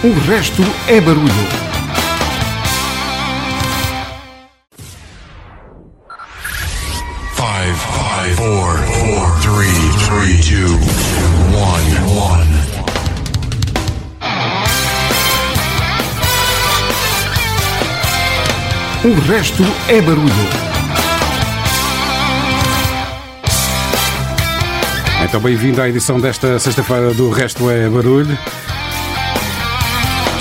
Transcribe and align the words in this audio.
O 0.00 0.12
resto 0.30 0.62
é 0.86 1.00
barulho. 1.00 1.26
Five, 7.34 7.74
five, 7.74 8.36
four, 8.36 8.78
four, 8.78 9.40
three, 9.40 9.74
three, 10.06 10.40
two, 10.40 10.78
one, 11.52 11.98
one. 12.16 12.46
O 19.04 19.20
resto 19.28 19.64
é 19.88 20.00
barulho. 20.00 20.68
Então, 25.24 25.40
bem-vindo 25.40 25.82
à 25.82 25.88
edição 25.88 26.20
desta 26.20 26.56
sexta-feira 26.60 27.12
do 27.12 27.30
Resto 27.30 27.68
é 27.68 27.88
Barulho. 27.88 28.38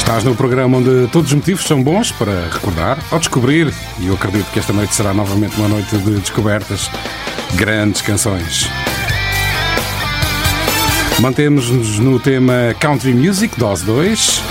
Estás 0.07 0.23
no 0.23 0.33
programa 0.35 0.77
onde 0.77 1.09
todos 1.11 1.31
os 1.31 1.35
motivos 1.35 1.65
são 1.65 1.83
bons 1.83 2.13
para 2.13 2.47
recordar 2.49 2.97
ou 3.11 3.19
descobrir, 3.19 3.73
e 3.99 4.07
eu 4.07 4.13
acredito 4.13 4.49
que 4.53 4.57
esta 4.57 4.71
noite 4.71 4.95
será 4.95 5.13
novamente 5.13 5.57
uma 5.57 5.67
noite 5.67 5.97
de 5.97 6.11
descobertas, 6.11 6.89
grandes 7.55 8.01
canções. 8.01 8.69
Mantemos-nos 11.19 11.99
no 11.99 12.21
tema 12.21 12.73
Country 12.79 13.13
Music, 13.13 13.59
dose 13.59 13.83
2. 13.83 14.41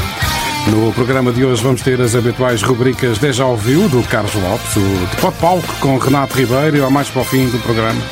No 0.66 0.92
programa 0.92 1.32
de 1.32 1.42
hoje 1.42 1.62
vamos 1.62 1.80
ter 1.80 2.02
as 2.02 2.14
habituais 2.14 2.62
rubricas 2.62 3.16
Deja 3.16 3.46
Ouviu, 3.46 3.88
do 3.88 4.02
Carlos 4.02 4.34
Lopes, 4.34 4.76
o 4.76 5.06
de 5.06 5.16
Pop 5.22 5.38
Palco 5.40 5.74
com 5.80 5.96
Renato 5.96 6.36
Ribeiro 6.36 6.76
e 6.76 6.80
ao 6.82 6.90
mais 6.90 7.08
para 7.08 7.22
o 7.22 7.24
fim 7.24 7.48
do 7.48 7.58
programa 7.60 8.02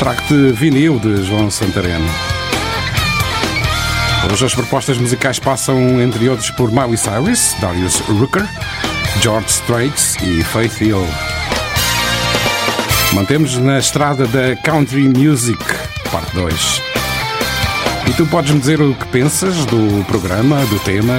Trago-te 0.00 0.50
vinil 0.50 0.98
de 0.98 1.22
João 1.22 1.52
Santareno. 1.52 2.27
Hoje 4.26 4.44
as 4.44 4.54
propostas 4.54 4.98
musicais 4.98 5.38
passam, 5.38 6.00
entre 6.00 6.28
outros, 6.28 6.50
por 6.50 6.70
Miley 6.70 6.96
Cyrus, 6.96 7.54
Darius 7.60 8.00
Rucker, 8.00 8.46
George 9.20 9.48
Strait 9.48 9.94
e 10.22 10.42
Faith 10.44 10.80
Hill. 10.80 11.06
Mantemos 13.12 13.56
na 13.56 13.78
estrada 13.78 14.26
da 14.26 14.54
Country 14.56 15.08
Music, 15.08 15.58
parte 16.10 16.34
2. 16.34 16.82
E 18.08 18.12
tu 18.12 18.26
podes-me 18.26 18.60
dizer 18.60 18.80
o 18.80 18.94
que 18.94 19.06
pensas 19.06 19.64
do 19.66 20.04
programa, 20.06 20.64
do 20.66 20.78
tema, 20.80 21.14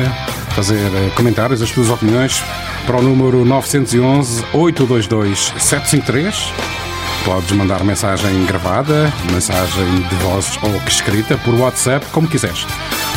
fazer 0.56 0.76
eh, 0.76 1.12
comentários, 1.16 1.62
as 1.62 1.72
tuas 1.72 1.90
opiniões 1.90 2.44
para 2.86 2.98
o 2.98 3.02
número 3.02 3.44
911 3.46 4.44
822 4.54 5.54
753 5.58 6.89
Podes 7.26 7.52
mandar 7.52 7.84
mensagem 7.84 8.46
gravada, 8.46 9.12
mensagem 9.32 10.02
de 10.02 10.16
voz 10.16 10.58
ou 10.62 10.76
escrita 10.88 11.38
por 11.38 11.54
WhatsApp, 11.54 12.06
como 12.12 12.28
quiseres. 12.28 12.66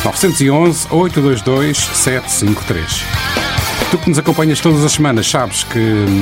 911 0.03 0.87
822 0.89 1.77
753. 1.77 3.05
Tu 3.91 3.97
que 3.97 4.09
nos 4.09 4.19
acompanhas 4.19 4.59
todas 4.59 4.83
as 4.83 4.91
semanas 4.91 5.29
sabes 5.29 5.63
que 5.63 5.79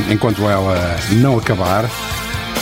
enquanto 0.09 0.43
ela 0.43 0.97
não 1.11 1.37
acabar, 1.37 1.89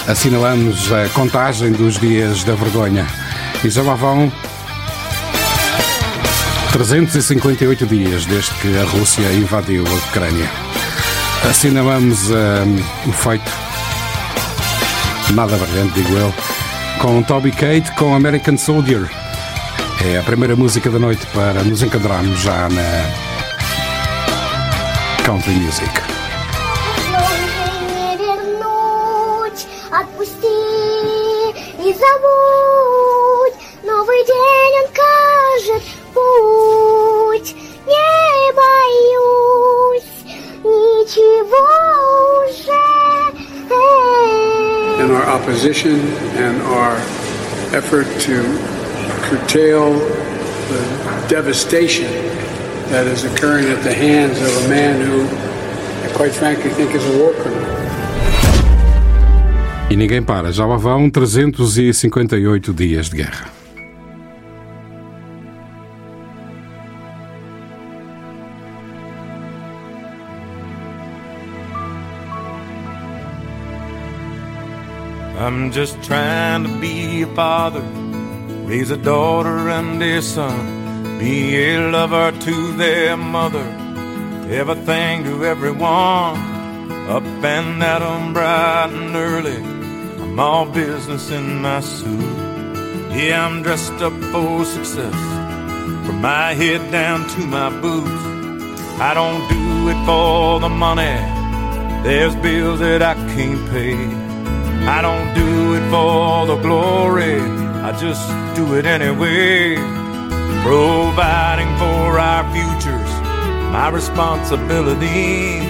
assinalamos 0.08 0.92
a 0.92 1.10
contagem 1.10 1.72
dos 1.72 2.00
dias 2.00 2.44
da 2.44 2.54
vergonha. 2.56 3.06
E 3.64 3.70
já 3.70 3.82
lá 3.82 3.96
vão 3.96 4.32
358 6.72 7.86
dias 7.86 8.26
desde 8.26 8.54
que 8.56 8.78
a 8.78 8.84
Rússia 8.86 9.32
invadiu 9.34 9.84
a 9.86 9.92
Ucrânia. 9.92 10.50
Assinalamos 11.50 12.30
um, 12.30 13.10
o 13.10 13.12
feito 13.12 13.69
nada 15.34 15.58
brilhante, 15.58 15.94
digo 15.94 16.18
eu, 16.18 16.34
com 17.00 17.22
Toby 17.22 17.52
Kate 17.52 17.92
com 17.94 18.16
American 18.16 18.58
Soldier. 18.58 19.10
É 20.06 20.18
a 20.18 20.24
primeira 20.24 20.56
música 20.56 20.90
da 20.90 21.00
noite 21.00 21.26
para 21.28 21.64
nos 21.64 21.84
encadrarmos 21.84 22.40
já 22.40 22.70
na 22.70 23.12
Country 25.24 25.54
Music. 25.56 26.09
Effort 47.74 48.08
to 48.22 48.42
curtail 49.30 49.94
the 50.70 51.28
devastation 51.28 52.12
that 52.90 53.06
is 53.08 53.24
occurring 53.24 53.68
at 53.68 53.84
the 53.84 53.94
hands 53.94 54.40
of 54.42 54.66
a 54.66 54.70
man 54.70 55.00
who, 55.00 55.26
I 56.04 56.12
quite 56.14 56.34
frankly, 56.34 56.72
think 56.72 56.96
is 56.96 57.06
a 57.06 57.18
war 57.18 57.34
criminal. 57.34 57.70
E 59.90 59.96
ninguém 59.96 60.22
para, 60.22 60.52
já 60.52 60.66
lá 60.66 60.78
vão 60.78 61.10
358 61.10 62.74
dias 62.74 63.10
de 63.10 63.18
guerra. 63.18 63.59
I'm 75.60 75.72
just 75.74 76.02
trying 76.02 76.64
to 76.64 76.80
be 76.80 77.24
a 77.24 77.28
father, 77.36 77.82
raise 78.66 78.92
a 78.92 78.98
daughter 78.98 79.68
and 79.70 80.02
a 80.02 80.22
son, 80.22 81.20
be 81.20 81.74
a 81.74 81.90
lover 81.92 82.32
to 82.32 82.72
their 82.78 83.18
mother, 83.18 83.68
everything 84.50 85.26
to 85.26 85.46
everyone. 85.46 86.40
Up 87.16 87.24
and 87.44 87.84
at 87.84 88.02
'em 88.02 88.32
bright 88.32 88.92
and 89.00 89.14
early, 89.14 89.62
I'm 90.22 90.40
all 90.40 90.66
business 90.66 91.30
in 91.30 91.62
my 91.62 91.82
suit. 91.82 92.38
Yeah, 93.12 93.46
I'm 93.46 93.62
dressed 93.62 94.02
up 94.02 94.16
for 94.32 94.64
success, 94.64 95.20
from 96.06 96.22
my 96.22 96.54
head 96.54 96.90
down 96.90 97.28
to 97.34 97.42
my 97.58 97.70
boots. 97.82 98.24
I 99.10 99.14
don't 99.14 99.46
do 99.50 99.90
it 99.90 100.00
for 100.06 100.62
the 100.62 100.70
money, 100.70 101.18
there's 102.06 102.36
bills 102.38 102.80
that 102.80 103.02
I 103.02 103.16
can't 103.36 103.70
pay. 103.72 104.19
I 104.90 105.04
don't 105.04 105.36
do 105.36 105.76
it 105.76 105.86
for 105.92 106.48
the 106.48 106.56
glory, 106.66 107.40
I 107.88 107.92
just 107.92 108.28
do 108.56 108.74
it 108.74 108.88
anyway. 108.88 109.76
Providing 110.64 111.72
for 111.78 112.18
our 112.18 112.44
futures, 112.52 113.12
my 113.72 113.90
responsibility. 113.90 115.62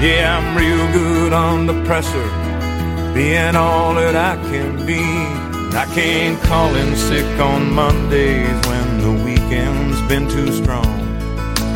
Yeah, 0.00 0.38
I'm 0.38 0.56
real 0.56 0.86
good 0.90 1.34
under 1.34 1.84
pressure, 1.84 2.30
being 3.12 3.56
all 3.56 3.94
that 3.96 4.16
I 4.16 4.36
can 4.50 4.86
be. 4.86 5.04
I 5.76 5.84
can't 5.94 6.42
call 6.44 6.74
in 6.74 6.96
sick 6.96 7.38
on 7.38 7.70
Mondays 7.70 8.58
when 8.66 8.86
the 9.04 9.12
weekend's 9.22 10.00
been 10.08 10.26
too 10.30 10.50
strong. 10.50 10.98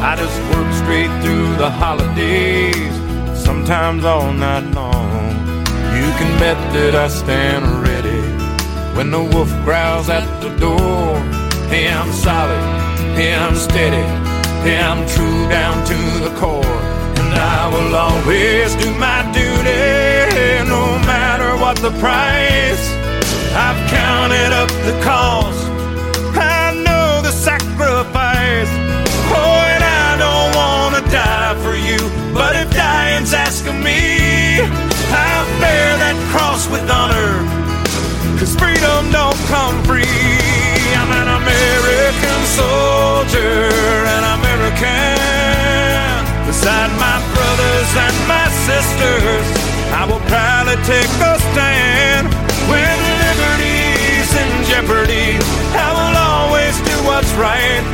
I 0.00 0.16
just 0.16 0.38
work 0.50 0.72
straight 0.82 1.12
through 1.22 1.56
the 1.56 1.70
holidays, 1.70 2.94
sometimes 3.44 4.06
all 4.06 4.32
night 4.32 4.64
long. 4.74 4.93
Can 6.18 6.38
bet 6.38 6.56
that 6.74 6.94
I 6.94 7.08
stand 7.08 7.66
ready 7.82 8.22
when 8.96 9.10
the 9.10 9.22
wolf 9.22 9.50
growls 9.64 10.08
at 10.08 10.26
the 10.40 10.50
door. 10.58 11.18
Hey, 11.68 11.90
I'm 11.90 12.12
solid, 12.12 12.62
hey, 13.16 13.34
I'm 13.34 13.56
steady, 13.56 14.06
hey, 14.62 14.78
I'm 14.78 15.02
true 15.08 15.48
down 15.48 15.84
to 15.90 15.98
the 16.24 16.32
core. 16.38 16.78
And 17.18 17.34
I 17.34 17.66
will 17.74 17.94
always 18.06 18.76
do 18.76 18.94
my 18.94 19.26
duty, 19.34 20.62
no 20.70 20.82
matter 21.02 21.50
what 21.60 21.76
the 21.78 21.90
price. 21.98 22.84
I've 23.56 23.80
counted 23.90 24.52
up 24.52 24.70
the 24.86 24.96
cost, 25.02 25.66
I 26.38 26.74
know 26.86 27.22
the 27.22 27.32
sacrifice. 27.32 28.70
Oh, 29.34 29.58
and 29.74 29.82
I 29.82 30.08
don't 30.24 30.50
wanna 30.54 31.02
die 31.10 31.54
for 31.64 31.74
you, 31.74 31.98
but 32.32 32.54
if 32.54 32.70
dying's 32.72 33.34
asking 33.34 33.82
me, 33.82 34.60
I'll 35.10 35.60
bear 35.60 36.03
that 36.64 36.72
with 36.72 36.90
honor. 36.90 37.44
Cause 38.38 38.54
freedom 38.56 39.10
don't 39.12 39.38
come 39.48 39.76
free. 39.84 40.04
I'm 40.96 41.10
an 41.10 41.28
American 41.28 42.40
soldier, 42.56 43.70
an 44.08 44.24
American. 44.38 45.16
Beside 46.46 46.90
my 47.00 47.18
brothers 47.34 47.90
and 47.96 48.16
my 48.28 48.46
sisters, 48.68 49.46
I 49.92 50.06
will 50.08 50.22
proudly 50.28 50.76
take 50.84 51.10
a 51.20 51.34
stand. 51.52 52.28
When 52.68 52.96
liberty's 53.24 54.30
in 54.32 54.50
jeopardy, 54.68 55.38
I 55.74 55.88
will 55.92 56.16
always 56.16 56.76
do 56.84 56.96
what's 57.04 57.32
right. 57.34 57.84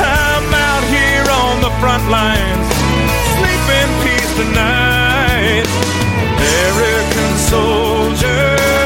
I'm 0.00 0.46
out 0.54 0.84
here 0.88 1.26
on 1.30 1.60
the 1.60 1.72
front 1.78 2.04
lines, 2.10 2.66
sleep 3.38 3.64
in 3.80 3.88
peace 4.02 4.32
tonight. 4.36 5.90
American 6.40 7.29
soldier. 7.50 8.79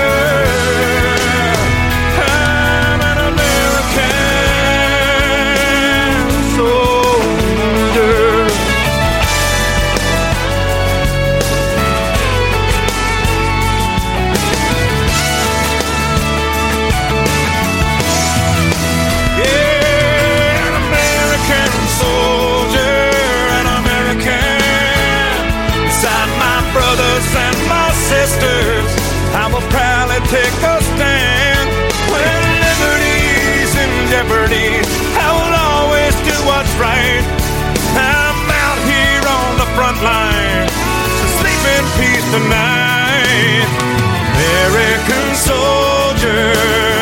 Take 30.31 30.59
a 30.63 30.77
stand 30.83 31.69
when 32.09 32.41
liberty's 32.65 33.73
in 33.77 33.93
jeopardy. 34.09 34.81
I 35.21 35.29
will 35.37 35.55
always 35.55 36.15
do 36.25 36.37
what's 36.49 36.75
right. 36.81 37.25
I'm 37.97 38.41
out 38.65 38.81
here 38.89 39.25
on 39.27 39.53
the 39.59 39.69
front 39.77 39.99
line, 40.03 40.69
so 41.19 41.25
sleep 41.41 41.63
in 41.77 41.85
peace 41.99 42.27
tonight, 42.33 43.69
American 44.35 45.27
soldier. 45.37 46.94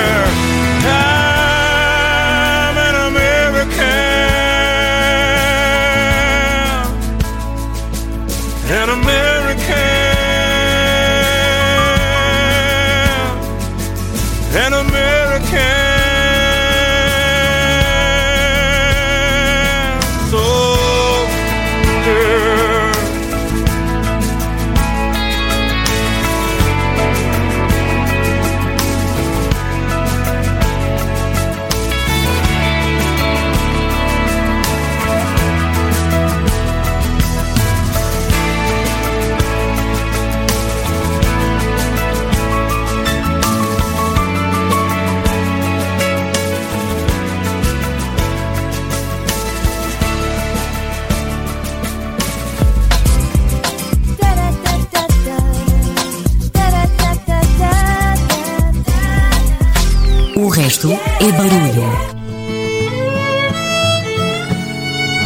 Barulho. 61.43 61.83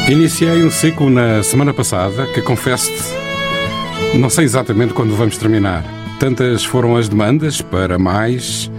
Iniciei 0.08 0.62
um 0.62 0.70
ciclo 0.70 1.10
na 1.10 1.42
semana 1.42 1.74
passada 1.74 2.26
que 2.28 2.40
confesso-te, 2.40 4.16
não 4.16 4.30
sei 4.30 4.44
exatamente 4.44 4.94
quando 4.94 5.14
vamos 5.16 5.36
terminar. 5.36 5.84
Tantas 6.18 6.64
foram 6.64 6.96
as 6.96 7.08
demandas 7.08 7.60
para 7.60 7.98
mais 7.98 8.70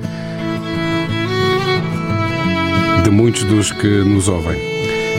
de 3.03 3.09
muitos 3.11 3.43
dos 3.43 3.71
que 3.71 3.87
nos 4.03 4.27
ouvem. 4.27 4.57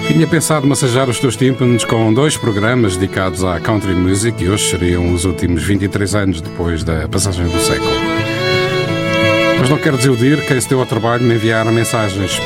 Tinha 0.08 0.26
pensado 0.26 0.66
massajar 0.66 1.08
os 1.08 1.20
teus 1.20 1.36
tímpanos 1.36 1.84
com 1.84 2.12
dois 2.12 2.36
programas 2.36 2.96
dedicados 2.96 3.44
à 3.44 3.60
country 3.60 3.94
music 3.94 4.42
e 4.42 4.48
hoje 4.48 4.70
seriam 4.70 5.12
os 5.12 5.24
últimos 5.24 5.62
23 5.62 6.14
anos 6.14 6.40
depois 6.40 6.82
da 6.82 7.06
passagem 7.06 7.46
do 7.46 7.60
século. 7.60 8.27
Mas 9.68 9.76
não 9.76 9.82
quero 9.82 9.98
desiludir 9.98 10.46
quem 10.46 10.58
se 10.58 10.66
deu 10.66 10.80
ao 10.80 10.86
trabalho 10.86 11.20
de 11.20 11.26
me 11.26 11.34
enviar 11.34 11.62
mensagens. 11.66 12.40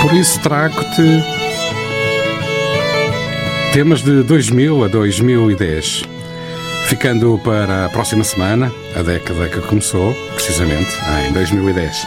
Por 0.00 0.14
isso 0.14 0.40
trago-te 0.40 1.22
temas 3.74 4.00
de 4.00 4.22
2000 4.22 4.84
a 4.84 4.88
2010, 4.88 6.04
ficando 6.86 7.38
para 7.44 7.84
a 7.84 7.88
próxima 7.90 8.24
semana, 8.24 8.72
a 8.98 9.02
década 9.02 9.50
que 9.50 9.60
começou, 9.60 10.14
precisamente, 10.32 10.96
em 11.28 11.32
2010. 11.34 12.06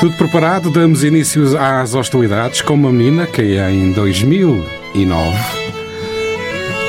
Tudo 0.00 0.18
preparado, 0.18 0.70
damos 0.70 1.02
início 1.02 1.58
às 1.58 1.94
hostilidades 1.94 2.60
com 2.60 2.74
uma 2.74 2.92
menina 2.92 3.26
que 3.26 3.56
em 3.56 3.90
2009 3.92 5.38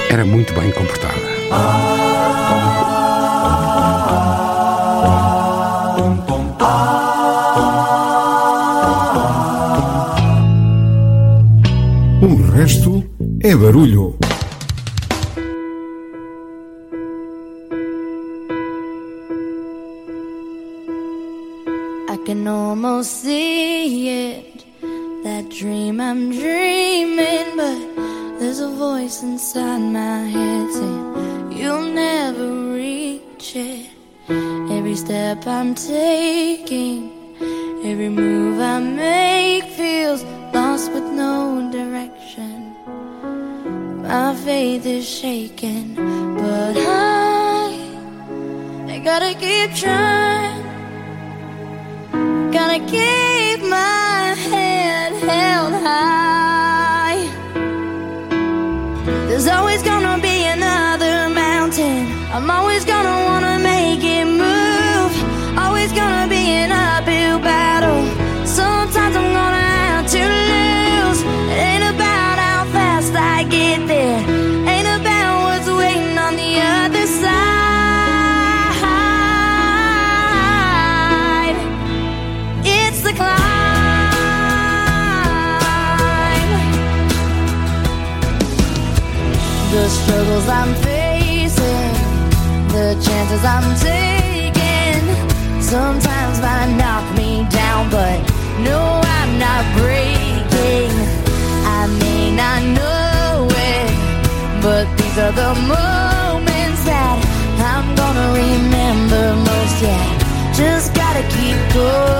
era 0.09 0.25
muito 0.25 0.53
bem 0.53 0.69
comportada. 0.71 1.96
Resto 12.57 13.03
é 13.43 13.55
barulho. 13.55 14.17
Are 105.27 105.33
the 105.33 105.53
moments 105.75 106.81
that 106.85 107.17
I'm 107.59 107.87
gonna 107.99 108.27
remember 108.43 109.35
most. 109.35 109.81
Yeah, 109.83 110.53
just 110.53 110.93
gotta 110.95 111.23
keep 111.35 111.59
going, 111.73 112.16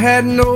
had 0.00 0.24
no 0.24 0.49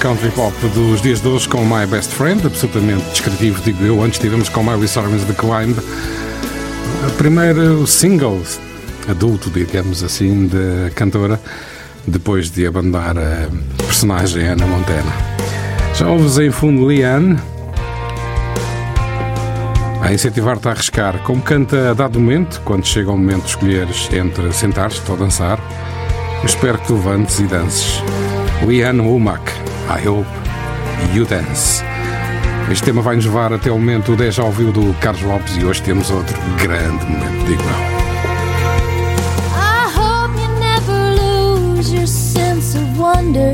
country 0.00 0.30
pop 0.30 0.54
dos 0.68 1.02
dias 1.02 1.20
de 1.20 1.28
hoje, 1.28 1.46
com 1.46 1.62
My 1.62 1.86
Best 1.86 2.12
Friend, 2.12 2.46
absolutamente 2.46 3.04
descritivo, 3.10 3.60
digo 3.62 3.84
eu. 3.84 4.02
Antes 4.02 4.18
tivemos 4.18 4.48
com 4.48 4.62
Miley 4.62 4.88
Cyrus 4.88 5.24
The 5.24 5.34
Climb, 5.34 5.76
a 7.06 7.10
primeiro 7.18 7.86
single 7.86 8.40
adulto, 9.06 9.50
digamos 9.50 10.02
assim, 10.02 10.46
da 10.46 10.90
cantora, 10.94 11.38
depois 12.06 12.50
de 12.50 12.66
abandonar 12.66 13.18
a 13.18 13.48
personagem 13.76 14.48
Anna 14.48 14.66
Montana. 14.66 15.12
Já 15.94 16.08
ouves 16.08 16.38
em 16.38 16.50
fundo 16.50 16.86
Leanne, 16.86 17.38
a 20.00 20.10
incentivar-te 20.12 20.66
a 20.66 20.70
arriscar, 20.70 21.18
como 21.24 21.42
canta 21.42 21.90
a 21.90 21.92
dado 21.92 22.18
momento, 22.18 22.62
quando 22.64 22.86
chega 22.86 23.10
o 23.10 23.18
momento 23.18 23.42
de 23.42 23.50
escolheres 23.50 24.08
entre 24.12 24.50
sentar-te 24.52 25.02
ou 25.10 25.16
dançar. 25.18 25.60
Espero 26.42 26.78
que 26.78 26.86
tu 26.86 26.94
levantes 26.94 27.38
e 27.38 27.42
dances. 27.42 28.02
Leanne 28.66 29.00
Womack, 29.00 29.49
I 29.90 29.98
hope 30.06 30.28
you 31.12 31.24
dance. 31.24 31.82
Este 32.70 32.84
tema 32.84 33.02
vai 33.02 33.16
nos 33.16 33.24
levar 33.24 33.52
até 33.52 33.72
o 33.72 33.74
momento 33.74 34.14
10 34.14 34.38
ao 34.38 34.52
vivo 34.52 34.70
do 34.70 34.94
Carlos 35.00 35.22
Lopes 35.22 35.56
e 35.56 35.64
hoje 35.64 35.82
temos 35.82 36.12
outro 36.12 36.38
grande 36.62 37.04
momento, 37.06 37.44
digo 37.44 37.60
eu. 37.60 38.00
I 39.56 39.90
hope 39.92 40.40
you 40.40 40.48
never 40.60 41.16
lose 41.20 41.92
your 41.92 42.06
sense 42.06 42.78
of 42.78 42.86
wonder. 42.96 43.52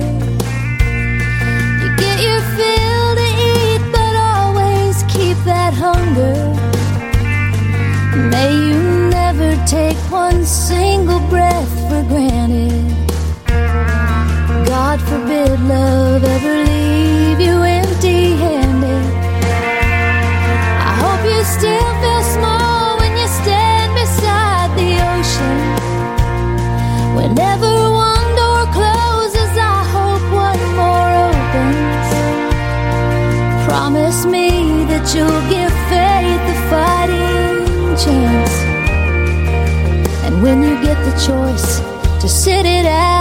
You 1.83 1.97
get 1.97 2.21
your 2.21 2.43
fill 2.55 3.15
to 3.15 3.23
eat, 3.23 3.81
but 3.91 4.15
always 4.15 5.03
keep 5.05 5.39
that 5.47 5.73
hunger. 5.73 6.53
May 8.31 8.53
you 8.53 9.09
never 9.09 9.57
take 9.65 9.97
one 10.11 10.45
single 10.45 11.21
breath 11.31 11.89
for 11.89 12.03
granted. 12.11 12.96
God 14.97 15.09
forbid 15.09 15.61
love 15.69 16.25
ever 16.25 16.65
leave 16.65 17.39
you 17.39 17.63
empty 17.63 18.35
handed. 18.37 19.13
I 20.91 20.93
hope 21.03 21.23
you 21.33 21.41
still 21.45 21.93
feel 22.01 22.23
small 22.37 22.97
when 23.01 23.13
you 23.21 23.29
stand 23.43 23.93
beside 24.01 24.71
the 24.81 24.93
ocean. 25.13 25.59
Whenever 27.15 27.73
one 27.93 28.29
door 28.41 28.65
closes, 28.73 29.53
I 29.75 29.79
hope 29.95 30.25
one 30.49 30.65
more 30.81 31.13
opens. 31.29 32.11
Promise 33.69 34.25
me 34.25 34.49
that 34.91 35.05
you'll 35.15 35.45
give 35.53 35.75
faith 35.93 36.53
a 36.55 36.59
fighting 36.71 37.67
chance. 38.05 38.55
And 40.25 40.43
when 40.43 40.63
you 40.63 40.75
get 40.83 40.97
the 41.05 41.15
choice 41.29 41.81
to 42.23 42.29
sit 42.31 42.65
it 42.65 42.87
out 42.87 43.16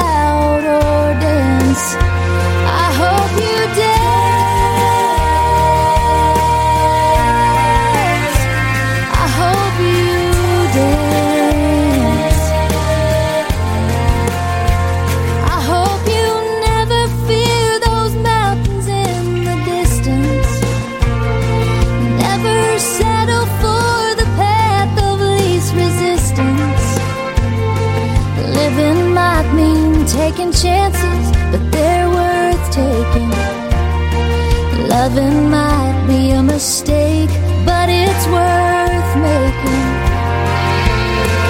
Loving 35.15 35.49
might 35.49 36.06
be 36.10 36.32
a 36.32 36.43
mistake, 36.43 37.30
but 37.65 37.88
it's 37.88 38.25
worth 38.28 39.12
making. 39.15 39.88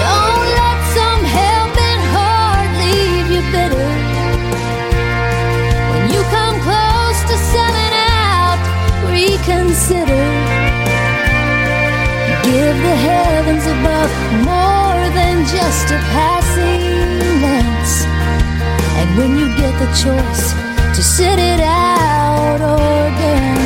Don't 0.06 0.46
let 0.60 0.78
some 0.94 1.22
helping 1.40 2.00
leave 2.78 3.28
you 3.34 3.42
bitter. 3.50 3.88
When 5.90 6.04
you 6.14 6.22
come 6.36 6.56
close 6.62 7.18
to 7.30 7.36
selling 7.50 7.94
out, 8.30 8.62
reconsider. 9.10 10.26
Give 12.46 12.76
the 12.86 12.96
heavens 13.10 13.66
above 13.66 14.12
more 14.46 15.02
than 15.18 15.44
just 15.44 15.90
a 15.90 15.98
passing 16.14 17.18
glance. 17.40 18.04
And 18.98 19.08
when 19.18 19.36
you 19.36 19.48
get 19.56 19.74
the 19.80 19.90
choice 20.04 20.65
to 20.96 21.02
sit 21.02 21.38
it 21.38 21.60
out 21.60 22.58
or 22.58 23.10
dance, 23.20 23.65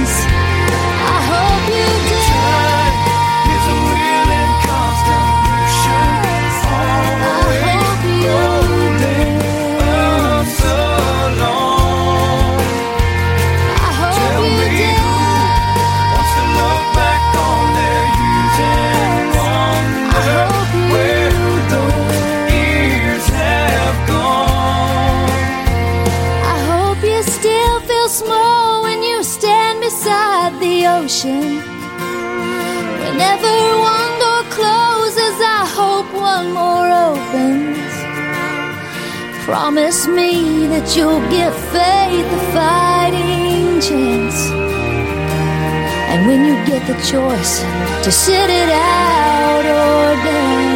Promise 39.90 40.06
me 40.06 40.68
that 40.68 40.96
you'll 40.96 41.18
give 41.30 41.52
faith 41.74 42.30
a 42.30 42.42
fighting 42.54 43.80
chance. 43.82 44.38
And 46.12 46.28
when 46.28 46.44
you 46.46 46.54
get 46.64 46.86
the 46.86 46.94
choice 47.02 47.58
to 48.04 48.12
sit 48.12 48.50
it 48.50 48.70
out 48.70 49.64
or 49.66 50.14
dance, 50.22 50.69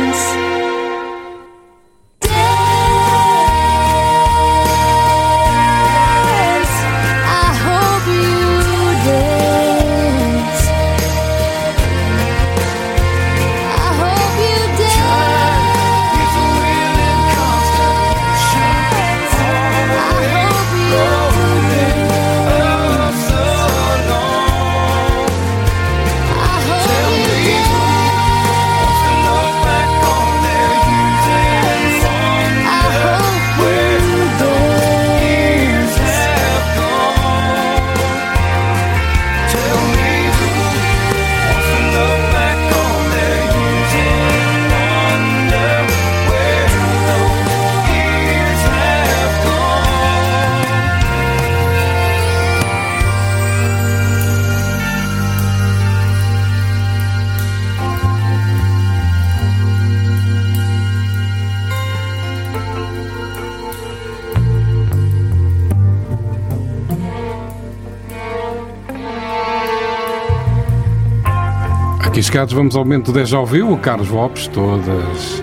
chegados, 72.35 72.53
vamos 72.53 72.75
ao 72.75 72.85
momento 72.85 73.13
10 73.13 73.33
ao 73.33 73.47
vivo. 73.47 73.75
O 73.75 73.79
Carlos 73.79 74.09
Lopes, 74.09 74.49
todas 74.49 75.41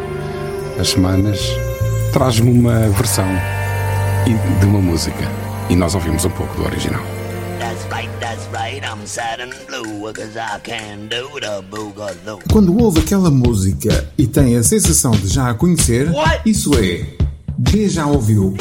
as 0.77 0.89
semanas, 0.89 1.39
traz-me 2.11 2.51
uma 2.51 2.89
versão 2.89 3.25
de 4.59 4.65
uma 4.65 4.81
música. 4.81 5.23
E 5.69 5.75
nós 5.77 5.95
ouvimos 5.95 6.25
um 6.25 6.29
pouco 6.31 6.53
do 6.57 6.65
original. 6.65 7.01
That's 7.59 7.85
right, 7.89 8.11
that's 8.19 8.45
right, 8.51 8.85
I'm 8.85 9.07
sad 9.07 9.41
and 9.41 9.51
blue, 9.67 10.11
cause 10.11 10.37
I 10.37 10.59
can 10.63 11.07
do 11.07 11.39
the 11.39 11.61
boogaloo. 11.69 12.41
Quando 12.51 12.77
ouve 12.77 12.99
aquela 12.99 13.31
música 13.31 14.05
e 14.17 14.27
tem 14.27 14.57
a 14.57 14.63
sensação 14.63 15.11
de 15.11 15.27
já 15.27 15.49
a 15.49 15.53
conhecer, 15.53 16.09
isso 16.45 16.71
é. 16.77 17.05
D 17.57 17.87
já 17.87 18.05
ouviu. 18.05 18.53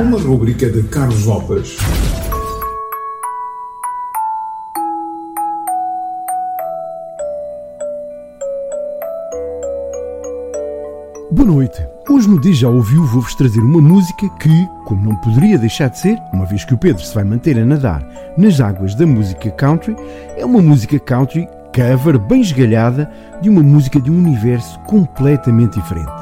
Uma 0.00 0.18
rubrica 0.18 0.68
de 0.68 0.82
Carlos 0.88 1.24
Lopes. 1.24 1.76
Hoje 12.14 12.28
no 12.28 12.38
Dia 12.38 12.54
Já 12.54 12.68
Ouviu 12.68 13.04
vou-vos 13.04 13.34
trazer 13.34 13.58
uma 13.58 13.80
música 13.80 14.28
que, 14.38 14.68
como 14.84 15.02
não 15.02 15.16
poderia 15.16 15.58
deixar 15.58 15.88
de 15.88 15.98
ser, 15.98 16.16
uma 16.32 16.46
vez 16.46 16.64
que 16.64 16.72
o 16.72 16.78
Pedro 16.78 17.02
se 17.02 17.12
vai 17.12 17.24
manter 17.24 17.58
a 17.58 17.64
nadar 17.64 18.06
nas 18.38 18.60
águas 18.60 18.94
da 18.94 19.04
música 19.04 19.50
country, 19.50 19.96
é 20.36 20.46
uma 20.46 20.62
música 20.62 20.96
country 21.00 21.48
cover 21.74 22.16
bem 22.20 22.40
esgalhada 22.40 23.10
de 23.42 23.50
uma 23.50 23.64
música 23.64 24.00
de 24.00 24.12
um 24.12 24.16
universo 24.16 24.78
completamente 24.86 25.74
diferente. 25.74 26.12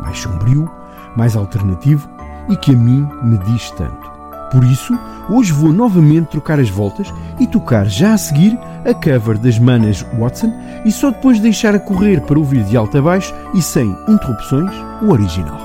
Mais 0.00 0.16
sombrio, 0.16 0.70
mais 1.18 1.36
alternativo 1.36 2.08
e 2.48 2.56
que 2.56 2.72
a 2.72 2.74
mim 2.74 3.06
me 3.22 3.36
diz 3.36 3.70
tanto. 3.72 4.10
Por 4.50 4.64
isso, 4.64 4.98
hoje 5.28 5.52
vou 5.52 5.72
novamente 5.72 6.26
trocar 6.26 6.58
as 6.58 6.68
voltas 6.68 7.12
e 7.38 7.46
tocar 7.46 7.86
já 7.86 8.14
a 8.14 8.18
seguir 8.18 8.58
a 8.84 8.94
cover 8.94 9.38
das 9.38 9.58
manas 9.58 10.04
Watson 10.18 10.52
e 10.84 10.90
só 10.90 11.10
depois 11.10 11.38
deixar 11.40 11.74
a 11.74 11.78
correr 11.78 12.20
para 12.22 12.38
ouvir 12.38 12.64
de 12.64 12.76
alto 12.76 12.98
a 12.98 13.02
baixo 13.02 13.34
e 13.54 13.62
sem 13.62 13.96
interrupções 14.08 14.72
o 15.00 15.10
original. 15.10 15.60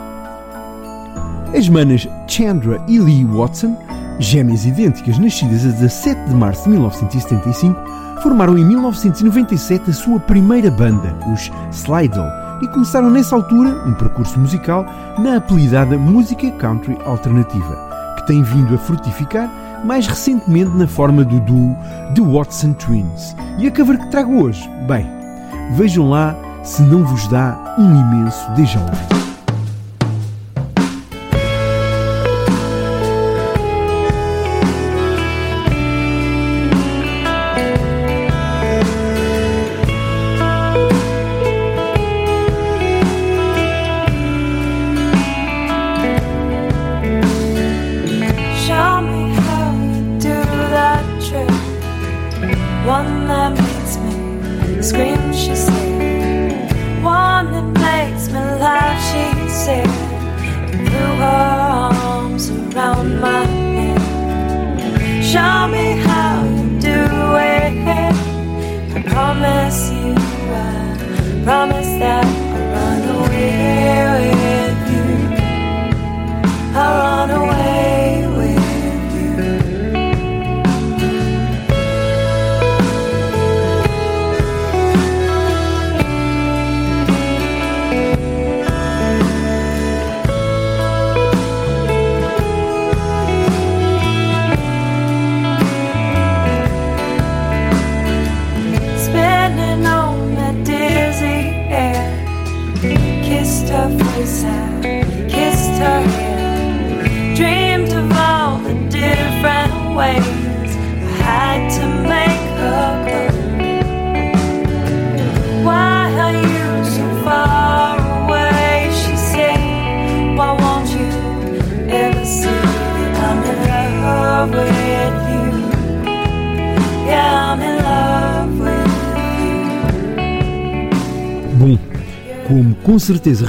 As 1.55 1.69
manas 1.69 2.07
Chandra 2.27 2.81
e 2.87 2.99
Lee 2.99 3.25
Watson, 3.25 3.75
gêmeas 4.19 4.65
idênticas 4.65 5.17
nascidas 5.17 5.65
a 5.65 5.69
17 5.69 6.29
de 6.29 6.35
março 6.35 6.63
de 6.63 6.71
1975, 6.71 7.97
formaram 8.21 8.57
em 8.57 8.65
1997 8.65 9.89
a 9.89 9.93
sua 9.93 10.19
primeira 10.19 10.69
banda, 10.69 11.15
os 11.31 11.51
Slidell, 11.71 12.27
e 12.61 12.67
começaram 12.69 13.09
nessa 13.09 13.35
altura 13.35 13.69
um 13.87 13.93
percurso 13.93 14.39
musical 14.39 14.85
na 15.19 15.37
apelidada 15.37 15.97
música 15.97 16.49
country 16.51 16.97
alternativa, 17.05 17.87
tem 18.27 18.43
vindo 18.43 18.75
a 18.75 18.77
frutificar 18.77 19.49
mais 19.83 20.05
recentemente 20.05 20.71
na 20.71 20.85
forma 20.87 21.23
do 21.23 21.39
duo 21.39 21.75
The 22.13 22.21
Watson 22.21 22.73
Twins. 22.73 23.35
E 23.57 23.67
a 23.67 23.71
cover 23.71 23.97
que 23.97 24.11
trago 24.11 24.43
hoje? 24.43 24.69
Bem, 24.87 25.07
vejam 25.75 26.09
lá 26.09 26.35
se 26.63 26.81
não 26.81 27.03
vos 27.03 27.27
dá 27.27 27.75
um 27.79 27.95
imenso 27.95 28.51
déjà 28.51 28.79
vu. 28.79 29.36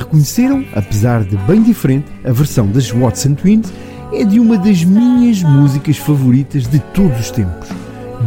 Reconheceram, 0.08 0.64
apesar 0.74 1.22
de 1.22 1.36
bem 1.36 1.62
diferente, 1.62 2.06
a 2.24 2.32
versão 2.32 2.66
das 2.66 2.90
Watson 2.90 3.34
Twins 3.34 3.70
é 4.12 4.24
de 4.24 4.40
uma 4.40 4.56
das 4.56 4.82
minhas 4.82 5.42
músicas 5.42 5.98
favoritas 5.98 6.66
de 6.66 6.78
todos 6.94 7.20
os 7.20 7.30
tempos, 7.30 7.68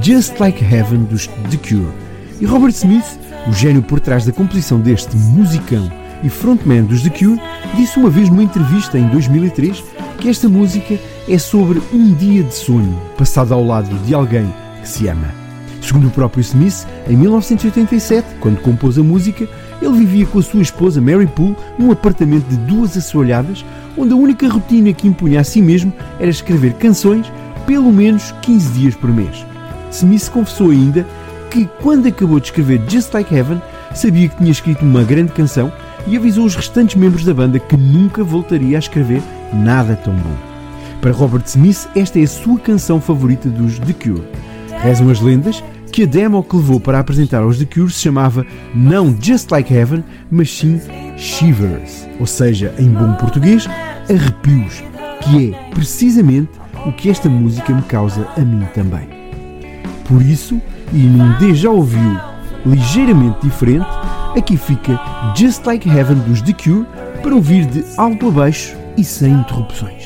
Just 0.02 0.40
Like 0.40 0.64
Heaven 0.64 1.06
dos 1.06 1.26
The 1.26 1.58
Cure. 1.58 1.92
E 2.40 2.46
Robert 2.46 2.72
Smith, 2.72 3.20
o 3.48 3.52
gênio 3.52 3.82
por 3.82 4.00
trás 4.00 4.26
da 4.26 4.32
composição 4.32 4.80
deste 4.80 5.16
musicão 5.16 5.92
e 6.24 6.30
frontman 6.30 6.84
dos 6.84 7.02
The 7.02 7.10
Cure, 7.10 7.42
disse 7.76 7.98
uma 7.98 8.12
vez 8.12 8.30
numa 8.30 8.44
entrevista 8.44 9.00
em 9.00 9.08
2003 9.08 9.84
que 10.20 10.30
esta 10.30 10.48
música 10.48 11.00
é 11.28 11.38
sobre 11.40 11.82
um 11.92 12.14
dia 12.14 12.44
de 12.44 12.54
sonho 12.54 12.96
passado 13.18 13.54
ao 13.56 13.66
lado 13.66 13.90
de 14.06 14.14
alguém 14.14 14.54
que 14.82 14.88
se 14.88 15.08
ama. 15.08 15.42
Segundo 15.82 16.08
o 16.08 16.12
próprio 16.12 16.42
Smith, 16.42 16.86
em 17.10 17.18
1987, 17.18 18.28
quando 18.40 18.62
compôs 18.62 19.00
a 19.00 19.04
música, 19.04 19.48
ele 19.92 20.06
vivia 20.06 20.26
com 20.26 20.40
a 20.40 20.44
sua 20.44 20.62
esposa 20.62 21.02
Mary 21.02 21.28
Poole 21.28 21.56
num 21.78 21.92
apartamento 21.92 22.48
de 22.48 22.58
duas 22.58 22.96
assoalhadas, 22.98 23.66
onde 23.98 24.14
a 24.14 24.18
única 24.18 24.48
rotina 24.48 24.94
que 24.94 25.08
impunha 25.08 25.42
a 25.42 25.44
si 25.44 25.62
mesmo 25.62 25.94
era 26.20 26.30
escrever 26.30 26.74
canções 26.74 27.32
pelo 27.66 27.92
menos 27.92 28.32
15 28.42 28.72
dias 28.72 28.96
por 28.96 29.12
mês. 29.12 29.46
Smith 29.92 30.30
confessou 30.30 30.72
ainda 30.72 31.06
que, 31.50 31.70
quando 31.82 32.08
acabou 32.08 32.40
de 32.40 32.48
escrever 32.48 32.82
Just 32.88 33.14
Like 33.14 33.34
Heaven, 33.34 33.62
sabia 33.94 34.30
que 34.30 34.38
tinha 34.38 34.52
escrito 34.52 34.84
uma 34.84 35.04
grande 35.04 35.34
canção 35.34 35.72
e 36.08 36.16
avisou 36.16 36.46
os 36.46 36.56
restantes 36.56 36.96
membros 36.96 37.26
da 37.26 37.34
banda 37.34 37.60
que 37.60 37.78
nunca 37.78 38.24
voltaria 38.24 38.78
a 38.78 38.80
escrever 38.80 39.22
nada 39.54 39.96
tão 39.96 40.14
bom. 40.14 40.36
Para 41.02 41.12
Robert 41.12 41.44
Smith, 41.46 41.88
esta 41.96 42.20
é 42.20 42.24
a 42.24 42.28
sua 42.28 42.60
canção 42.60 43.02
favorita 43.02 43.50
dos 43.50 43.80
The 43.80 43.94
Cure. 43.94 44.28
Rezam 44.82 45.10
as 45.10 45.20
lendas 45.20 45.64
que 45.92 46.04
a 46.04 46.06
demo 46.06 46.42
que 46.42 46.56
levou 46.56 46.80
para 46.80 47.00
apresentar 47.00 47.42
aos 47.44 47.58
The 47.58 47.66
Cure 47.66 47.92
se 47.92 48.00
chamava 48.00 48.46
não 48.74 49.16
Just 49.22 49.52
Like 49.52 49.74
Heaven, 49.74 50.04
mas 50.32 50.50
sim 50.50 50.80
Shivers, 51.18 52.08
ou 52.18 52.26
seja, 52.26 52.74
em 52.80 52.90
bom 52.90 53.14
português, 53.16 53.68
arrepios, 54.10 54.82
que 55.22 55.52
é 55.52 55.70
precisamente 55.72 56.50
o 56.86 56.94
que 56.94 57.10
esta 57.10 57.28
música 57.28 57.74
me 57.74 57.82
causa 57.82 58.26
a 58.38 58.40
mim 58.40 58.66
também. 58.74 59.08
Por 60.06 60.22
isso, 60.22 60.62
e 60.94 60.98
num 60.98 61.38
D 61.38 61.54
já 61.54 61.70
ouviu 61.70 62.18
ligeiramente 62.66 63.42
diferente, 63.42 63.88
aqui 64.38 64.56
fica 64.56 65.00
Just 65.36 65.66
Like 65.66 65.90
Heaven 65.90 66.20
dos 66.20 66.42
The 66.42 66.54
Cure 66.54 66.86
para 67.22 67.36
ouvir 67.36 67.66
de 67.66 67.84
alto 67.98 68.30
a 68.30 68.32
baixo 68.32 68.76
e 68.98 69.04
sem 69.04 69.34
interrupções. 69.34 70.06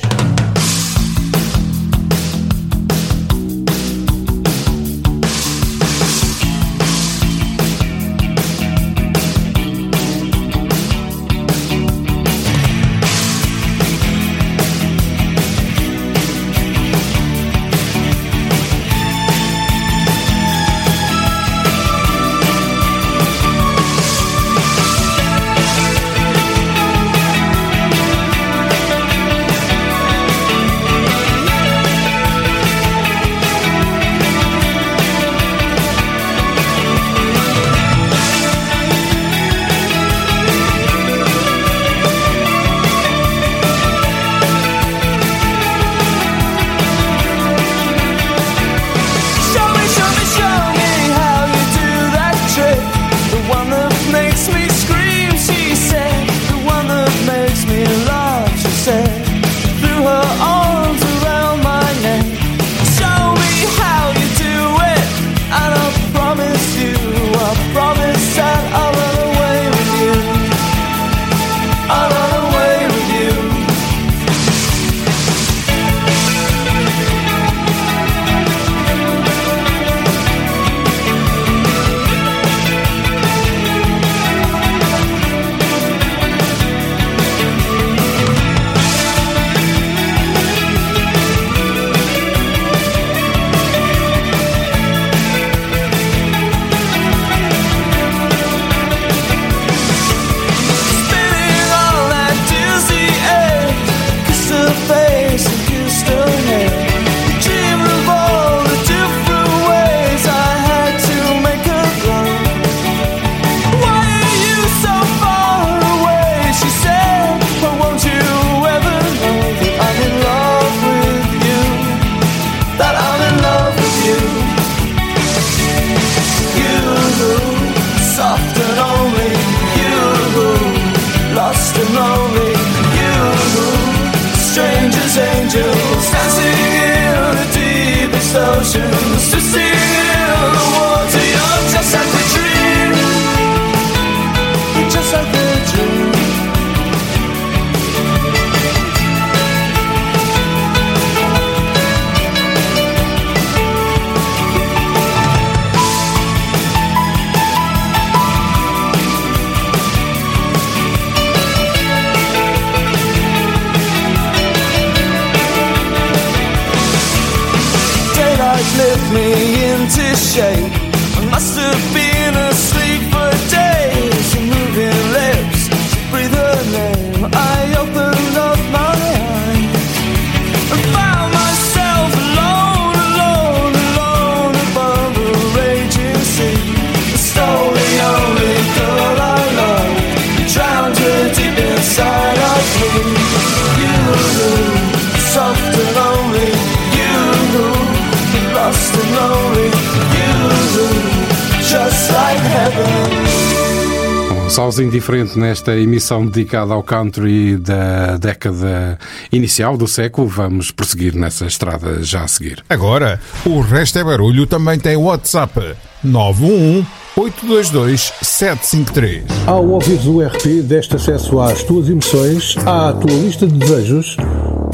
Diferente 205.06 205.38
nesta 205.38 205.76
emissão 205.76 206.26
dedicada 206.26 206.74
ao 206.74 206.82
country 206.82 207.56
da 207.58 208.16
década 208.16 208.98
inicial 209.30 209.76
do 209.76 209.86
século. 209.86 210.26
Vamos 210.26 210.72
prosseguir 210.72 211.14
nessa 211.14 211.46
estrada 211.46 212.02
já 212.02 212.24
a 212.24 212.26
seguir. 212.26 212.64
Agora, 212.68 213.20
o 213.44 213.60
Resto 213.60 214.00
é 214.00 214.02
Barulho 214.02 214.48
também 214.48 214.80
tem 214.80 214.96
WhatsApp 214.96 215.76
911 216.02 216.84
822 217.16 218.12
753. 218.20 219.24
Ao 219.46 219.64
ouvires 219.64 220.06
o 220.06 220.20
RP, 220.20 220.60
deste 220.64 220.96
acesso 220.96 221.38
às 221.38 221.62
tuas 221.62 221.88
emoções, 221.88 222.56
à 222.66 222.92
tua 222.92 223.16
lista 223.16 223.46
de 223.46 223.56
desejos 223.58 224.16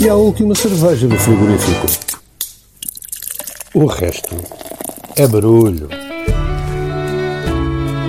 e 0.01 0.09
à 0.09 0.15
última 0.15 0.55
cerveja 0.55 1.09
do 1.09 1.19
frigorífico. 1.19 1.87
O 3.75 3.85
resto 3.85 4.35
é 5.15 5.29
barulho. 5.29 5.91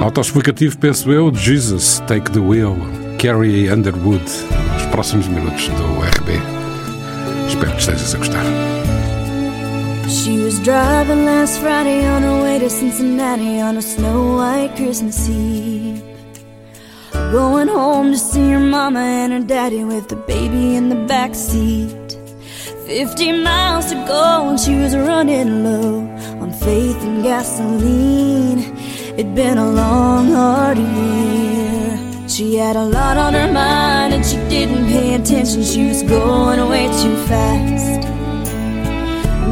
Autoexplicativo, 0.03 0.77
penso 0.77 1.13
eu, 1.13 1.31
Jesus, 1.33 2.03
Take 2.05 2.29
the 2.31 2.39
Wheel, 2.39 2.75
Carrie 3.17 3.69
Underwood, 3.69 4.21
nos 4.73 4.85
próximos 4.91 5.29
minutos 5.29 5.69
do 5.69 5.83
RB. 6.19 6.33
Espero 7.47 7.71
que 7.71 7.79
estejas 7.79 8.13
a 8.13 8.17
gostar. 8.17 8.43
She 10.09 10.43
was 10.43 10.59
driving 10.59 11.23
last 11.23 11.57
Friday 11.61 12.05
on 12.05 12.21
her 12.21 12.43
way 12.43 12.59
to 12.59 12.69
Cincinnati 12.69 13.61
on 13.61 13.77
a 13.77 13.81
snow 13.81 14.35
white 14.35 14.75
Christmas 14.75 15.29
Eve. 15.29 16.03
Going 17.31 17.69
home 17.69 18.11
to 18.11 18.17
see 18.17 18.51
her 18.51 18.59
mama 18.59 18.99
and 18.99 19.31
her 19.31 19.39
daddy 19.39 19.85
with 19.85 20.09
the 20.09 20.17
baby 20.17 20.75
in 20.75 20.89
the 20.89 21.07
back 21.07 21.33
seat. 21.33 22.17
Fifty 22.85 23.31
miles 23.31 23.85
to 23.85 23.95
go 24.05 24.49
and 24.49 24.59
she 24.59 24.75
was 24.75 24.97
running 24.97 25.63
low 25.63 25.99
on 26.41 26.51
faith 26.51 27.01
and 27.03 27.23
gasoline. 27.23 28.82
It'd 29.15 29.35
been 29.35 29.59
a 29.59 29.69
long, 29.69 30.31
hard 30.31 30.79
year. 30.79 32.27
She 32.27 32.55
had 32.55 32.75
a 32.75 32.83
lot 32.83 33.15
on 33.15 33.35
her 33.35 33.51
mind 33.51 34.11
and 34.11 34.25
she 34.25 34.37
didn't 34.49 34.87
pay 34.87 35.13
attention. 35.13 35.63
She 35.63 35.87
was 35.87 36.01
going 36.01 36.67
way 36.67 36.87
too 36.87 37.15
fast. 37.27 38.01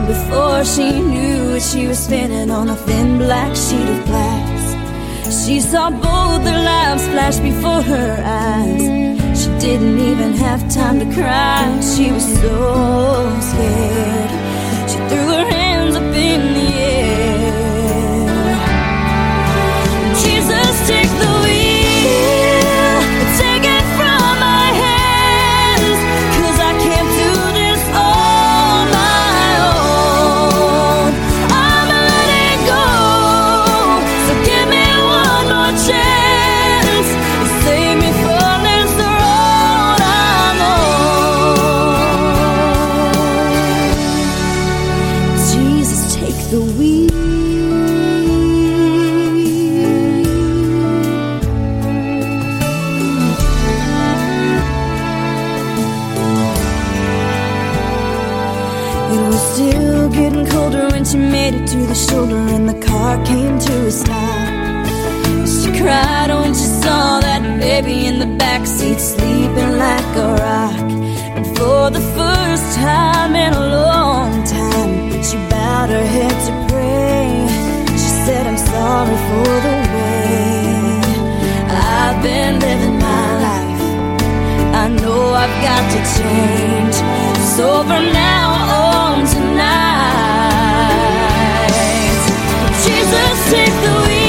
Before 0.08 0.65
she 0.65 1.00
knew 1.00 1.58
it, 1.58 1.62
she 1.62 1.86
was 1.86 2.00
spinning 2.00 2.50
on 2.50 2.69
a 2.69 2.76
thin 2.76 3.19
black 3.19 3.56
sheet 3.56 3.88
of 3.88 4.04
glass. 4.06 5.45
She 5.45 5.60
saw 5.60 5.91
both 5.91 6.43
their 6.43 6.63
lives 6.63 7.08
flash 7.10 7.38
before 7.38 7.84
her 7.84 8.24
eyes. 8.26 8.82
She 9.39 9.50
didn't 9.60 10.00
even 10.00 10.34
have 10.34 10.62
time 10.74 10.97
to 11.02 11.06
cry. 11.13 11.80
She 11.82 12.12
was 12.12 12.26
so 12.41 13.39
scared. 13.50 14.32
She 14.89 14.97
threw 15.10 15.28
her 15.38 15.50
to 61.59 61.77
the 61.85 61.95
shoulder 61.95 62.37
and 62.37 62.67
the 62.69 62.79
car 62.87 63.23
came 63.25 63.59
to 63.59 63.73
a 63.87 63.91
stop. 63.91 64.87
She 65.47 65.69
cried 65.81 66.29
when 66.29 66.53
she 66.53 66.67
saw 66.83 67.19
that 67.19 67.41
baby 67.59 68.05
in 68.05 68.19
the 68.19 68.31
back 68.37 68.65
seat 68.65 68.99
sleeping 68.99 69.77
like 69.77 70.09
a 70.15 70.29
rock. 70.45 70.79
And 71.37 71.45
for 71.57 71.89
the 71.89 72.03
first 72.17 72.65
time 72.77 73.35
in 73.35 73.53
a 73.53 73.65
long 73.89 74.43
time, 74.45 75.23
she 75.27 75.37
bowed 75.51 75.89
her 75.89 76.07
head 76.15 76.35
to 76.47 76.53
pray. 76.71 77.27
She 78.01 78.11
said, 78.25 78.43
I'm 78.47 78.57
sorry 78.57 79.17
for 79.29 79.53
the 79.67 79.75
way 79.95 81.01
I've 82.01 82.19
been 82.23 82.59
living 82.59 82.97
my 83.09 83.27
life. 83.47 83.81
I 84.83 84.85
know 85.01 85.21
I've 85.43 85.57
got 85.67 85.83
to 85.95 85.99
change. 86.17 86.95
So 87.55 87.83
from 87.83 88.05
now 88.13 88.47
on 88.87 89.25
tonight, 89.27 90.20
take 93.51 93.67
the 93.83 93.91
wheel, 94.07 94.20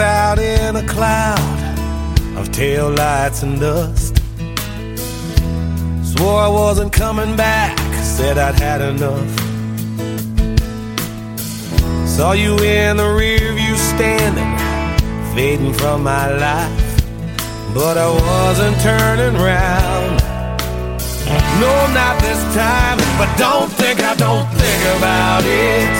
I 0.00 0.04
out 0.04 0.38
in 0.38 0.76
a 0.76 0.86
cloud 0.86 2.38
of 2.38 2.52
tail 2.52 2.88
lights 2.90 3.42
and 3.42 3.58
dust. 3.58 4.16
Swore 6.04 6.40
I 6.40 6.48
wasn't 6.48 6.92
coming 6.92 7.34
back, 7.36 7.76
said 8.04 8.38
I'd 8.38 8.54
had 8.60 8.80
enough. 8.80 9.28
Saw 12.06 12.32
you 12.32 12.56
in 12.58 12.96
the 12.98 13.08
rear 13.08 13.52
view 13.54 13.76
standing, 13.76 14.52
fading 15.34 15.72
from 15.72 16.04
my 16.04 16.30
life. 16.30 17.04
But 17.74 17.98
I 17.98 18.08
wasn't 18.08 18.80
turning 18.80 19.34
round. 19.40 20.22
No, 21.60 21.74
not 21.92 22.20
this 22.20 22.42
time. 22.54 22.98
But 23.18 23.36
don't 23.36 23.70
think 23.72 24.00
I 24.00 24.14
don't 24.14 24.48
think 24.54 24.82
about 24.98 25.42
it. 25.44 25.90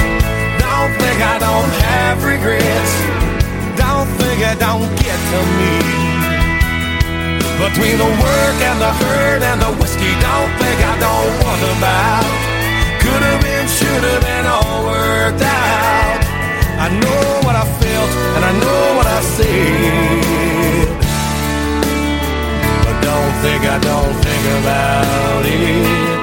Don't 0.60 0.92
think 1.02 1.20
I 1.20 1.38
don't 1.40 1.72
have 1.82 2.24
regrets. 2.24 3.17
I 4.44 4.54
don't 4.54 4.86
get 5.02 5.18
to 5.18 5.40
me. 5.58 5.74
Between 7.58 7.98
the 7.98 8.06
work 8.06 8.58
and 8.62 8.78
the 8.80 8.92
hurt 9.02 9.42
and 9.42 9.60
the 9.60 9.72
whiskey, 9.82 10.14
don't 10.22 10.52
think 10.62 10.78
I 10.78 10.94
don't 11.02 11.32
wonder 11.42 11.72
about. 11.74 12.22
Could 13.02 13.22
have 13.26 13.42
been, 13.42 13.66
should 13.66 14.04
have 14.06 14.22
been 14.22 14.46
all 14.46 14.86
worked 14.86 15.42
out. 15.42 16.20
I 16.78 16.88
know 17.02 17.40
what 17.42 17.56
I 17.56 17.66
felt 17.66 18.10
and 18.38 18.44
I 18.44 18.52
know 18.62 18.82
what 18.94 19.06
I 19.10 19.20
said. 19.34 20.88
But 22.86 22.96
don't 23.02 23.34
think 23.42 23.66
I 23.66 23.78
don't 23.90 24.14
think 24.22 24.44
about 24.62 25.42
it. 25.46 26.22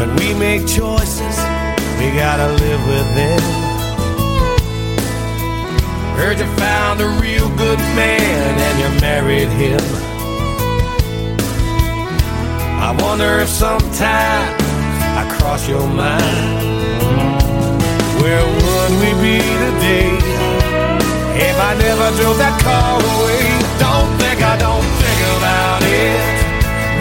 When 0.00 0.10
we 0.16 0.32
make 0.32 0.66
choices, 0.66 1.36
we 2.00 2.08
gotta 2.16 2.48
live 2.56 2.82
with 2.88 3.14
them. 3.14 3.71
Heard 6.22 6.38
you 6.38 6.46
found 6.54 7.00
a 7.00 7.08
real 7.20 7.48
good 7.56 7.80
man 7.98 8.54
and 8.66 8.74
you 8.78 9.00
married 9.00 9.48
him. 9.58 9.82
I 12.78 12.94
wonder 13.02 13.40
if 13.40 13.48
sometimes 13.48 14.62
I 15.18 15.26
cross 15.34 15.68
your 15.68 15.82
mind. 15.82 16.62
Where 18.22 18.38
would 18.38 18.92
we 19.02 19.10
be 19.18 19.42
today 19.66 20.14
if 21.42 21.56
I 21.58 21.74
never 21.82 22.06
drove 22.14 22.38
that 22.38 22.54
car 22.62 23.02
away? 23.02 23.42
Don't 23.82 24.14
think 24.22 24.46
I 24.46 24.54
don't 24.62 24.86
think 25.02 25.20
about 25.42 25.82
it. 25.82 26.22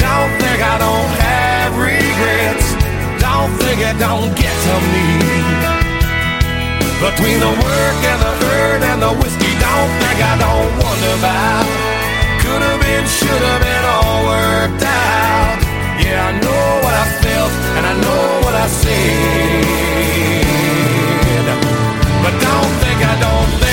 Don't 0.01 0.33
think 0.41 0.65
I 0.65 0.81
don't 0.81 1.11
have 1.21 1.77
regrets. 1.77 2.73
Don't 3.21 3.53
think 3.61 3.85
it 3.85 4.01
don't 4.01 4.33
get 4.35 4.55
to 4.65 4.75
me. 4.89 5.80
Between 7.01 7.39
the 7.39 7.49
work 7.49 7.99
and 8.11 8.19
the 8.21 8.33
hurt 8.45 8.81
and 8.85 9.01
the 9.01 9.09
whiskey, 9.17 9.53
don't 9.57 9.91
think 10.01 10.21
I 10.21 10.37
don't 10.37 10.69
wonder 10.77 11.11
about. 11.17 11.65
Could 12.45 12.61
have 12.61 12.79
been, 12.79 13.05
should 13.09 13.41
have 13.41 13.61
been 13.65 13.85
all 13.89 14.21
worked 14.29 14.85
out. 14.85 15.57
Yeah, 15.97 16.29
I 16.29 16.31
know 16.37 16.65
what 16.85 16.93
I 16.93 17.05
felt 17.25 17.53
and 17.73 17.83
I 17.89 17.93
know 18.05 18.45
what 18.45 18.53
I 18.53 18.67
said. 18.67 19.81
But 22.21 22.37
don't 22.37 22.73
think 22.85 22.99
I 23.01 23.15
don't 23.17 23.49
think 23.57 23.70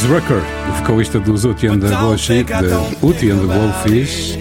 Darius 0.00 0.04
Rucker, 0.04 0.42
o 0.68 0.72
vocalista 0.78 1.20
dos 1.20 1.44
Uti 1.44 1.66
and 1.66 1.78
the 1.80 1.88
Blowfish, 1.88 2.28
de 2.28 3.06
Uti 3.06 3.30
and 3.30 3.38
the 3.38 3.46
Blowfish, 3.46 4.38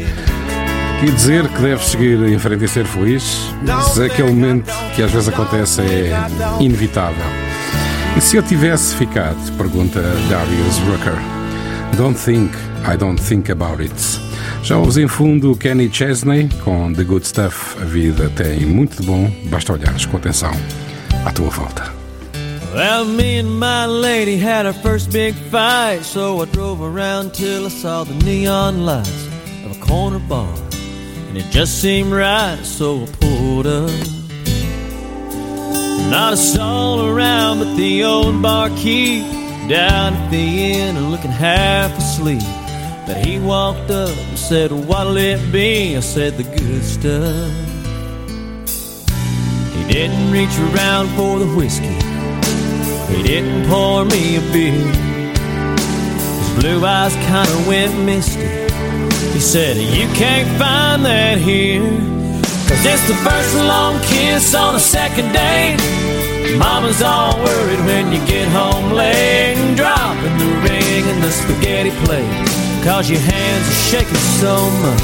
e 1.04 1.12
dizer 1.12 1.48
que 1.50 1.62
deve 1.62 1.84
seguir 1.84 2.22
em 2.24 2.40
frente 2.40 2.64
e 2.64 2.68
ser 2.68 2.86
feliz, 2.86 3.52
se 3.94 4.04
aquele 4.04 4.30
momento 4.30 4.72
que 4.96 5.04
às 5.04 5.12
vezes 5.12 5.28
acontece 5.28 5.82
é 5.82 6.12
inevitável. 6.60 7.26
E 8.16 8.22
se 8.22 8.38
eu 8.38 8.44
tivesse 8.44 8.96
ficado? 8.96 9.38
Pergunta 9.58 10.02
Darius 10.30 10.78
Rucker. 10.88 11.18
Don't 11.98 12.18
think, 12.18 12.52
I 12.86 12.96
don't 12.96 13.22
think 13.22 13.52
about 13.52 13.82
it. 13.82 13.94
Já 14.64 14.78
ouves 14.78 14.98
em 14.98 15.08
fundo 15.08 15.56
Kenny 15.56 15.90
Chesney 15.92 16.50
com 16.64 16.94
The 16.94 17.04
Good 17.04 17.28
Stuff. 17.28 17.78
A 17.82 17.86
vida 17.86 18.30
tem 18.36 18.66
muito 18.66 19.02
de 19.02 19.08
bom, 19.08 19.30
basta 19.46 19.74
olhares 19.74 20.06
com 20.06 20.18
atenção 20.18 20.52
à 21.26 21.32
tua 21.32 21.50
volta. 21.50 21.99
Well, 22.74 23.04
me 23.04 23.40
and 23.40 23.60
my 23.60 23.88
lady 23.88 24.38
had 24.38 24.68
our 24.68 24.74
first 24.74 25.12
big 25.12 25.34
fight, 25.34 26.02
so 26.04 26.40
I 26.42 26.46
drove 26.46 26.84
around 26.84 27.34
till 27.34 27.66
I 27.66 27.70
saw 27.70 28.04
the 28.04 28.14
neon 28.24 28.86
lights 28.86 29.26
of 29.66 29.76
a 29.76 29.86
corner 29.86 30.20
bar, 30.20 30.54
and 31.28 31.36
it 31.36 31.50
just 31.50 31.82
seemed 31.82 32.12
right, 32.12 32.60
so 32.64 33.04
I 33.04 33.06
pulled 33.20 33.66
up. 33.66 33.90
Not 36.12 36.34
a 36.34 36.38
soul 36.38 37.08
around 37.08 37.58
but 37.58 37.76
the 37.76 38.04
old 38.04 38.40
barkeep 38.40 39.24
down 39.68 40.14
at 40.14 40.30
the 40.30 40.74
inn, 40.74 41.10
looking 41.10 41.32
half 41.32 41.98
asleep. 41.98 42.44
But 43.08 43.26
he 43.26 43.40
walked 43.40 43.90
up 43.90 44.16
and 44.16 44.38
said, 44.38 44.72
What'll 44.72 45.18
it 45.18 45.52
be? 45.52 45.98
I 45.98 46.02
said, 46.02 46.38
The 46.38 46.44
good 46.44 46.84
stuff. 46.84 47.52
He 49.74 49.92
didn't 49.92 50.32
reach 50.32 50.56
around 50.60 51.08
for 51.16 51.40
the 51.40 51.48
whiskey. 51.56 52.09
He 53.12 53.24
didn't 53.24 53.68
pour 53.68 54.06
me 54.06 54.38
a 54.38 54.42
beer. 54.54 54.72
His 56.40 56.50
blue 56.60 56.86
eyes 56.86 57.14
kinda 57.28 57.68
went 57.68 57.94
misty. 58.06 58.48
He 59.34 59.40
said, 59.40 59.78
You 59.78 60.08
can't 60.16 60.50
find 60.58 61.06
that 61.06 61.38
here. 61.38 61.82
Cause 62.68 62.86
it's 62.86 63.08
the 63.08 63.16
first 63.26 63.56
long 63.56 64.00
kiss 64.02 64.54
on 64.54 64.76
a 64.76 64.80
second 64.80 65.32
date. 65.34 65.80
Mama's 66.58 67.02
all 67.02 67.38
worried 67.40 67.80
when 67.86 68.12
you 68.12 68.20
get 68.26 68.48
home 68.50 68.92
late 68.92 69.58
and 69.58 69.76
dropping 69.76 70.38
the 70.38 70.52
ring 70.68 71.04
in 71.08 71.22
the 71.22 71.32
spaghetti 71.32 71.92
plate. 72.06 72.30
Cause 72.84 73.10
your 73.10 73.20
hands 73.20 73.68
are 73.68 73.82
shaking 73.90 74.24
so 74.40 74.56
much. 74.84 75.02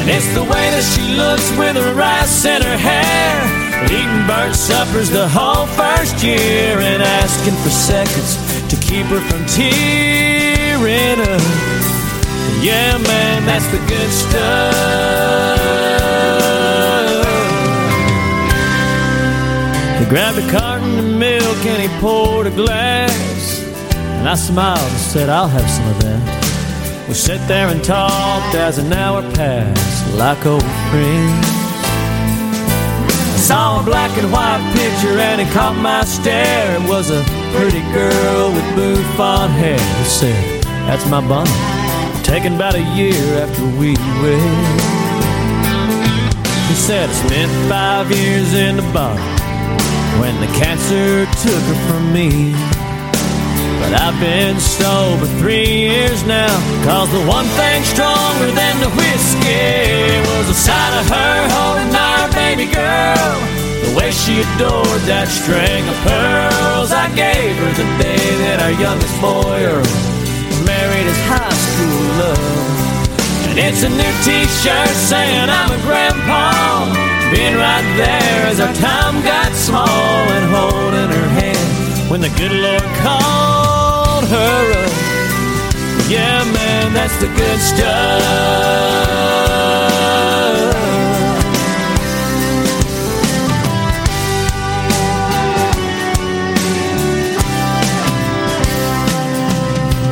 And 0.00 0.10
it's 0.10 0.32
the 0.34 0.42
way 0.42 0.66
that 0.74 0.84
she 0.94 1.14
looks 1.16 1.50
with 1.58 1.76
her 1.76 1.94
rice 1.94 2.44
in 2.44 2.62
her 2.62 2.76
hair. 2.76 3.67
Eating 3.84 4.26
burnt 4.26 4.54
suppers 4.54 5.10
the 5.10 5.28
whole 5.28 5.66
first 5.66 6.22
year 6.22 6.78
and 6.80 7.02
asking 7.02 7.54
for 7.62 7.70
seconds 7.70 8.36
to 8.68 8.76
keep 8.76 9.06
her 9.06 9.20
from 9.20 9.46
tearing 9.46 11.20
up. 11.20 11.42
Yeah, 12.60 12.98
man, 12.98 13.46
that's 13.46 13.66
the 13.68 13.78
good 13.86 14.10
stuff. 14.10 15.58
He 19.98 20.04
grabbed 20.06 20.38
a 20.38 20.50
carton 20.50 20.98
of 20.98 21.04
milk 21.16 21.64
and 21.64 21.80
he 21.80 21.88
poured 22.00 22.46
a 22.46 22.50
glass. 22.50 23.62
And 24.18 24.28
I 24.28 24.34
smiled 24.34 24.80
and 24.80 24.98
said, 24.98 25.28
I'll 25.28 25.48
have 25.48 25.70
some 25.70 25.88
of 25.88 26.02
that. 26.02 27.06
We 27.08 27.14
sat 27.14 27.46
there 27.48 27.68
and 27.68 27.82
talked 27.82 28.54
as 28.54 28.78
an 28.78 28.92
hour 28.92 29.22
passed 29.32 30.14
like 30.14 30.44
old 30.44 30.62
friends. 30.90 31.67
I 33.48 33.50
saw 33.50 33.80
a 33.80 33.82
black 33.82 34.10
and 34.18 34.30
white 34.30 34.60
picture 34.76 35.18
and 35.18 35.40
it 35.40 35.50
caught 35.54 35.74
my 35.74 36.04
stare. 36.04 36.76
It 36.76 36.86
was 36.86 37.08
a 37.08 37.24
pretty 37.56 37.80
girl 37.96 38.52
with 38.52 38.76
bouffant 38.76 39.50
hair. 39.52 39.80
He 39.80 40.04
said, 40.04 40.62
That's 40.84 41.08
my 41.08 41.26
Bonnie. 41.26 41.48
Taken 42.22 42.56
about 42.56 42.74
a 42.74 42.84
year 42.92 43.16
after 43.40 43.64
we 43.80 43.96
wed. 44.20 44.42
He 46.68 46.74
said, 46.74 47.08
I 47.08 47.12
spent 47.14 47.50
five 47.70 48.10
years 48.12 48.52
in 48.52 48.76
the 48.76 48.86
bottle 48.92 49.16
when 50.20 50.38
the 50.42 50.50
cancer 50.52 51.24
took 51.40 51.62
her 51.72 51.88
from 51.88 52.12
me. 52.12 52.52
I've 53.94 54.18
been 54.20 54.60
sober 54.60 55.26
three 55.40 55.64
years 55.64 56.24
now. 56.24 56.52
Cause 56.84 57.08
the 57.12 57.24
one 57.24 57.46
thing 57.56 57.82
stronger 57.84 58.52
than 58.52 58.74
the 58.84 58.90
whiskey 58.92 60.20
was 60.28 60.48
the 60.48 60.58
sight 60.58 60.94
of 61.00 61.06
her 61.08 61.38
holding 61.48 61.92
our 61.96 62.28
baby 62.36 62.66
girl. 62.68 63.32
The 63.88 63.92
way 63.96 64.10
she 64.12 64.44
adored 64.44 65.02
that 65.08 65.28
string 65.28 65.88
of 65.88 65.96
pearls 66.04 66.92
I 66.92 67.08
gave 67.16 67.56
her 67.56 67.72
the 67.80 67.88
day 68.02 68.24
that 68.44 68.60
our 68.60 68.76
youngest 68.76 69.16
boy 69.24 69.56
Earl 69.64 70.18
married 70.68 71.08
his 71.08 71.20
high 71.24 71.56
school 71.56 72.04
love. 72.20 72.68
And 73.48 73.56
it's 73.56 73.82
a 73.84 73.90
new 73.90 74.14
t-shirt 74.20 74.94
saying 75.08 75.48
I'm 75.48 75.72
a 75.72 75.80
grandpa. 75.88 76.84
Being 77.32 77.56
right 77.56 77.88
there 77.96 78.52
as 78.52 78.60
our 78.60 78.72
time 78.76 79.22
got 79.24 79.52
small 79.52 79.88
and 79.88 80.44
holding 80.52 81.08
her 81.08 81.28
hand 81.40 82.10
when 82.10 82.20
the 82.20 82.30
good 82.36 82.52
Lord 82.52 82.84
called 83.04 83.67
her 84.28 84.72
up. 84.84 84.92
Yeah, 86.08 86.44
man, 86.52 86.92
that's 86.92 87.16
the 87.16 87.26
good 87.26 87.60
stuff. 87.60 89.08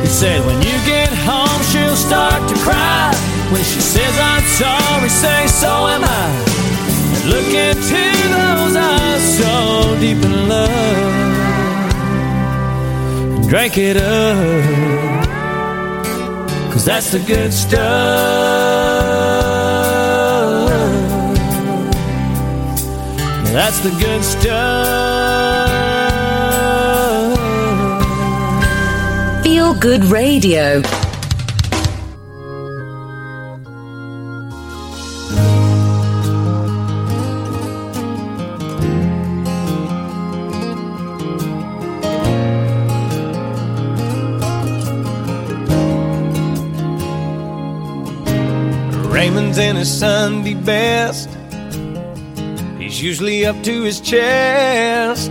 He 0.01 0.07
said, 0.07 0.45
when 0.45 0.57
you 0.61 0.77
get 0.85 1.09
home, 1.25 1.61
she'll 1.71 1.95
start 1.95 2.47
to 2.49 2.55
cry. 2.61 3.13
When 3.51 3.63
she 3.63 3.79
says, 3.79 4.17
I'm 4.19 4.43
sorry, 4.61 5.09
say, 5.09 5.47
so 5.47 5.87
am 5.87 6.03
I. 6.03 6.07
And 7.15 7.29
look 7.29 7.53
into 7.53 8.03
those 8.35 8.75
eyes 8.75 9.37
so 9.37 9.97
deep 9.99 10.23
in 10.23 10.49
love. 10.49 11.36
And 13.47 13.55
drink 13.55 13.77
it 13.77 13.95
up. 13.97 15.29
Cause 16.71 16.83
that's 16.85 17.11
the 17.11 17.19
good 17.19 17.53
stuff. 17.53 17.79
That's 23.53 23.79
the 23.79 23.89
good 24.01 24.23
stuff. 24.23 25.67
Feel 29.43 29.73
Good 29.75 30.03
Radio. 30.05 30.81
His 49.77 49.99
Sunday 49.99 50.55
best. 50.55 51.29
He's 52.79 52.99
usually 52.99 53.45
up 53.45 53.61
to 53.61 53.83
his 53.83 54.01
chest 54.01 55.29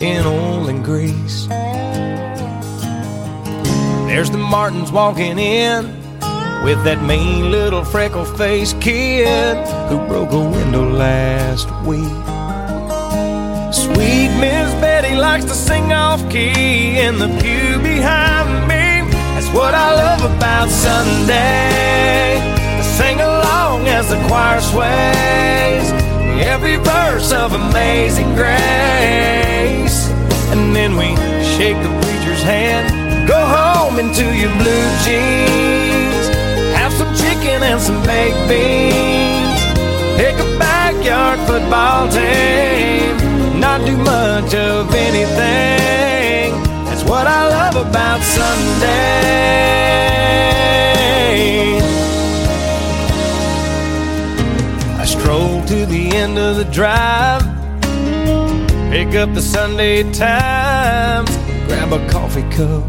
in 0.00 0.26
oil 0.26 0.68
and 0.68 0.84
grease. 0.84 1.46
There's 4.06 4.30
the 4.30 4.36
Martins 4.36 4.92
walking 4.92 5.38
in 5.38 5.86
with 6.62 6.84
that 6.84 7.02
mean 7.06 7.50
little 7.50 7.86
freckle 7.86 8.26
faced 8.26 8.78
kid 8.82 9.56
who 9.88 9.96
broke 10.06 10.32
a 10.32 10.40
window 10.40 10.90
last 10.90 11.70
week. 11.86 12.04
Sweet 13.72 14.28
Miss 14.38 14.74
Betty 14.82 15.14
likes 15.14 15.46
to 15.46 15.54
sing 15.54 15.94
off 15.94 16.20
key 16.28 16.98
in 16.98 17.18
the 17.18 17.28
pew 17.40 17.80
behind 17.80 18.68
me. 18.68 19.10
That's 19.10 19.48
what 19.54 19.72
I 19.72 19.94
love 19.94 20.36
about 20.36 20.68
Sunday. 20.68 22.55
Sing 22.96 23.20
along 23.20 23.86
as 23.88 24.08
the 24.08 24.16
choir 24.26 24.58
sways 24.62 25.86
every 26.40 26.76
verse 26.76 27.30
of 27.30 27.52
Amazing 27.52 28.34
Grace. 28.34 30.08
And 30.52 30.74
then 30.74 30.96
we 30.96 31.14
shake 31.44 31.76
the 31.82 31.92
preacher's 32.00 32.42
hand, 32.42 33.28
go 33.28 33.38
home 33.38 33.98
into 33.98 34.24
your 34.24 34.52
blue 34.62 34.88
jeans, 35.04 36.24
have 36.78 36.92
some 36.94 37.12
chicken 37.14 37.62
and 37.62 37.78
some 37.78 38.02
baked 38.04 38.40
beans, 38.48 39.60
pick 40.16 40.36
a 40.40 40.58
backyard 40.58 41.38
football 41.40 42.08
team, 42.08 43.60
not 43.60 43.84
do 43.84 43.94
much 43.98 44.54
of 44.54 44.94
anything. 44.94 46.48
That's 46.86 47.04
what 47.04 47.26
I 47.26 47.48
love 47.48 47.76
about 47.76 48.22
Sunday. 48.22 49.55
To 55.76 55.84
the 55.84 56.16
end 56.16 56.38
of 56.38 56.56
the 56.56 56.64
drive, 56.64 57.42
pick 58.90 59.14
up 59.14 59.34
the 59.34 59.42
Sunday 59.42 60.10
Times, 60.10 61.30
grab 61.66 61.92
a 61.92 62.00
coffee 62.08 62.48
cup. 62.56 62.84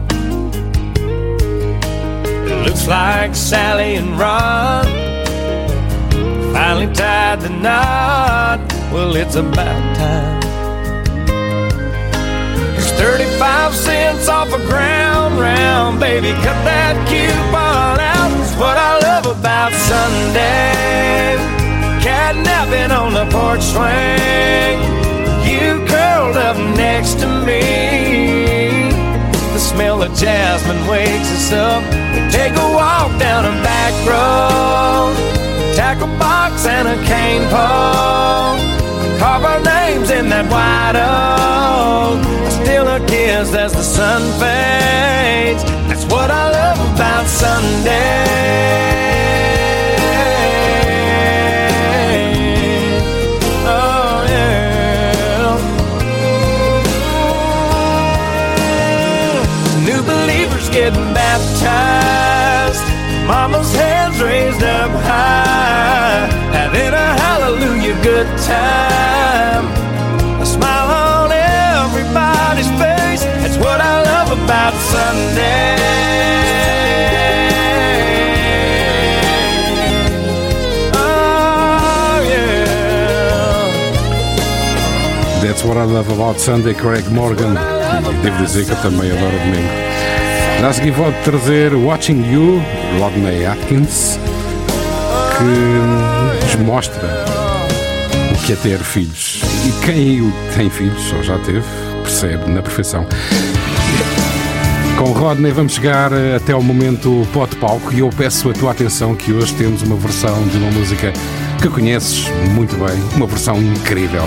It 2.50 2.66
looks 2.66 2.88
like 2.88 3.36
Sally 3.36 3.96
and 3.96 4.18
Ron 4.18 4.86
finally 6.54 6.94
tied 6.94 7.42
the 7.42 7.50
knot. 7.50 8.60
Well, 8.94 9.18
it's 9.18 9.36
about 9.36 9.82
time. 9.98 10.40
There's 12.74 12.92
35 12.94 13.76
cents 13.76 14.30
off 14.30 14.48
a 14.48 14.62
ground 14.66 15.38
round, 15.38 16.00
baby. 16.00 16.32
Cut 16.46 16.60
that 16.70 16.96
coupon 17.10 18.00
out. 18.00 18.32
It's 18.40 18.56
what 18.56 18.78
I 18.78 19.00
love 19.08 19.26
about 19.38 19.74
Sunday. 19.74 21.57
Catnapping 22.08 22.91
on 22.97 23.14
the 23.14 23.26
porch 23.36 23.62
swing. 23.62 24.80
You 25.43 25.86
curled 25.91 26.38
up 26.38 26.55
next 26.78 27.20
to 27.20 27.28
me. 27.45 28.88
The 29.51 29.60
smell 29.60 30.01
of 30.01 30.14
jasmine 30.16 30.88
wakes 30.88 31.30
us 31.38 31.51
up. 31.51 31.84
We 32.14 32.22
take 32.32 32.55
a 32.55 32.68
walk 32.80 33.12
down 33.20 33.43
a 33.43 33.51
back 33.62 33.93
road. 34.08 35.16
Tackle 35.76 36.08
box 36.18 36.66
and 36.66 36.88
a 36.88 36.97
cane 37.12 37.45
pole. 37.51 38.55
Carve 39.20 39.43
our 39.43 39.62
names 39.76 40.10
in 40.10 40.30
that 40.30 40.47
white 40.47 40.95
oak. 40.95 42.24
Still 42.64 42.88
a 42.88 42.99
kiss 43.05 43.53
as 43.53 43.74
the 43.74 43.84
sun 43.84 44.22
fades. 44.39 45.62
That's 45.89 46.05
what 46.05 46.32
I 46.32 46.51
love 46.51 46.80
about 46.95 47.26
Sunday. 47.28 48.28
Getting 60.78 61.11
baptized. 61.11 62.86
Mama's 63.25 63.73
hands 63.73 64.21
raised 64.21 64.61
up 64.61 64.91
high. 65.09 66.30
Having 66.53 66.93
a 66.93 67.09
hallelujah 67.23 67.97
good 68.03 68.30
time. 68.45 69.65
A 70.39 70.45
smile 70.45 70.89
on 71.09 71.32
everybody's 71.32 72.69
face. 72.82 73.23
That's 73.41 73.57
what 73.57 73.82
I 73.82 73.95
love 74.11 74.30
about 74.39 74.73
Sunday. 74.93 75.75
Oh, 80.93 82.17
yeah. 82.32 82.67
That's 85.41 85.63
what 85.63 85.78
I 85.78 85.86
love 85.86 86.09
about 86.11 86.39
Sunday, 86.39 86.75
Craig 86.75 87.09
Morgan. 87.09 87.57
E 88.55 88.65
que 88.65 88.71
eu 88.71 88.82
também 88.82 89.11
adoro 89.11 89.38
domingo. 89.39 90.26
A 90.64 90.74
seguir 90.74 90.91
vou 90.91 91.14
trazer 91.24 91.74
Watching 91.74 92.30
You, 92.30 92.62
Rodney 92.99 93.45
Atkins, 93.45 94.20
que 95.38 96.45
nos 96.45 96.55
mostra 96.68 97.26
o 98.32 98.45
que 98.45 98.51
é 98.51 98.55
ter 98.58 98.80
filhos. 98.80 99.41
E 99.66 99.86
quem 99.86 100.34
tem 100.58 100.70
filhos, 100.70 101.14
ou 101.14 101.24
já 101.24 101.38
teve, 101.39 101.64
percebe 102.03 102.49
na 102.49 102.62
perfeição. 102.62 103.05
Com 104.97 105.12
Rodney 105.14 105.53
vamos 105.53 105.74
chegar 105.74 106.12
até 106.36 106.51
ao 106.51 106.62
momento 106.62 107.26
pote 107.32 107.55
palco 107.55 107.93
e 107.93 107.99
eu 107.99 108.10
peço 108.10 108.49
a 108.49 108.53
tua 108.53 108.72
atenção 108.72 109.16
que 109.16 109.32
hoje 109.32 109.53
temos 109.53 109.84
uma 109.84 109.95
versão 109.95 110.45
de 110.47 110.58
uma 110.58 110.72
música 110.72 111.14
que 111.62 111.70
conheces 111.70 112.28
muito 112.53 112.76
bem, 112.76 112.99
uma 113.16 113.28
versão 113.28 113.62
incrível, 113.62 114.24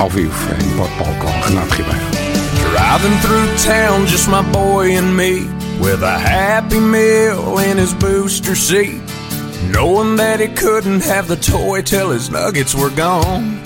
ao 0.00 0.08
vivo, 0.08 0.34
em 0.54 0.76
pote 0.76 0.94
palco 0.96 1.14
com 1.24 1.46
Renato 1.46 1.74
Ribeiro. 1.74 2.17
Driving 2.78 3.18
through 3.18 3.56
town, 3.56 4.06
just 4.06 4.28
my 4.28 4.40
boy 4.52 4.92
and 4.92 5.16
me, 5.16 5.40
with 5.80 6.04
a 6.04 6.16
happy 6.16 6.78
meal 6.78 7.58
in 7.58 7.76
his 7.76 7.92
booster 7.92 8.54
seat, 8.54 9.02
knowing 9.72 10.14
that 10.14 10.38
he 10.38 10.46
couldn't 10.46 11.00
have 11.00 11.26
the 11.26 11.34
toy 11.34 11.82
till 11.82 12.10
his 12.10 12.30
nuggets 12.30 12.76
were 12.76 12.90
gone. 12.90 13.60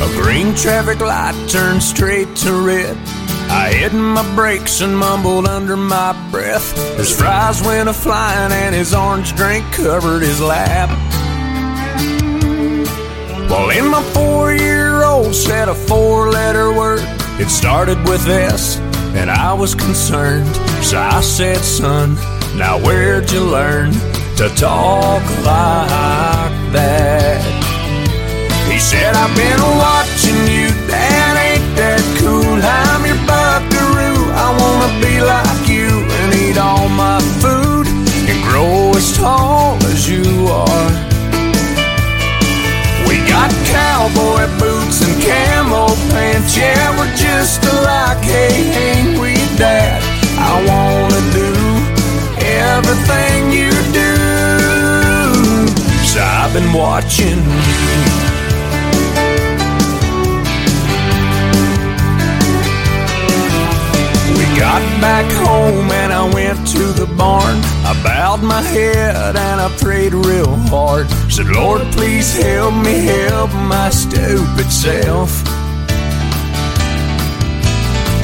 A 0.00 0.08
green 0.22 0.54
traffic 0.54 1.00
light 1.00 1.36
turned 1.50 1.82
straight 1.82 2.34
to 2.36 2.66
red. 2.66 2.96
I 3.50 3.70
hit 3.70 3.92
my 3.92 4.24
brakes 4.34 4.80
and 4.80 4.96
mumbled 4.96 5.46
under 5.46 5.76
my 5.76 6.14
breath. 6.30 6.96
His 6.96 7.14
fries 7.14 7.60
went 7.60 7.90
a 7.90 7.92
flying 7.92 8.52
and 8.52 8.74
his 8.74 8.94
orange 8.94 9.36
drink 9.36 9.70
covered 9.72 10.22
his 10.22 10.40
lap. 10.40 11.11
Well, 13.52 13.68
in 13.68 13.90
my 13.90 14.02
four 14.14 14.54
year 14.54 15.04
old 15.04 15.34
said 15.34 15.68
a 15.68 15.74
four 15.74 16.30
letter 16.30 16.72
word. 16.72 17.04
It 17.38 17.50
started 17.50 17.98
with 18.08 18.26
S, 18.26 18.78
and 19.14 19.30
I 19.30 19.52
was 19.52 19.74
concerned. 19.74 20.48
So 20.82 20.98
I 20.98 21.20
said, 21.20 21.58
son, 21.58 22.14
now 22.56 22.78
where'd 22.78 23.30
you 23.30 23.44
learn 23.44 23.92
to 24.40 24.48
talk 24.56 25.22
like 25.44 26.56
that? 26.72 27.44
He 28.72 28.78
said, 28.78 29.14
I've 29.14 29.36
been 29.36 29.60
watching 29.76 30.40
you, 30.48 30.68
That 30.88 31.34
ain't 31.36 31.76
that 31.76 32.00
cool? 32.24 32.56
I'm 32.56 33.04
your 33.04 33.20
buckaroo. 33.28 34.32
I 34.32 34.48
wanna 34.60 34.90
be 35.04 35.20
like 35.20 35.68
you 35.68 35.92
and 36.08 36.34
eat 36.40 36.56
all 36.56 36.88
my 36.88 37.20
food 37.44 37.86
and 37.86 38.42
grow 38.48 38.96
as 38.96 39.14
tall 39.14 39.76
as 39.92 40.08
you 40.08 40.46
are. 40.46 41.11
Got 43.32 43.50
cowboy 43.64 44.44
boots 44.60 45.00
and 45.00 45.16
camo 45.22 45.86
pants, 46.12 46.54
yeah, 46.54 46.96
we're 46.98 47.16
just 47.16 47.64
alike. 47.64 48.22
Hey, 48.22 48.60
ain't 48.84 49.18
we, 49.18 49.32
Dad? 49.56 50.02
I 50.36 50.52
wanna 50.68 51.22
do 51.32 51.50
everything 52.44 53.50
you 53.50 53.72
do. 54.00 54.12
So 56.04 56.20
I've 56.20 56.52
been 56.52 56.72
watching 56.74 57.40
you. 57.42 58.21
Got 64.62 64.82
back 65.00 65.26
home 65.44 65.90
and 65.90 66.12
I 66.12 66.22
went 66.32 66.68
to 66.68 66.84
the 66.92 67.06
barn. 67.18 67.56
I 67.90 68.00
bowed 68.04 68.44
my 68.44 68.62
head 68.62 69.34
and 69.34 69.60
I 69.60 69.68
prayed 69.78 70.14
real 70.14 70.54
hard. 70.70 71.10
Said, 71.28 71.48
Lord, 71.48 71.82
please 71.90 72.32
help 72.40 72.72
me 72.72 72.94
help 73.14 73.50
my 73.74 73.90
stupid 73.90 74.70
self. 74.70 75.30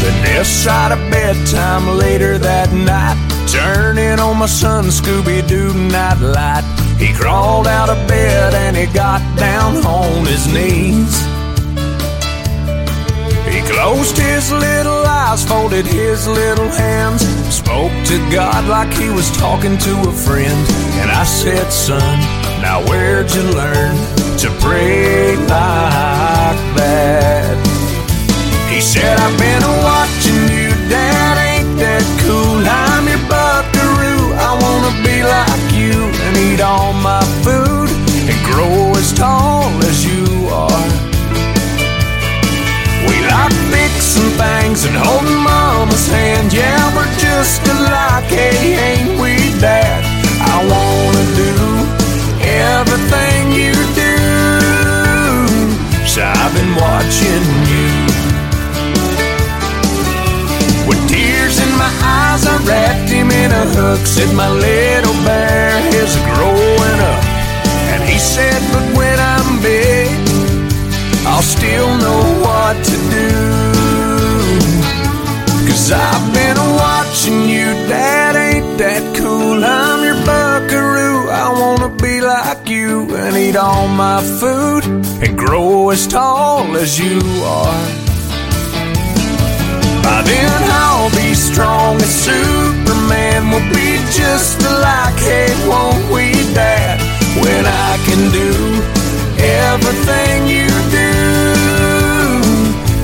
Then 0.00 0.16
this 0.22 0.48
side 0.48 0.92
of 0.92 1.00
bedtime 1.10 1.98
later 1.98 2.38
that 2.38 2.70
night, 2.72 3.18
turning 3.48 4.20
on 4.20 4.38
my 4.38 4.46
son 4.46 4.84
Scooby 4.84 5.42
Doo 5.48 5.74
night 5.74 6.20
light. 6.20 6.64
He 6.98 7.12
crawled 7.12 7.66
out 7.66 7.90
of 7.90 7.98
bed 8.06 8.54
and 8.54 8.76
he 8.76 8.86
got 8.86 9.20
down 9.36 9.84
on 9.84 10.24
his 10.24 10.46
knees. 10.54 11.37
Closed 13.68 14.16
his 14.16 14.50
little 14.50 15.04
eyes, 15.04 15.44
folded 15.44 15.86
his 15.86 16.26
little 16.26 16.70
hands, 16.70 17.20
spoke 17.54 17.92
to 18.06 18.16
God 18.32 18.66
like 18.66 18.90
he 18.94 19.10
was 19.10 19.30
talking 19.36 19.76
to 19.76 19.92
a 20.08 20.12
friend. 20.12 20.58
And 21.00 21.10
I 21.10 21.24
said, 21.24 21.70
Son, 21.70 22.18
now 22.62 22.82
where'd 22.88 23.30
you 23.34 23.42
learn 23.42 23.94
to 24.38 24.48
pray 24.64 25.36
like 25.36 26.60
that? 26.80 27.56
He 28.72 28.80
said, 28.80 29.18
I've 29.18 29.38
been 29.38 29.62
watching 29.84 30.44
you, 30.48 30.70
Dad, 30.88 31.36
ain't 31.52 31.78
that 31.78 32.06
cool? 32.24 32.64
I'm 32.64 33.04
your 33.04 33.20
buckaroo, 33.28 34.32
I 34.48 34.56
wanna 34.64 34.92
be 35.04 35.22
like 35.22 35.68
you 35.76 36.08
and 36.24 36.36
eat 36.38 36.62
all 36.62 36.94
my 36.94 37.22
food 37.44 37.90
and 38.30 38.38
grow 38.48 38.92
as 38.96 39.12
tall 39.12 39.68
as 39.84 40.06
you 40.06 40.48
are. 40.48 40.97
Fixing 44.18 44.38
things 44.38 44.84
and 44.84 44.96
holding 44.96 45.42
mama's 45.42 46.06
hand. 46.08 46.52
Yeah, 46.52 46.96
we're 46.96 47.14
just 47.18 47.62
alike. 47.66 48.24
Hey, 48.24 48.74
ain't 48.74 49.20
we, 49.20 49.36
Dad? 49.60 50.02
I 50.40 50.58
wanna 50.72 51.24
do 51.36 51.52
everything 52.42 53.52
you 53.52 53.74
do. 53.94 54.16
So 56.06 56.22
I've 56.24 56.52
been 56.54 56.74
watching 56.74 57.44
you. 57.72 57.88
With 60.88 61.00
tears 61.08 61.60
in 61.60 61.72
my 61.76 61.92
eyes, 62.02 62.46
I 62.46 62.56
wrapped 62.66 63.10
him 63.10 63.30
in 63.30 63.50
a 63.52 63.66
hook. 63.76 64.06
Said 64.06 64.34
my 64.34 64.50
little 64.50 65.14
bear 65.24 65.70
is 65.94 66.16
growing 66.34 67.00
up. 67.12 67.24
And 67.92 68.02
he 68.02 68.18
said, 68.18 68.60
but 68.72 68.96
when 68.96 69.18
I'm 69.18 69.60
big, 69.62 70.10
I'll 71.26 71.42
still 71.42 71.88
know 71.98 72.22
what 72.42 72.76
to 72.84 72.96
do. 73.10 73.57
Cause 75.88 75.96
I've 75.98 76.34
been 76.34 76.58
watching 76.76 77.48
you, 77.48 77.72
Dad, 77.88 78.36
ain't 78.36 78.76
that 78.76 79.16
cool? 79.16 79.64
I'm 79.64 80.04
your 80.04 80.20
buckaroo. 80.28 81.30
I 81.32 81.48
wanna 81.48 81.88
be 81.88 82.20
like 82.20 82.68
you 82.68 83.16
and 83.16 83.34
eat 83.34 83.56
all 83.56 83.88
my 83.88 84.20
food 84.20 84.84
and 85.24 85.38
grow 85.38 85.88
as 85.88 86.06
tall 86.06 86.76
as 86.76 87.00
you 87.00 87.16
are. 87.40 87.80
By 90.04 90.20
then 90.28 90.60
I'll 90.84 91.08
be 91.16 91.32
strong 91.32 91.96
as 92.04 92.12
Superman. 92.12 93.48
We'll 93.48 93.64
be 93.72 93.96
just 94.12 94.60
alike. 94.60 95.16
Hey, 95.24 95.48
won't 95.66 96.04
we, 96.12 96.36
Dad? 96.52 97.00
When 97.40 97.64
I 97.64 97.96
can 98.04 98.28
do 98.28 98.52
everything 99.40 100.52
you 100.52 100.68
do. 100.92 101.08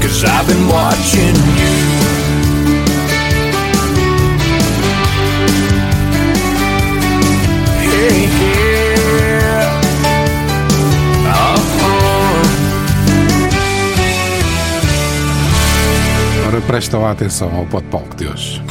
Cause 0.05 0.22
I've 0.22 0.47
been 0.47 0.68
watching 0.68 1.35
you. 1.57 1.93
prestam 16.66 17.06
atenção 17.06 17.54
ao 17.54 17.66
pó 17.66 17.80
de 18.16 18.26
hoje. 18.26 18.62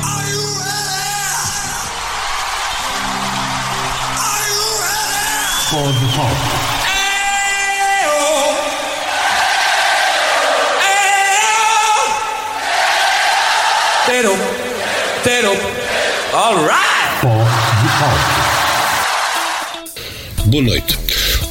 Podpalco. 5.69 6.73
Tero, 14.05 14.37
tero, 15.23 15.51
all 16.33 16.57
right. 16.57 16.83
Boa 20.45 20.63
noite. 20.63 21.02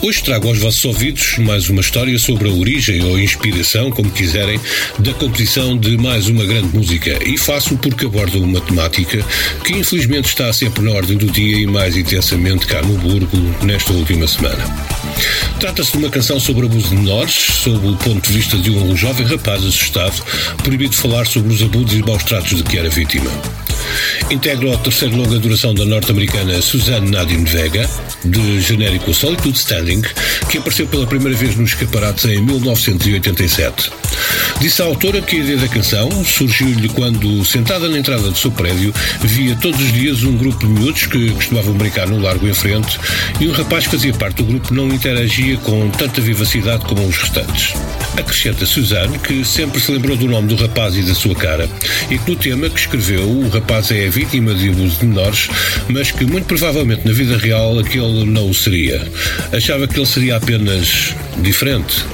Hoje 0.05 0.21
trago 0.21 0.49
aos 0.49 0.59
vossos 0.59 0.85
ouvidos 0.85 1.39
mais 1.39 1.71
uma 1.71 1.81
história 1.81 2.19
sobre 2.19 2.49
a 2.49 2.53
origem 2.53 3.05
ou 3.05 3.17
inspiração, 3.17 3.89
como 3.89 4.11
quiserem, 4.11 4.59
da 4.99 5.15
composição 5.15 5.79
de 5.79 5.97
mais 5.97 6.27
uma 6.27 6.45
grande 6.45 6.77
música. 6.77 7.17
E 7.25 7.39
faço 7.39 7.77
porque 7.77 8.07
abordo 8.07 8.43
uma 8.43 8.61
temática 8.61 9.25
que 9.63 9.75
infelizmente 9.75 10.25
está 10.25 10.53
sempre 10.53 10.83
na 10.83 10.91
ordem 10.91 11.17
do 11.17 11.27
dia 11.27 11.57
e 11.57 11.69
mais 11.69 11.97
intensamente 11.97 12.67
cá 12.67 12.83
no 12.83 12.99
Burgo 12.99 13.39
nesta 13.63 13.93
última 13.93 14.27
semana. 14.27 14.65
Trata-se 15.61 15.93
de 15.93 15.99
uma 15.99 16.11
canção 16.11 16.41
sobre 16.41 16.67
abuso 16.67 16.89
de 16.89 16.97
menores, 16.97 17.35
sob 17.35 17.87
o 17.87 17.97
ponto 17.97 18.27
de 18.27 18.33
vista 18.37 18.57
de 18.57 18.71
um 18.71 18.97
jovem 18.97 19.25
rapaz 19.25 19.65
assustado, 19.65 20.21
proibido 20.65 20.97
falar 20.97 21.29
sobre 21.29 21.53
os 21.53 21.63
abusos 21.63 21.97
e 21.97 22.03
maus 22.03 22.25
tratos 22.25 22.57
de 22.57 22.65
que 22.65 22.77
era 22.77 22.91
vítima. 22.91 23.31
Integra 24.31 24.75
a 24.75 24.79
terceira 24.79 25.15
longa 25.15 25.39
duração 25.39 25.75
da 25.75 25.85
norte-americana 25.85 26.61
Suzanne 26.63 27.11
Nadine 27.11 27.45
Vega, 27.45 27.89
de 28.25 28.61
genérico 28.61 29.13
Solitude 29.13 29.59
Standing, 29.59 30.03
que 30.49 30.59
apareceu 30.59 30.87
pela 30.87 31.07
primeira 31.07 31.37
vez 31.37 31.57
nos 31.57 31.71
escaparates 31.71 32.25
em 32.25 32.41
1987. 32.41 33.91
Disse 34.61 34.81
a 34.81 34.85
autora 34.85 35.21
que 35.21 35.37
a 35.37 35.39
ideia 35.41 35.59
da 35.59 35.69
canção 35.69 36.09
surgiu-lhe 36.25 36.89
quando, 36.89 37.45
sentada 37.45 37.89
na 37.89 37.99
entrada 37.99 38.31
do 38.31 38.39
seu 38.39 38.51
prédio, 38.51 38.95
via 39.21 39.57
todos 39.57 39.81
os 39.81 39.93
dias 39.93 40.23
um 40.23 40.37
grupo 40.37 40.67
de 40.67 40.73
miúdos 40.73 41.07
que 41.07 41.31
costumavam 41.31 41.75
brincar 41.75 42.07
no 42.09 42.21
largo 42.21 42.47
em 42.47 42.55
frente 42.55 42.99
e 43.41 43.49
um 43.49 43.53
rapaz 43.53 43.85
que 43.85 43.91
fazia 43.91 44.13
parte 44.15 44.37
do 44.37 44.45
grupo 44.45 44.73
não 44.73 44.89
interagia 44.89 45.57
com 45.59 45.91
tanta 45.91 46.21
vivacidade 46.21 46.85
como 46.85 47.05
os 47.07 47.17
restantes. 47.17 47.75
Acrescenta 48.17 48.67
Suzanne 48.67 49.19
que 49.19 49.45
sempre 49.45 49.81
se 49.81 49.91
lembrou 49.91 50.17
do 50.17 50.29
nome 50.29 50.49
do 50.49 50.55
rapaz 50.55 50.97
e 50.97 51.03
da 51.03 51.15
sua 51.15 51.35
cara 51.35 51.69
e 52.11 52.19
que 52.19 52.31
no 52.31 52.37
tema 52.37 52.69
que 52.69 52.79
escreveu 52.79 53.29
o 53.29 53.49
rapaz 53.49 53.82
é 53.91 54.09
vítima 54.09 54.55
de 54.55 54.69
abuso 54.69 55.01
de 55.01 55.07
menores, 55.07 55.49
mas 55.89 56.11
que 56.11 56.25
muito 56.25 56.45
provavelmente 56.45 57.07
na 57.07 57.13
vida 57.13 57.37
real 57.37 57.79
aquele 57.79 58.25
não 58.25 58.51
o 58.51 58.55
seria. 58.55 59.03
Achava 59.53 59.89
que 59.89 59.99
ele 59.99 60.07
seria 60.07 60.37
apenas 60.37 61.15
diferente. 61.39 62.05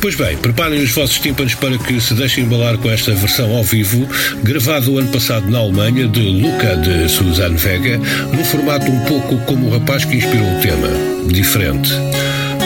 Pois 0.00 0.14
bem, 0.14 0.36
preparem 0.36 0.82
os 0.82 0.90
vossos 0.90 1.18
tímpanos 1.18 1.54
para 1.54 1.78
que 1.78 2.00
se 2.00 2.14
deixem 2.14 2.44
embalar 2.44 2.76
com 2.78 2.90
esta 2.90 3.14
versão 3.14 3.54
ao 3.54 3.64
vivo, 3.64 4.08
gravado 4.42 4.92
o 4.92 4.98
ano 4.98 5.08
passado 5.08 5.48
na 5.50 5.58
Alemanha, 5.58 6.08
de 6.08 6.20
Luca 6.20 6.76
de 6.76 7.08
Suzanne 7.08 7.56
Vega, 7.56 7.98
num 8.32 8.44
formato 8.44 8.90
um 8.90 9.00
pouco 9.00 9.36
como 9.46 9.66
o 9.66 9.70
rapaz 9.70 10.04
que 10.04 10.16
inspirou 10.16 10.46
o 10.46 10.60
tema, 10.60 10.88
diferente. 11.28 11.90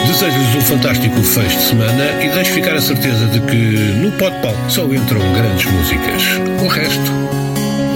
Desejo-vos 0.07 0.55
um 0.55 0.61
fantástico 0.61 1.21
fecho 1.23 1.57
de 1.57 1.63
semana 1.63 2.23
e 2.23 2.29
deixo 2.29 2.51
ficar 2.53 2.75
a 2.75 2.81
certeza 2.81 3.25
de 3.27 3.39
que 3.41 3.55
no 3.55 4.11
Pod 4.13 4.35
Palco 4.41 4.69
só 4.69 4.83
entram 4.85 5.21
grandes 5.33 5.65
músicas. 5.65 6.23
O 6.63 6.67
resto, 6.67 7.11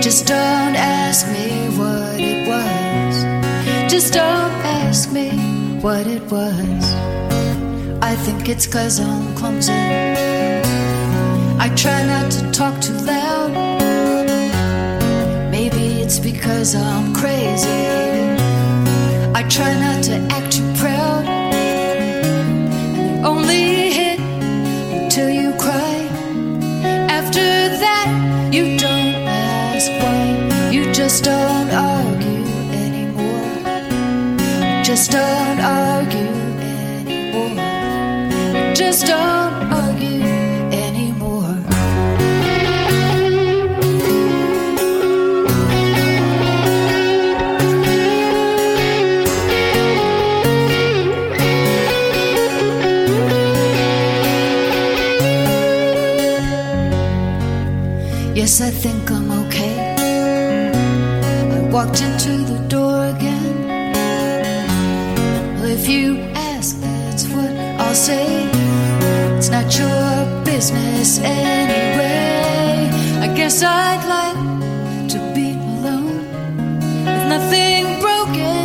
Just 0.00 0.26
don't 0.26 0.76
ask 0.76 1.26
me 1.32 1.68
what 1.76 2.20
it 2.20 2.46
was. 2.46 3.92
Just 3.92 4.14
don't 4.14 4.52
ask 4.64 5.10
me 5.12 5.30
what 5.80 6.06
it 6.06 6.22
was. 6.30 6.84
I 8.00 8.14
think 8.14 8.48
it's 8.48 8.66
cause 8.66 9.00
I'm 9.00 9.34
clumsy. 9.34 9.72
I 11.58 11.68
try 11.74 12.06
not 12.06 12.30
to 12.32 12.50
talk 12.52 12.80
too 12.80 12.94
loud. 12.94 13.50
Maybe 15.50 16.00
it's 16.00 16.20
because 16.20 16.76
I'm 16.76 17.12
crazy. 17.12 17.68
I 19.34 19.42
try 19.48 19.74
not 19.74 20.04
to 20.04 20.14
act 20.30 20.52
too 20.52 20.72
proud. 20.76 21.24
And 21.26 23.26
only 23.26 23.90
hit 23.90 24.20
until 24.20 25.28
you 25.28 25.52
cry. 25.58 26.06
After 27.10 27.40
that, 27.84 28.50
you 28.52 28.77
just 31.08 31.24
don't 31.24 31.70
argue 31.70 32.44
anymore. 32.84 33.64
Just 34.84 35.10
don't 35.10 35.58
argue 35.58 36.34
anymore. 36.60 37.54
Just 38.74 39.06
don't 39.06 39.72
argue 39.72 40.22
anymore. 40.70 41.56
Yes, 58.34 58.60
I 58.60 58.70
think 58.70 58.97
walked 61.78 62.02
into 62.02 62.32
the 62.52 62.58
door 62.66 63.06
again. 63.14 63.56
Well, 65.54 65.70
if 65.78 65.88
you 65.88 66.18
ask, 66.34 66.80
that's 66.80 67.24
what 67.28 67.52
I'll 67.82 67.94
say. 67.94 68.26
It's 69.38 69.48
not 69.48 69.68
your 69.78 70.44
business 70.44 71.20
anyway. 71.20 72.90
I 73.24 73.28
guess 73.32 73.62
I'd 73.62 74.04
like 74.16 74.40
to 75.12 75.18
be 75.36 75.52
alone 75.52 76.18
with 77.06 77.24
nothing 77.34 77.82
broken, 78.06 78.64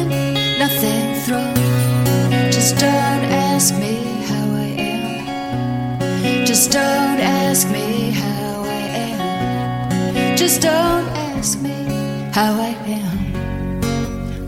nothing 0.65 1.03
thrown. 1.23 1.53
Just 2.51 2.79
don't 2.79 3.25
ask 3.51 3.75
me 3.75 3.95
how 4.29 4.45
I 4.65 4.69
am. 4.91 6.45
Just 6.47 6.71
don't 6.71 7.19
ask 7.43 7.69
me 7.69 8.09
how 8.21 8.63
I 8.79 8.81
am. 9.11 10.35
Just 10.35 10.63
don't 10.63 11.07
ask 11.29 11.61
me 11.61 11.77
how 12.31 12.53
I. 12.59 12.62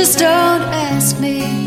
Just 0.00 0.18
don't 0.18 0.62
ask 0.72 1.20
me 1.20 1.59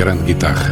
grande 0.00 0.24
guitarra. 0.24 0.70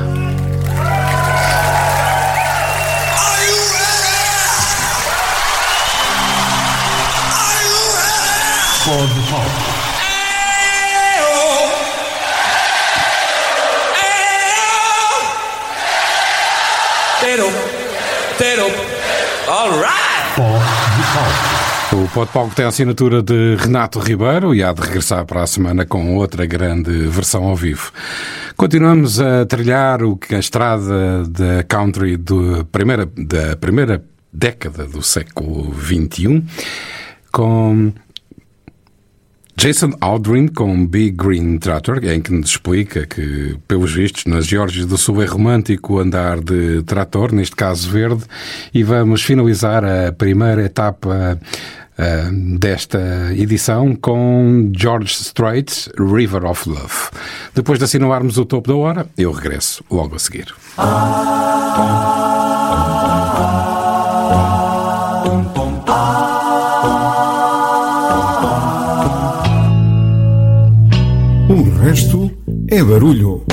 The 8.86 9.20
Pop. 9.28 9.46
Tero, 17.20 17.50
Tero, 18.38 18.66
the 18.66 19.68
Pop. 20.34 20.58
O 21.92 22.08
Pod 22.08 22.30
Palco 22.32 22.54
tem 22.54 22.64
a 22.64 22.68
assinatura 22.68 23.22
de 23.22 23.56
Renato 23.56 23.98
Ribeiro 23.98 24.54
e 24.54 24.62
há 24.62 24.72
de 24.72 24.80
regressar 24.80 25.26
para 25.26 25.42
a 25.42 25.46
semana 25.46 25.84
com 25.84 26.16
outra 26.16 26.46
grande 26.46 26.90
versão 27.08 27.44
ao 27.44 27.54
vivo. 27.54 27.92
Continuamos 28.58 29.20
a 29.20 29.46
trilhar 29.46 30.02
o 30.02 30.18
a 30.32 30.38
estrada 30.40 31.22
da 31.28 31.62
country 31.62 32.16
do 32.16 32.64
primeira, 32.64 33.06
da 33.06 33.54
primeira 33.54 34.04
década 34.32 34.84
do 34.84 35.00
século 35.00 35.72
XXI 35.72 36.42
com 37.30 37.92
Jason 39.54 39.92
Aldrin 40.00 40.48
com 40.48 40.84
Big 40.84 41.12
Green 41.12 41.56
Tractor, 41.58 42.04
em 42.04 42.20
que 42.20 42.32
nos 42.32 42.50
explica 42.50 43.06
que, 43.06 43.56
pelos 43.68 43.92
vistos, 43.92 44.24
nas 44.24 44.44
Geórgias 44.44 44.86
do 44.86 44.98
Sul 44.98 45.22
é 45.22 45.26
romântico 45.26 46.00
andar 46.00 46.40
de 46.40 46.82
trator, 46.82 47.32
neste 47.32 47.54
caso 47.54 47.88
verde, 47.88 48.24
e 48.74 48.82
vamos 48.82 49.22
finalizar 49.22 49.84
a 49.84 50.10
primeira 50.10 50.64
etapa 50.64 51.38
ah, 51.98 52.30
desta 52.58 53.32
edição 53.34 53.96
com 53.96 54.70
George 54.72 55.12
Strait, 55.14 55.90
River 55.98 56.44
of 56.44 56.68
Love. 56.68 57.10
Depois 57.52 57.78
de 57.78 57.86
assinalarmos 57.86 58.38
o 58.38 58.44
topo 58.44 58.68
da 58.68 58.76
hora, 58.76 59.06
eu 59.18 59.32
regresso 59.32 59.84
logo 59.90 60.14
a 60.14 60.18
seguir. 60.20 60.54
O 71.48 71.80
resto 71.80 72.30
é 72.68 72.80
barulho. 72.80 73.44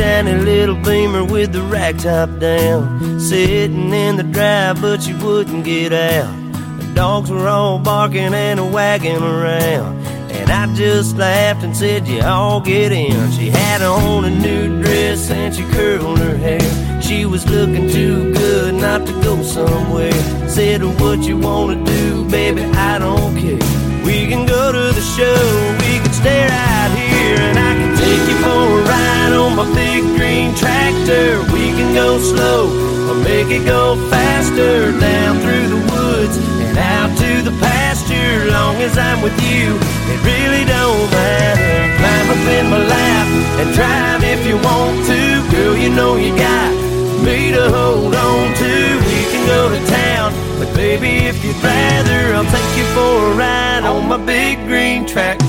Shiny 0.00 0.32
little 0.32 0.76
beamer 0.76 1.24
with 1.24 1.52
the 1.52 1.62
rack 1.62 1.98
top 1.98 2.30
down. 2.38 3.20
Sitting 3.20 3.92
in 3.92 4.16
the 4.16 4.22
drive, 4.22 4.80
but 4.80 5.02
she 5.02 5.12
wouldn't 5.12 5.64
get 5.64 5.92
out. 5.92 6.34
The 6.80 6.92
dogs 6.94 7.30
were 7.30 7.46
all 7.46 7.78
barking 7.78 8.32
and 8.32 8.72
wagging 8.72 9.22
around. 9.22 10.00
And 10.30 10.50
I 10.50 10.74
just 10.74 11.16
laughed 11.16 11.62
and 11.64 11.76
said, 11.76 12.08
You 12.08 12.22
all 12.22 12.60
get 12.60 12.92
in. 12.92 13.30
She 13.32 13.50
had 13.50 13.82
on 13.82 14.24
a 14.24 14.30
new 14.30 14.82
dress 14.82 15.30
and 15.30 15.54
she 15.54 15.64
curled 15.64 16.18
her 16.18 16.36
hair. 16.36 17.02
She 17.02 17.26
was 17.26 17.44
looking 17.50 17.88
too 17.90 18.32
good 18.32 18.74
not 18.74 19.06
to 19.06 19.12
go 19.22 19.42
somewhere. 19.42 20.48
Said, 20.48 20.82
What 21.00 21.18
you 21.20 21.36
wanna 21.36 21.84
do, 21.84 22.24
baby? 22.30 22.62
I 22.62 22.98
don't 22.98 23.36
care. 23.36 23.60
We 24.06 24.26
can 24.26 24.46
go 24.46 24.72
to 24.72 24.94
the 24.98 25.04
show, 25.16 25.79
stay 26.20 26.44
right 26.44 26.92
here, 26.92 27.40
and 27.48 27.56
I 27.56 27.72
can 27.80 27.92
take 27.96 28.24
you 28.28 28.36
for 28.44 28.60
a 28.76 28.82
ride 28.84 29.32
on 29.32 29.56
my 29.56 29.66
big 29.72 30.04
green 30.20 30.52
tractor. 30.54 31.40
We 31.48 31.72
can 31.72 31.94
go 31.94 32.20
slow 32.20 32.68
or 33.08 33.16
make 33.24 33.48
it 33.48 33.64
go 33.64 33.96
faster 34.12 34.92
down 35.00 35.40
through 35.40 35.68
the 35.74 35.80
woods 35.92 36.36
and 36.36 36.76
out 36.76 37.10
to 37.16 37.30
the 37.48 37.54
pasture. 37.56 38.52
Long 38.52 38.76
as 38.84 38.98
I'm 38.98 39.22
with 39.24 39.38
you, 39.48 39.80
it 40.12 40.20
really 40.28 40.64
don't 40.68 41.08
matter. 41.08 41.72
Climb 42.00 42.28
up 42.36 42.44
in 42.58 42.64
my 42.68 42.82
lap 42.84 43.28
and 43.60 43.68
drive 43.72 44.20
if 44.22 44.44
you 44.46 44.56
want 44.60 45.00
to. 45.08 45.20
Girl, 45.50 45.74
you 45.76 45.88
know 45.88 46.16
you 46.16 46.36
got 46.36 46.72
me 47.24 47.52
to 47.56 47.64
hold 47.72 48.14
on 48.14 48.44
to. 48.60 48.72
We 49.08 49.18
can 49.32 49.42
go 49.48 49.60
to 49.72 49.80
town, 49.88 50.09
baby, 50.74 51.26
if 51.26 51.44
you'd 51.44 51.56
rather, 51.62 52.34
I'll 52.34 52.44
take 52.44 52.76
you 52.76 52.84
for 52.94 53.32
a 53.32 53.34
ride 53.34 53.84
on 53.84 54.08
my 54.08 54.16
big 54.16 54.58
green 54.66 55.06
tractor. 55.06 55.46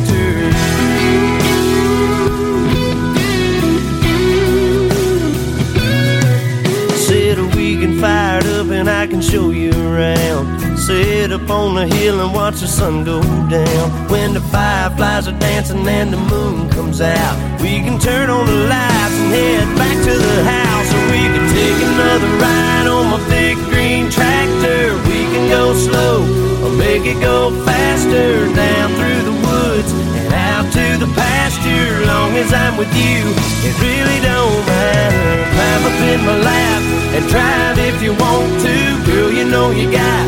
Set 6.95 7.37
a 7.37 7.45
weekend 7.55 7.99
fired 7.99 8.45
up 8.45 8.67
and 8.67 8.89
I 8.89 9.07
can 9.07 9.21
show 9.21 9.51
you 9.51 9.71
around. 9.71 10.77
Sit 10.77 11.31
up 11.31 11.49
on 11.49 11.75
the 11.75 11.87
hill 11.95 12.19
and 12.21 12.33
watch 12.33 12.59
the 12.61 12.67
sun 12.67 13.03
go 13.03 13.21
down. 13.49 14.09
When 14.09 14.33
the 14.33 14.41
fireflies 14.41 15.27
are 15.27 15.37
dancing 15.39 15.87
and 15.87 16.11
the 16.11 16.17
moon 16.17 16.69
comes 16.69 17.01
out, 17.01 17.61
we 17.61 17.81
can 17.85 17.99
turn 17.99 18.29
on 18.29 18.45
the 18.45 18.67
lights 18.67 19.15
and 19.21 19.31
head 19.31 19.77
back 19.77 19.97
to 20.07 20.13
the 20.17 20.43
house. 20.43 20.89
Or 20.93 21.03
we 21.11 21.21
can 21.33 21.45
take 21.53 21.79
another 21.89 22.27
ride 22.41 22.87
on 22.87 23.11
my 23.11 23.29
big 23.29 23.70
tractor. 24.11 24.95
We 25.07 25.25
can 25.31 25.47
go 25.49 25.73
slow 25.73 26.21
or 26.63 26.71
make 26.75 27.07
it 27.07 27.19
go 27.19 27.49
faster 27.65 28.45
down 28.53 28.87
through 28.99 29.23
the 29.25 29.37
woods 29.47 29.91
and 30.19 30.33
out 30.33 30.67
to 30.77 30.85
the 30.99 31.09
pasture. 31.15 32.05
Long 32.05 32.35
as 32.35 32.53
I'm 32.53 32.75
with 32.77 32.91
you, 32.93 33.23
it 33.67 33.73
really 33.79 34.19
don't 34.21 34.61
matter. 34.67 35.27
Climb 35.55 35.83
up 35.89 35.97
in 36.11 36.19
my 36.27 36.37
lap 36.37 36.83
and 37.15 37.23
drive 37.27 37.77
if 37.79 38.01
you 38.03 38.13
want 38.13 38.51
to. 38.67 38.77
Girl, 39.07 39.31
you 39.31 39.45
know 39.49 39.71
you 39.71 39.91
got 39.91 40.27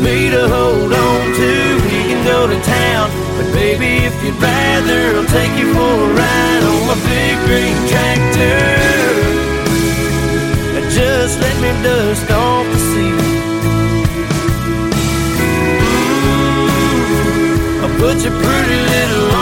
me 0.00 0.30
to 0.30 0.48
hold 0.48 0.92
on 0.92 1.22
to. 1.40 1.52
We 1.90 1.98
can 2.08 2.20
go 2.24 2.46
to 2.46 2.58
town, 2.62 3.10
but 3.36 3.52
baby, 3.52 4.06
if 4.08 4.14
you'd 4.24 4.38
rather, 4.40 5.18
I'll 5.18 5.30
take 5.30 5.54
you 5.58 5.74
for 5.74 5.92
a 6.06 6.10
ride 6.14 6.62
on 6.70 6.80
my 6.88 6.98
big 7.10 7.34
green 7.46 7.76
tractor. 7.90 8.94
Just 10.94 11.40
let 11.40 11.56
me 11.60 11.70
dust 11.82 12.30
off 12.30 12.53
put 17.98 18.22
your 18.24 18.32
pretty 18.32 18.78
little 18.92 19.33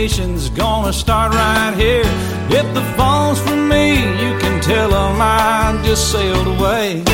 Vacation's 0.00 0.48
gonna 0.48 0.94
start 0.94 1.30
right 1.34 1.74
here. 1.76 2.08
If 2.48 2.66
the 2.72 2.80
phone's 2.96 3.38
for 3.38 3.54
me, 3.54 3.96
you 4.22 4.32
can 4.38 4.58
tell 4.62 4.90
'em 4.94 5.20
I 5.20 5.78
just 5.84 6.10
sailed 6.10 6.46
away 6.56 7.04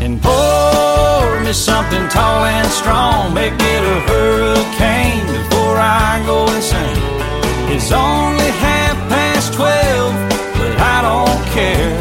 and 0.00 0.22
pour 0.22 1.40
me 1.40 1.52
something 1.52 2.06
tall 2.08 2.44
and 2.44 2.68
strong. 2.80 3.34
Make 3.34 3.58
it 3.74 3.82
a 3.96 3.98
hurricane 4.10 5.26
before 5.38 5.76
I 6.06 6.22
go 6.24 6.38
insane. 6.56 7.02
It's 7.74 7.90
only 7.90 8.50
half 8.66 8.96
past 9.08 9.52
twelve, 9.58 10.14
but 10.56 10.72
I 10.94 10.96
don't 11.08 11.42
care. 11.56 11.96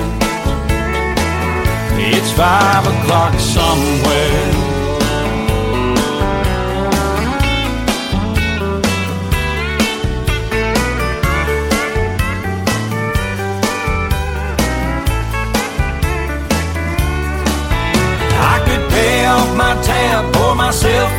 It's 2.13 2.31
five 2.43 2.83
o'clock 2.93 3.33
somewhere. 3.57 4.48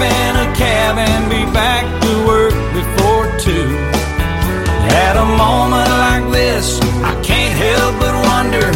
In 0.02 0.32
a 0.36 0.48
cab, 0.56 0.98
and 0.98 1.30
be 1.30 1.44
back 1.52 1.84
to 2.02 2.12
work 2.26 2.56
before 2.72 3.26
two. 3.38 3.68
At 5.06 5.14
a 5.16 5.28
moment 5.38 5.90
like 6.06 6.26
this, 6.32 6.80
I 7.02 7.14
can't 7.22 7.54
help 7.54 7.94
but 8.00 8.14
wonder 8.32 8.66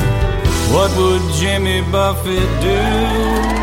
what 0.74 0.90
would 0.96 1.22
Jimmy 1.34 1.82
Buffett 1.90 2.50
do? 2.60 2.80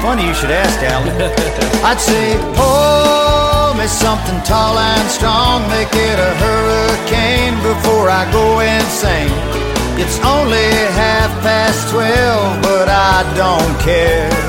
Funny 0.01 0.27
you 0.27 0.33
should 0.33 0.51
ask, 0.51 0.79
Alan. 0.81 1.11
I'd 1.89 1.99
say, 1.99 2.37
pour 2.55 3.75
me 3.77 3.87
something 3.87 4.39
tall 4.43 4.77
and 4.77 5.07
strong, 5.09 5.67
make 5.69 5.91
it 5.91 6.17
a 6.19 6.31
hurricane 6.43 7.55
before 7.61 8.09
I 8.09 8.23
go 8.31 8.59
insane. 8.59 9.33
It's 9.99 10.19
only 10.23 10.69
half 10.95 11.29
past 11.43 11.91
twelve, 11.91 12.63
but 12.63 12.87
I 12.87 13.21
don't 13.35 13.75
care. 13.81 14.40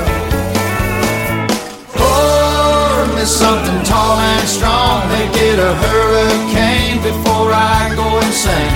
Me 3.23 3.29
something 3.29 3.83
tall 3.85 4.19
and 4.19 4.47
strong, 4.49 5.07
make 5.07 5.31
it 5.31 5.57
a 5.57 5.73
hurricane 5.75 7.01
before 7.01 7.53
I 7.55 7.95
go 7.95 8.19
insane. 8.19 8.75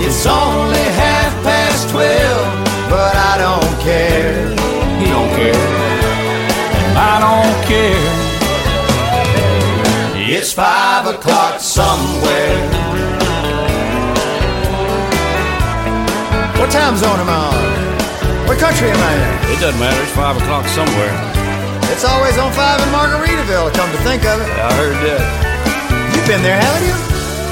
It's 0.00 0.24
only 0.24 0.86
half 0.96 1.32
past 1.44 1.90
twelve, 1.90 2.48
but 2.88 3.14
I 3.14 3.36
don't 3.44 3.74
care. 3.84 4.48
He 4.96 5.04
don't 5.12 5.28
care. 5.36 5.68
I 6.96 7.14
don't 7.26 7.56
care. 7.68 8.08
It's 10.32 10.54
five 10.54 11.06
o'clock 11.06 11.60
somewhere. 11.60 12.56
What 16.56 16.70
time 16.70 16.96
zone 16.96 17.20
am 17.20 17.28
I 17.28 17.36
on? 17.52 18.48
What 18.48 18.58
country 18.58 18.88
am 18.88 18.96
I 18.96 19.12
in? 19.12 19.52
It 19.52 19.60
doesn't 19.60 19.78
matter. 19.78 20.02
It's 20.02 20.12
five 20.12 20.38
o'clock 20.40 20.66
somewhere. 20.68 21.43
It's 21.92 22.04
always 22.04 22.36
on 22.38 22.52
five 22.52 22.80
in 22.80 22.90
Margaritaville, 22.94 23.72
come 23.74 23.90
to 23.92 24.00
think 24.06 24.24
of 24.24 24.40
it. 24.40 24.48
I 24.48 24.70
heard 24.78 24.96
that. 25.04 25.22
You've 26.14 26.26
been 26.26 26.42
there, 26.42 26.56
haven't 26.56 26.84
you? 26.86 26.96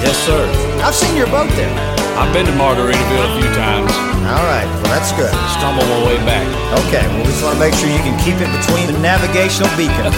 Yes, 0.05 0.17
sir. 0.25 0.41
I've 0.83 0.95
seen 0.95 1.15
your 1.17 1.29
boat 1.29 1.51
there. 1.55 1.71
I've 2.19 2.33
been 2.33 2.47
to 2.47 2.55
Margaritaville 2.57 3.27
a 3.27 3.33
few 3.41 3.51
times. 3.57 3.89
All 4.29 4.47
right, 4.49 4.65
well, 4.81 4.91
that's 4.95 5.11
good. 5.13 5.33
Stumble 5.59 5.85
my 5.85 6.01
way 6.07 6.17
back. 6.25 6.47
Okay, 6.87 7.05
well, 7.11 7.21
we 7.27 7.31
just 7.33 7.43
want 7.43 7.59
to 7.59 7.63
make 7.63 7.75
sure 7.75 7.91
you 7.91 8.01
can 8.01 8.17
keep 8.23 8.39
it 8.41 8.49
between 8.63 8.87
the 8.89 8.97
navigational 9.03 9.69
beacons. 9.77 10.15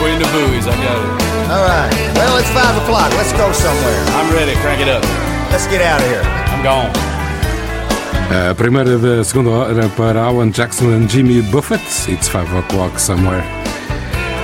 Between 0.00 0.18
the 0.18 0.28
buoys, 0.32 0.66
I 0.66 0.74
got 0.80 0.96
it. 0.96 1.12
All 1.52 1.64
right, 1.64 1.92
well, 2.16 2.36
it's 2.36 2.50
five 2.50 2.74
o'clock. 2.82 3.12
Let's 3.14 3.32
go 3.32 3.52
somewhere. 3.52 4.00
I'm 4.16 4.32
ready. 4.34 4.54
Crank 4.60 4.80
it 4.80 4.88
up. 4.88 5.02
Let's 5.52 5.66
get 5.66 5.82
out 5.82 6.00
of 6.00 6.06
here. 6.08 6.22
I'm 6.22 6.62
gone. 6.62 7.09
A 8.30 8.54
primeira 8.54 8.96
da 8.96 9.24
segunda 9.24 9.50
hora 9.50 9.88
para 9.96 10.22
Alan 10.22 10.50
Jackson 10.50 10.84
e 10.84 11.08
Jimmy 11.08 11.42
Buffett. 11.42 11.82
It's 12.08 12.28
5 12.28 12.58
o'clock 12.58 13.02
somewhere. 13.02 13.42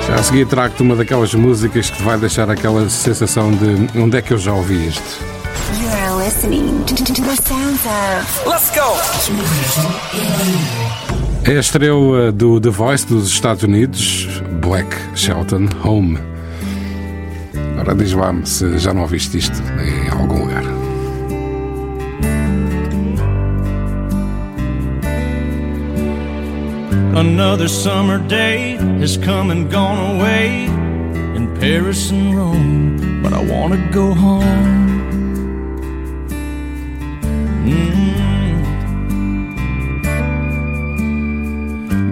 Já 0.09 0.17
a 0.17 0.23
seguir 0.25 0.45
trago-te 0.49 0.83
uma 0.83 0.97
daquelas 0.97 1.33
músicas 1.35 1.89
que 1.91 1.97
te 1.97 2.03
vai 2.03 2.19
deixar 2.19 2.51
aquela 2.51 2.89
sensação 2.91 3.53
de 3.53 3.97
onde 3.97 4.17
é 4.17 4.23
que 4.23 4.33
eu 4.33 4.39
já 4.39 4.53
ouvi 4.53 4.89
isto. 4.89 5.21
You 5.81 5.89
are 5.89 6.25
listening 6.25 6.83
to, 6.85 6.97
to, 6.97 7.15
to 7.15 7.23
the 7.23 7.37
sounds 7.37 7.81
of. 7.87 8.49
Let's 8.49 8.73
go! 8.75 8.97
É 11.45 11.57
a 11.57 11.61
estrela 11.61 12.33
do 12.33 12.61
The 12.61 12.71
Voice 12.71 13.07
dos 13.07 13.29
Estados 13.29 13.63
Unidos, 13.63 14.43
Black 14.61 14.89
Shelton 15.15 15.69
Home. 15.85 16.19
Agora 17.79 17.95
diz 17.95 18.13
lá-me 18.13 18.45
se 18.45 18.79
já 18.79 18.93
não 18.93 19.03
ouviste 19.03 19.39
isto 19.39 19.63
em 19.81 20.09
algum 20.11 20.41
lugar. 20.41 20.76
Another 27.17 27.67
summer 27.67 28.19
day 28.19 28.77
has 29.01 29.17
come 29.17 29.51
and 29.51 29.71
gone 29.71 30.17
away 30.17 30.67
in 31.35 31.57
Paris 31.59 32.11
and 32.11 32.37
Rome, 32.37 33.23
but 33.23 33.33
I 33.33 33.43
want 33.43 33.73
to 33.73 33.79
go 33.91 34.13
home. 34.13 34.43
Mm. 37.65 38.17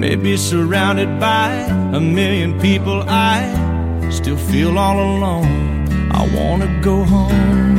Maybe 0.01 0.39
surrounded 0.39 1.21
by 1.21 1.51
a 1.93 2.01
million 2.01 2.59
people, 2.59 3.05
I 3.07 4.09
still 4.09 4.39
feel 4.39 4.79
all 4.79 4.99
alone. 4.99 5.87
I 6.13 6.23
want 6.35 6.63
to 6.63 6.81
go 6.81 7.05
home. 7.05 7.79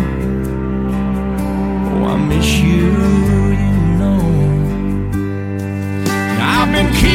Oh, 1.90 2.06
I 2.06 2.18
miss 2.18 2.50
you, 2.60 2.92
you 3.64 3.74
know. 4.00 4.22
I've 6.40 6.72
been 6.72 6.94
keeping 6.94 7.15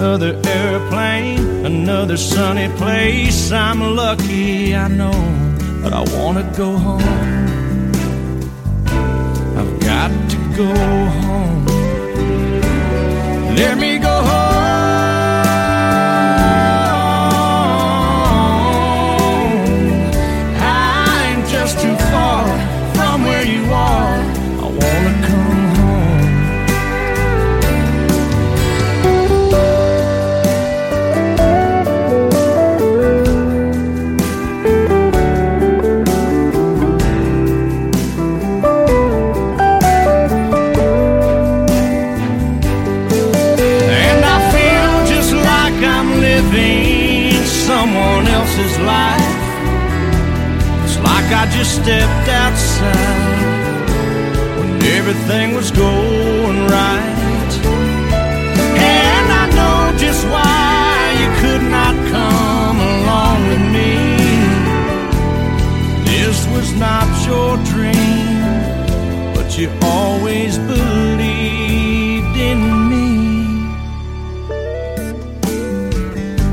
Another 0.00 0.40
airplane, 0.46 1.66
another 1.66 2.16
sunny 2.16 2.68
place. 2.76 3.50
I'm 3.50 3.80
lucky, 3.96 4.72
I 4.72 4.86
know, 4.86 5.10
but 5.82 5.92
I 5.92 6.02
wanna 6.16 6.44
go 6.56 6.76
home. 6.76 7.02
I've 9.58 9.80
got 9.80 10.12
to 10.30 10.36
go 10.56 10.72
home. 11.20 11.66
Let 13.56 13.76
me 13.76 13.98
go 13.98 14.22
home. 14.22 14.47
I 51.30 51.46
just 51.52 51.74
stepped 51.74 52.28
outside 52.28 53.88
when 54.58 54.82
everything 54.82 55.54
was 55.54 55.70
going 55.70 56.58
right. 56.66 57.52
And 58.80 59.32
I 59.32 59.44
know 59.56 59.98
just 59.98 60.24
why 60.26 61.14
you 61.20 61.28
could 61.40 61.64
not 61.70 61.94
come 62.10 62.78
along 62.80 63.46
with 63.48 63.64
me. 63.76 63.94
This 66.04 66.46
was 66.48 66.72
not 66.74 67.08
your 67.26 67.56
dream, 67.72 69.34
but 69.34 69.58
you 69.58 69.70
always 69.82 70.58
believed 70.58 72.36
in 72.36 72.88
me. 72.88 73.06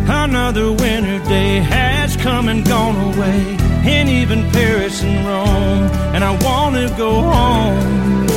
Another 0.08 0.72
winter 0.72 1.20
day 1.30 1.60
has 1.60 2.18
come 2.18 2.50
and 2.50 2.66
gone 2.66 3.14
away, 3.14 3.58
and 3.88 4.10
even 4.10 4.50
Paris 4.52 5.04
and 5.04 5.28
Rome, 5.28 5.90
and 6.16 6.24
I 6.24 6.32
wanna 6.44 6.90
go 6.98 7.22
home. 7.22 8.28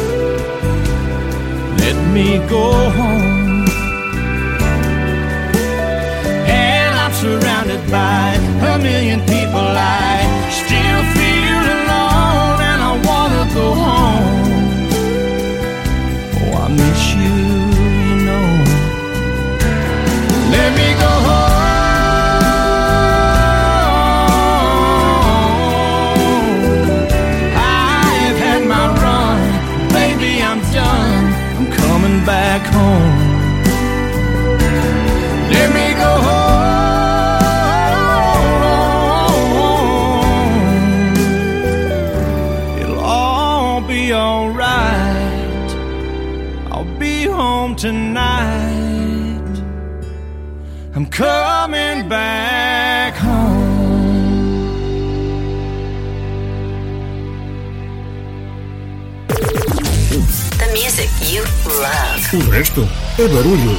Let 1.78 1.96
me 2.12 2.38
go 2.48 2.72
home. 2.90 3.66
And 6.46 6.94
I'm 6.94 7.12
surrounded 7.12 7.90
by 7.90 8.34
a 8.74 8.78
million 8.78 9.20
people. 9.20 9.37
O 62.30 62.50
resto 62.50 62.86
é 63.18 63.26
barulho. 63.26 63.78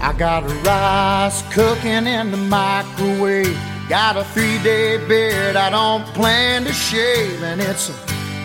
I 0.00 0.12
got 0.12 0.44
a 0.44 0.54
rice 0.62 1.42
cooking 1.52 2.06
in 2.06 2.30
the 2.30 2.36
microwave. 2.36 3.58
Got 3.88 4.16
a 4.16 4.22
three 4.32 4.58
day 4.58 4.96
beard 5.08 5.56
I 5.56 5.70
don't 5.70 6.04
plan 6.14 6.62
to 6.66 6.72
shave. 6.72 7.42
And 7.42 7.60
it's 7.60 7.88
a 7.88 7.94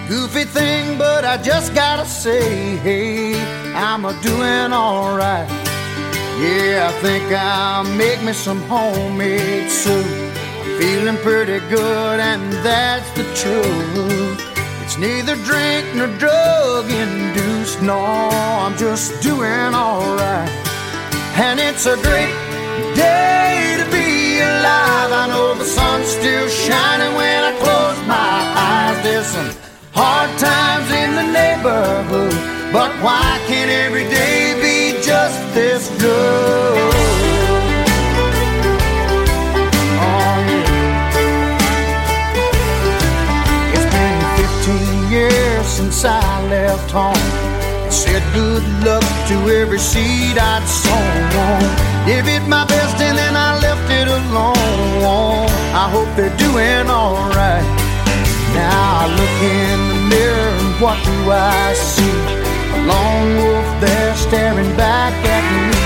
goofy 0.09 0.45
thing, 0.45 0.97
but 0.97 1.23
I 1.23 1.37
just 1.37 1.75
gotta 1.75 2.07
say, 2.07 2.75
hey, 2.77 3.35
I'm 3.75 4.03
a 4.03 4.19
doing 4.23 4.73
alright. 4.73 5.47
Yeah, 6.41 6.89
I 6.89 7.01
think 7.03 7.31
I'll 7.31 7.83
make 7.83 8.23
me 8.23 8.33
some 8.33 8.61
homemade 8.63 9.69
soup. 9.69 10.07
I'm 10.61 10.79
feeling 10.79 11.17
pretty 11.17 11.59
good, 11.69 12.19
and 12.19 12.51
that's 12.65 13.11
the 13.11 13.25
truth. 13.35 14.54
Neither 14.97 15.35
drink 15.43 15.93
nor 15.93 16.07
drug 16.17 16.89
induced, 16.89 17.81
no, 17.81 17.99
I'm 17.99 18.77
just 18.77 19.21
doing 19.21 19.75
alright. 19.75 20.49
And 21.35 21.59
it's 21.59 21.85
a 21.85 21.97
great 21.97 22.33
day 22.95 23.75
to 23.77 23.91
be 23.91 24.39
alive. 24.39 25.11
I 25.11 25.27
know 25.27 25.53
the 25.55 25.65
sun's 25.65 26.07
still 26.07 26.47
shining 26.47 27.13
when 27.13 27.43
I 27.43 27.51
close 27.59 28.07
my 28.07 28.39
eyes. 28.55 29.03
There's 29.03 29.27
some 29.27 29.51
hard 29.93 30.31
times 30.39 30.89
in 30.89 31.15
the 31.19 31.27
neighborhood, 31.39 32.71
but 32.71 32.89
why 33.03 33.41
can't 33.47 33.69
every 33.69 34.05
day 34.05 34.55
be 34.61 35.03
just 35.03 35.53
this 35.53 35.89
good? 35.99 36.94
I 46.05 46.45
left 46.47 46.91
home. 46.91 47.29
Said 47.89 48.23
good 48.33 48.63
luck 48.85 49.05
to 49.29 49.35
every 49.49 49.79
seed 49.79 50.37
I'd 50.37 50.65
sown. 50.67 51.61
Give 52.05 52.27
it 52.27 52.47
my 52.47 52.65
best 52.65 53.01
and 53.01 53.17
then 53.17 53.35
I 53.35 53.57
left 53.59 53.89
it 53.89 54.07
alone. 54.07 55.49
I 55.73 55.89
hope 55.89 56.09
they're 56.15 56.37
doing 56.37 56.85
alright. 56.89 57.65
Now 58.53 59.01
I 59.01 59.05
look 59.19 59.37
in 59.41 59.77
the 59.89 59.99
mirror 60.13 60.49
and 60.61 60.71
what 60.81 60.97
do 61.03 61.17
I 61.31 61.73
see? 61.73 62.17
A 62.75 62.79
lone 62.85 63.31
wolf 63.41 63.69
there 63.81 64.15
staring 64.15 64.71
back 64.77 65.13
at 65.35 65.45
me. 65.51 65.85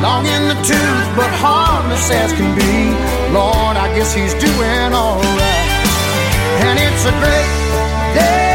Long 0.00 0.24
in 0.24 0.48
the 0.48 0.58
tooth, 0.64 1.08
but 1.14 1.30
harmless 1.44 2.10
as 2.10 2.32
can 2.32 2.50
be. 2.56 2.96
Lord, 3.36 3.76
I 3.76 3.92
guess 3.94 4.14
he's 4.14 4.34
doing 4.34 4.90
alright. 4.96 5.70
And 6.64 6.76
it's 6.78 7.04
a 7.04 7.14
great 7.20 7.52
day 8.16 8.49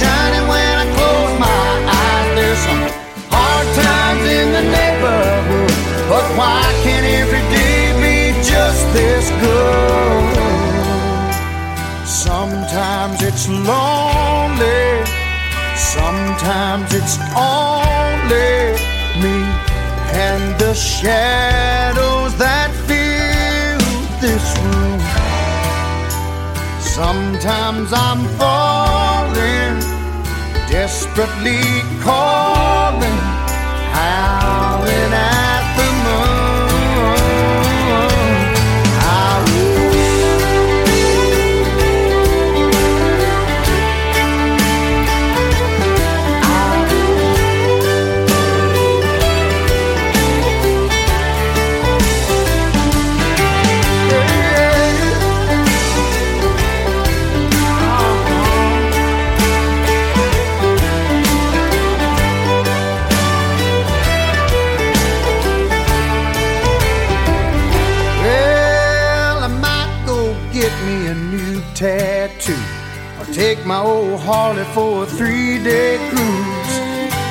shining 0.00 0.46
when 0.52 0.74
I 0.84 0.86
close 0.96 1.34
my 1.48 1.70
eyes. 2.00 2.28
There's 2.36 2.62
some 2.68 2.84
hard 3.34 3.66
times 3.84 4.24
in 4.38 4.46
the 4.56 4.64
neighborhood, 4.76 5.72
but 6.10 6.24
why 6.38 6.62
can't 6.82 7.06
every 7.20 7.44
day 7.56 7.80
be 8.02 8.16
just 8.52 8.82
this 8.96 9.26
good? 9.42 10.38
Sometimes 12.06 13.16
it's 13.28 13.44
lonely, 13.48 14.84
sometimes 15.76 16.88
it's 16.98 17.16
only 17.36 18.54
me 19.22 19.36
and 20.28 20.44
the 20.58 20.74
shadows 20.74 22.32
that 22.38 22.70
fill 22.86 23.80
this 24.24 24.46
room. 24.64 25.00
Sometimes 26.80 27.88
I'm 27.92 28.22
falling, 28.38 29.09
desperately 30.80 31.60
calling, 32.00 33.09
Harley 74.18 74.64
for 74.74 75.04
a 75.04 75.06
three 75.06 75.62
day 75.62 75.96
cruise. 76.10 76.74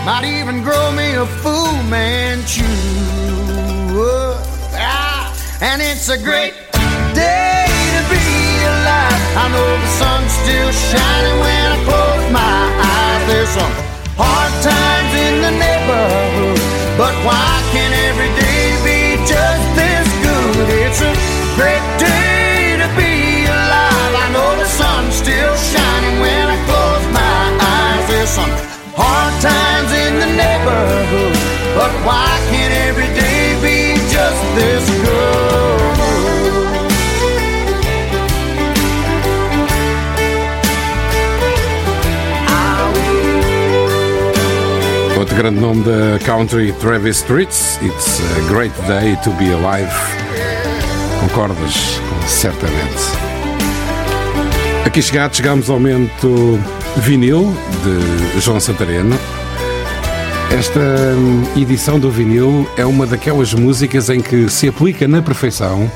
Might 0.06 0.26
even 0.26 0.64
grow 0.64 0.92
me 0.92 1.14
a 1.16 1.26
Fu 1.26 1.56
Manchu. 1.90 2.64
Ah, 4.74 5.34
and 5.62 5.82
it's 5.82 6.10
a 6.10 6.18
great 6.18 6.54
day 7.14 7.66
to 7.96 8.02
be 8.10 8.28
alive. 8.72 9.24
I 9.44 9.46
know 9.54 9.70
the 9.84 9.92
sun's 10.00 10.32
still 10.42 10.72
shining 10.90 11.38
when 11.44 11.66
I 11.76 11.80
close 11.88 12.26
my 12.32 12.60
eyes. 12.94 13.22
There's 13.28 13.50
some 13.50 13.76
hard 14.18 14.54
times 14.64 15.12
in 15.26 15.36
the 15.46 15.54
neighborhood, 15.64 16.60
but 16.98 17.14
why 17.26 17.50
can't 17.72 17.94
every 18.08 18.32
day 18.40 18.49
but 31.80 31.92
why 32.04 32.28
can't 32.52 32.74
every 32.90 33.08
day 33.16 33.56
be 33.64 33.96
just 34.12 34.42
this 34.58 34.84
good? 35.00 35.80
Outro 45.18 45.36
grande 45.38 45.62
nome 45.62 45.84
da 45.84 46.20
country, 46.26 46.74
Travis 46.82 47.20
Streets. 47.20 47.80
It's 47.82 48.20
a 48.38 48.42
great 48.50 48.76
day 48.86 49.16
to 49.24 49.30
be 49.38 49.54
alive. 49.54 49.94
Concordas? 51.22 52.02
Certamente. 52.28 53.04
Aqui 54.86 55.02
chegados, 55.02 55.38
chegamos 55.38 55.70
ao 55.70 55.80
momento 55.80 56.60
vinil 56.98 57.54
de 57.84 58.42
João 58.42 58.60
Santareno. 58.60 59.39
Esta 60.52 60.80
hum, 60.80 61.62
edição 61.62 62.00
do 62.00 62.10
vinil 62.10 62.68
é 62.76 62.84
uma 62.84 63.06
daquelas 63.06 63.54
músicas 63.54 64.10
em 64.10 64.20
que 64.20 64.50
se 64.50 64.68
aplica 64.68 65.08
na 65.08 65.22
perfeição 65.22 65.90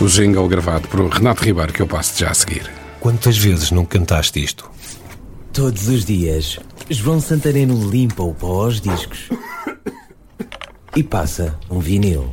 o 0.00 0.06
jingle 0.06 0.48
gravado 0.48 0.86
por 0.86 1.08
Renato 1.08 1.44
Ribeiro, 1.44 1.72
que 1.72 1.82
eu 1.82 1.86
passo 1.86 2.18
já 2.18 2.30
a 2.30 2.34
seguir. 2.34 2.70
Quantas 3.00 3.36
vezes 3.36 3.72
não 3.72 3.84
cantaste 3.84 4.42
isto? 4.42 4.70
Todos 5.52 5.88
os 5.88 6.04
dias, 6.04 6.58
João 6.88 7.20
Santareno 7.20 7.90
limpa 7.90 8.22
o 8.22 8.32
pó 8.32 8.64
aos 8.64 8.80
discos 8.80 9.28
e 10.96 11.02
passa 11.02 11.58
um 11.68 11.80
vinil. 11.80 12.30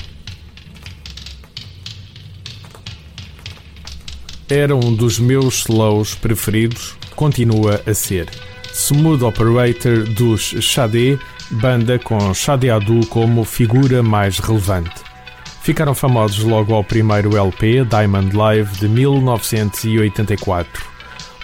Era 4.47 4.75
um 4.75 4.93
dos 4.93 5.19
meus 5.19 5.59
slows 5.59 6.15
preferidos, 6.15 6.95
continua 7.15 7.81
a 7.85 7.93
ser. 7.93 8.29
Smooth 8.73 9.23
Operator 9.23 10.03
dos 10.03 10.55
Xadé, 10.61 11.19
banda 11.51 11.97
com 11.97 12.33
Xadé 12.33 12.69
Adu 12.69 13.05
como 13.07 13.43
figura 13.43 14.03
mais 14.03 14.39
relevante. 14.39 14.91
Ficaram 15.61 15.95
famosos 15.95 16.43
logo 16.43 16.73
ao 16.73 16.83
primeiro 16.83 17.35
LP, 17.35 17.85
Diamond 17.85 18.35
Live, 18.35 18.79
de 18.79 18.87
1984. 18.87 20.87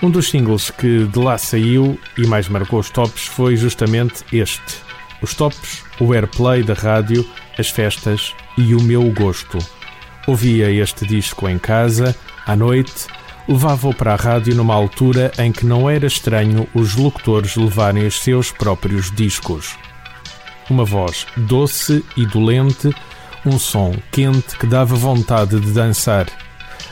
Um 0.04 0.10
dos 0.10 0.30
singles 0.30 0.70
que 0.70 1.06
de 1.06 1.20
lá 1.20 1.38
saiu 1.38 2.00
e 2.18 2.28
mais 2.28 2.48
marcou 2.48 2.80
os 2.80 2.90
tops 2.90 3.26
foi 3.26 3.56
justamente 3.56 4.24
este. 4.32 4.86
Os 5.22 5.34
tops, 5.34 5.84
o 6.00 6.14
airplay 6.14 6.64
da 6.64 6.74
rádio, 6.74 7.26
as 7.58 7.70
festas 7.70 8.34
e 8.58 8.76
o 8.76 8.82
meu 8.82 9.04
gosto. 9.12 9.58
Ouvia 10.28 10.72
este 10.72 11.08
disco 11.08 11.48
em 11.48 11.58
casa, 11.58 12.16
à 12.46 12.56
noite, 12.56 13.08
levava-o 13.48 13.94
para 13.94 14.14
a 14.14 14.18
rádio 14.18 14.56
numa 14.56 14.74
altura 14.74 15.32
em 15.38 15.52
que 15.52 15.66
não 15.66 15.90
era 15.90 16.06
estranho 16.06 16.68
os 16.74 16.96
locutores 16.96 17.56
levarem 17.56 18.06
os 18.06 18.22
seus 18.22 18.52
próprios 18.52 19.12
discos. 19.12 19.78
Uma 20.70 20.84
voz 20.84 21.28
doce 21.38 22.04
e 22.18 22.26
dolente, 22.26 22.94
um 23.46 23.60
som 23.60 23.94
quente 24.12 24.58
que 24.58 24.66
dava 24.66 24.96
vontade 24.96 25.60
de 25.60 25.72
dançar. 25.72 26.28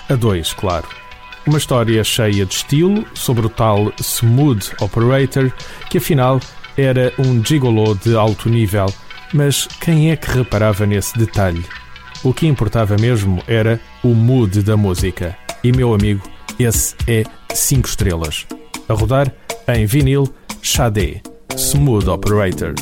A 0.10 0.16
dois, 0.16 0.54
claro. 0.54 0.88
Uma 1.46 1.58
história 1.58 2.04
cheia 2.04 2.46
de 2.46 2.54
estilo 2.54 3.06
sobre 3.14 3.46
o 3.46 3.50
tal 3.50 3.92
Smooth 4.00 4.72
Operator, 4.80 5.52
que 5.90 5.98
afinal 5.98 6.40
era 6.78 7.12
um 7.20 7.44
gigolo 7.44 7.96
de 7.96 8.16
alto 8.16 8.50
nível, 8.50 8.86
mas 9.34 9.68
quem 9.82 10.12
é 10.12 10.16
que 10.16 10.32
reparava 10.32 10.86
nesse 10.86 11.18
detalhe? 11.18 11.66
O 12.24 12.34
que 12.34 12.48
importava 12.48 12.96
mesmo 12.98 13.44
era 13.48 13.80
o 14.04 14.10
mood 14.10 14.62
da 14.62 14.78
música. 14.78 15.36
E 15.64 15.72
meu 15.72 15.94
amigo, 15.94 16.24
esse 16.58 16.96
é 17.08 17.24
5 17.54 17.88
estrelas. 17.88 18.46
A 18.88 18.94
rodar 18.94 19.32
em 19.68 19.86
vinil 19.86 20.34
Xadé, 20.62 21.22
Smooth 21.56 22.10
Operator. 22.10 22.74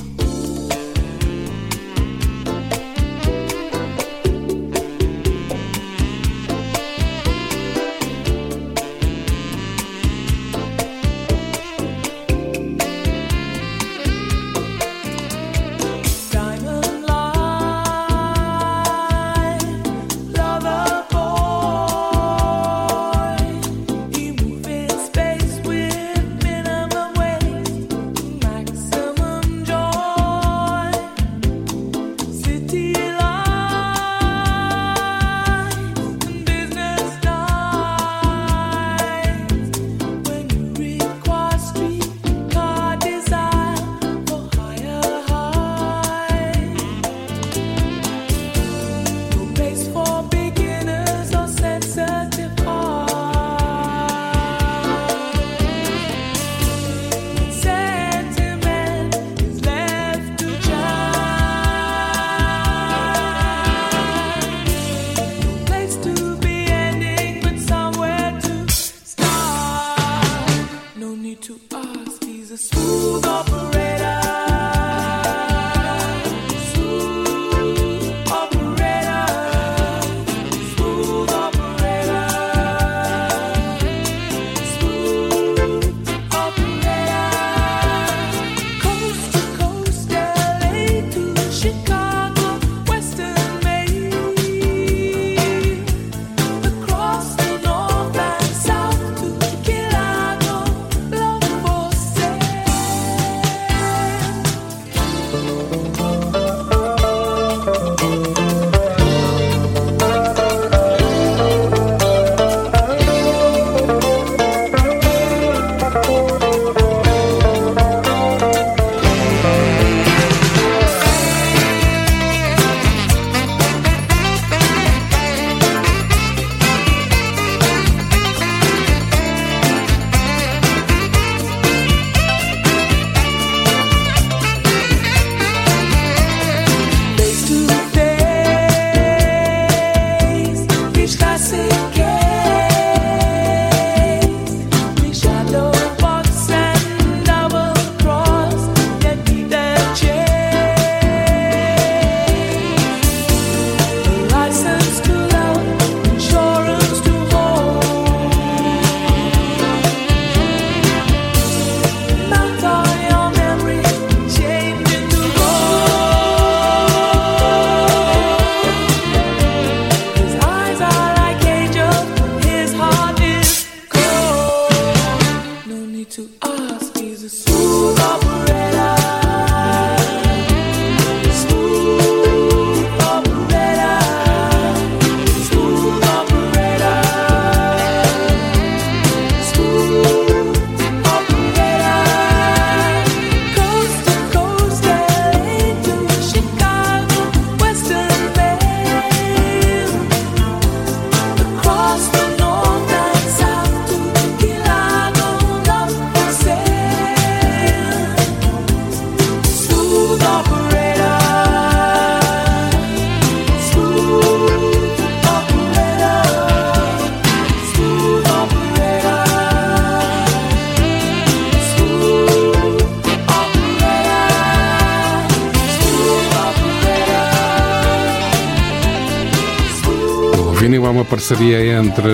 Parceria 231.31 231.77
entre 231.77 232.09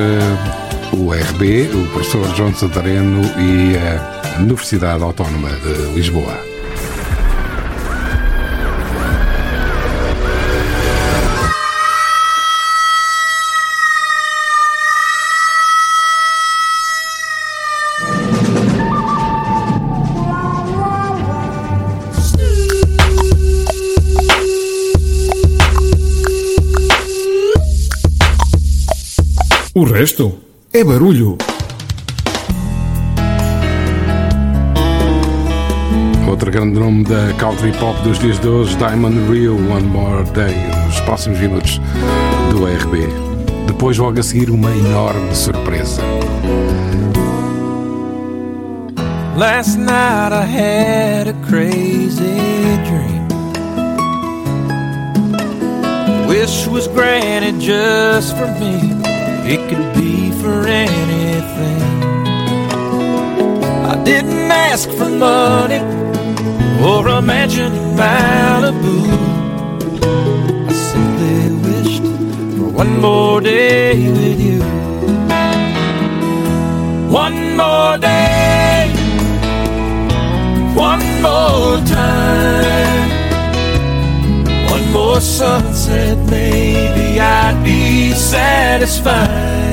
o 0.94 1.12
RB, 1.12 1.70
o 1.74 1.88
professor 1.92 2.36
João 2.36 2.54
Santareno 2.54 3.22
e 3.40 3.76
a 3.76 4.40
Universidade 4.40 5.02
Autónoma 5.02 5.50
de 5.50 5.96
Lisboa. 5.96 6.47
Resto 30.08 30.40
é 30.72 30.86
barulho. 30.86 31.38
Outro 36.30 36.50
grande 36.50 36.80
nome 36.80 37.04
da 37.04 37.34
country 37.38 37.74
pop 37.74 38.02
dos 38.04 38.18
dias 38.18 38.40
de 38.40 38.48
hoje, 38.48 38.74
Diamond 38.78 39.30
Rio, 39.30 39.56
One 39.70 39.86
More 39.88 40.24
Day, 40.32 40.56
nos 40.86 41.02
próximos 41.02 41.38
minutos 41.40 41.82
do 42.52 42.64
RB. 42.64 43.06
Depois, 43.66 43.98
logo 43.98 44.18
a 44.18 44.24
seguir, 44.24 44.50
uma 44.50 44.72
enorme 44.72 45.36
surpresa. 45.36 46.02
Last 49.36 49.78
night 49.78 50.32
I 50.32 50.46
had 50.46 51.28
a 51.28 51.34
crazy 51.50 52.24
dream. 52.86 53.28
Wish 56.30 56.66
was 56.68 56.88
granted 56.88 57.60
just 57.60 58.38
for 58.38 58.48
me. 58.58 58.87
Didn't 64.08 64.50
ask 64.50 64.90
for 64.92 65.10
money 65.10 65.82
or 66.82 67.06
a 67.10 67.22
mansion 67.22 67.74
Malibu. 68.00 68.98
I 70.70 70.74
simply 70.92 71.40
wished 71.66 72.08
for 72.56 72.70
one 72.84 72.94
more 73.02 73.42
day 73.42 74.10
with 74.18 74.40
you. 74.48 74.62
One 77.26 77.58
more 77.62 77.98
day, 77.98 78.90
one 80.90 81.06
more 81.28 81.78
time, 82.00 83.10
one 84.74 84.86
more 84.94 85.20
sunset, 85.20 86.18
maybe 86.30 87.20
I'd 87.20 87.62
be 87.62 88.14
satisfied. 88.14 89.67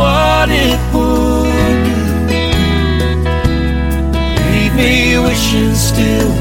What 0.00 0.48
it 0.66 0.80
would 0.94 1.78
do. 1.90 2.00
Leave 4.50 4.74
me 4.82 4.92
wishing 5.26 5.74
still 5.74 6.32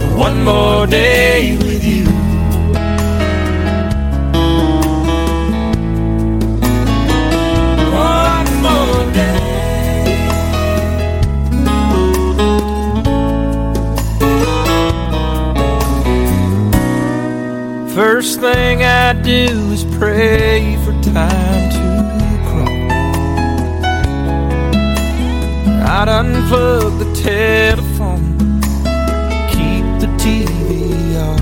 for 0.00 0.16
one 0.26 0.38
more 0.44 0.86
day 0.86 1.56
with 1.64 1.84
you. 1.84 2.06
First 17.94 18.40
thing 18.40 18.82
I 18.82 19.12
do 19.12 19.44
is 19.76 19.84
pray 19.98 20.76
I'd 25.94 26.08
unplug 26.08 26.98
the 27.02 27.10
telephone, 27.20 28.24
keep 29.50 29.84
the 30.00 30.08
TV 30.16 31.20
off. 31.20 31.40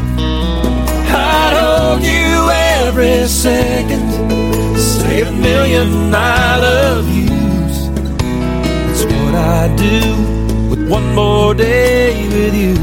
I'd 1.09 1.55
hold 1.63 2.03
you 2.03 2.51
every 2.51 3.29
second, 3.29 4.11
say 4.77 5.21
a 5.21 5.31
million 5.31 6.13
I 6.13 6.59
love 6.59 7.09
yous. 7.09 7.91
That's 8.87 9.05
what 9.05 9.35
I 9.37 9.73
do 9.77 10.01
with 10.69 10.91
one 10.91 11.15
more 11.15 11.55
day 11.55 12.27
with 12.35 12.55
you. 12.65 12.75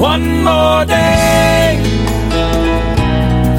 One 0.00 0.42
more 0.42 0.84
day, 0.84 1.78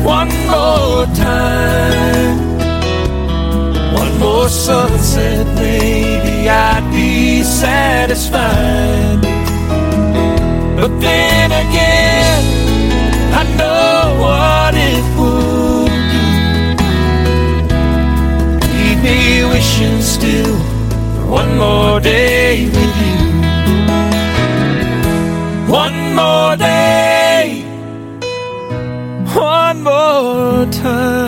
one 0.04 0.28
more 0.46 1.06
time, 1.16 2.43
more 4.24 4.50
sunset, 4.50 5.46
maybe 5.56 6.36
I'd 6.50 6.86
be 6.92 7.44
satisfied. 7.44 9.22
But 10.80 10.92
then 11.06 11.50
again, 11.64 12.44
I 13.40 13.44
know 13.60 13.98
what 14.24 14.74
it 14.92 15.06
would 15.18 16.04
do. 16.16 16.28
Leave 18.74 19.00
me 19.08 19.20
wishing 19.54 20.00
still 20.02 20.58
for 21.14 21.26
one 21.42 21.52
more 21.58 22.00
day 22.00 22.66
with 22.76 22.94
you. 23.04 23.18
One 25.84 26.00
more 26.22 26.56
day, 26.56 27.64
one 29.34 29.78
more 29.90 30.66
time, 30.86 31.23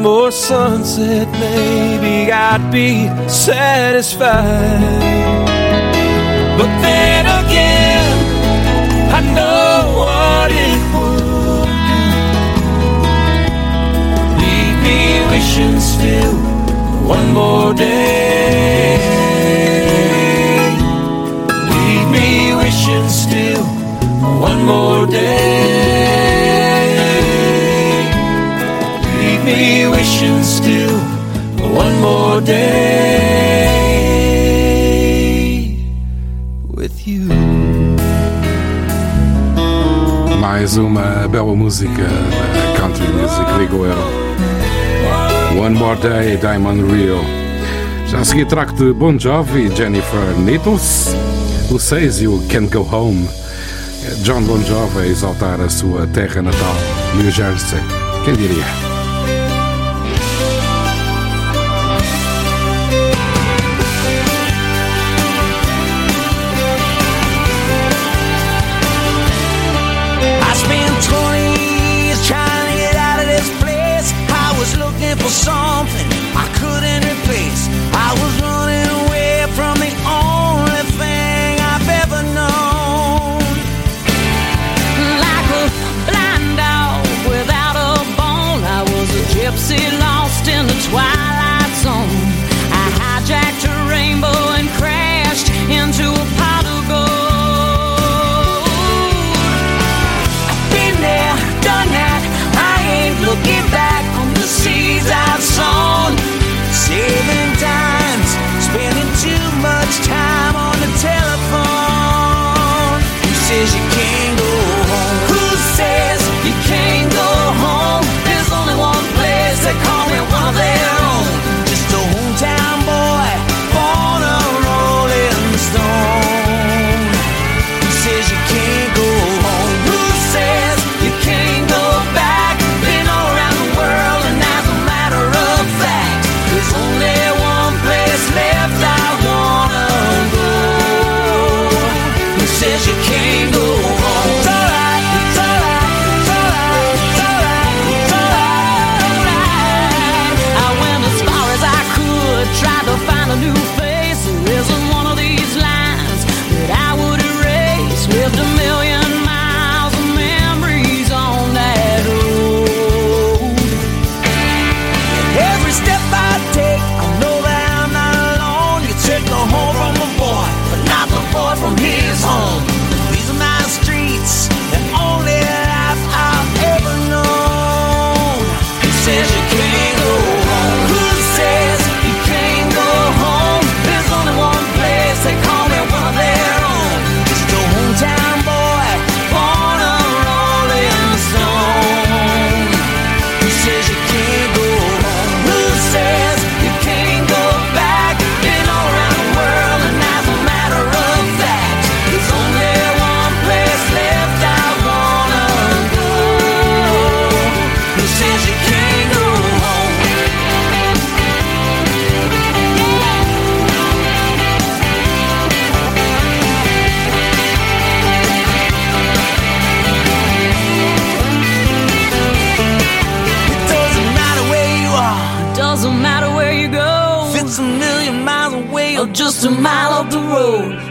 one 0.00 0.12
more 0.12 0.30
sunset, 0.30 1.28
maybe 1.32 2.32
I'd 2.32 2.70
be 2.72 3.08
satisfied. 3.28 4.80
But 6.56 6.70
then 6.80 7.26
again, 7.40 8.16
I 9.12 9.20
know 9.36 9.76
what 10.00 10.50
it 10.68 10.80
would 10.94 11.20
do. 11.28 12.08
Leave 14.40 14.78
me 14.86 15.00
wishing 15.30 15.80
still 15.80 16.36
one 17.06 17.28
more 17.34 17.74
day. 17.74 18.96
Leave 21.72 22.08
me 22.16 22.54
wishing 22.56 23.08
still 23.08 23.64
one 24.48 24.64
more 24.64 25.06
day. 25.06 26.19
Me 29.50 29.86
wishing 29.88 30.42
still 30.42 30.98
one 31.74 32.00
more 32.00 32.40
day 32.40 33.66
with 36.68 37.06
you. 37.06 37.28
Mais 40.40 40.76
uma 40.76 41.28
bela 41.28 41.54
música 41.54 42.04
da 42.32 42.80
country 42.80 43.06
music, 43.08 43.46
digo. 43.58 43.86
One 45.58 45.74
More 45.74 45.96
Day, 46.00 46.36
Diamond 46.36 46.82
Rio. 46.92 47.20
Já 48.06 48.20
a 48.20 48.24
seguir 48.24 48.46
trago 48.46 48.72
de 48.72 48.92
Bon 48.92 49.18
Jovi 49.18 49.66
e 49.66 49.76
Jennifer 49.76 50.38
Needles, 50.38 51.14
o 51.70 51.78
6 51.78 52.22
e 52.22 52.28
o 52.28 52.40
Can't 52.48 52.70
Go 52.72 52.86
Home. 52.90 53.28
John 54.22 54.42
Bon 54.42 54.62
Jovi 54.62 55.00
a 55.00 55.06
exaltar 55.06 55.60
a 55.60 55.68
sua 55.68 56.06
terra 56.06 56.40
natal, 56.40 56.76
New 57.16 57.30
Jersey. 57.30 57.80
Quem 58.24 58.34
diria? 58.34 58.89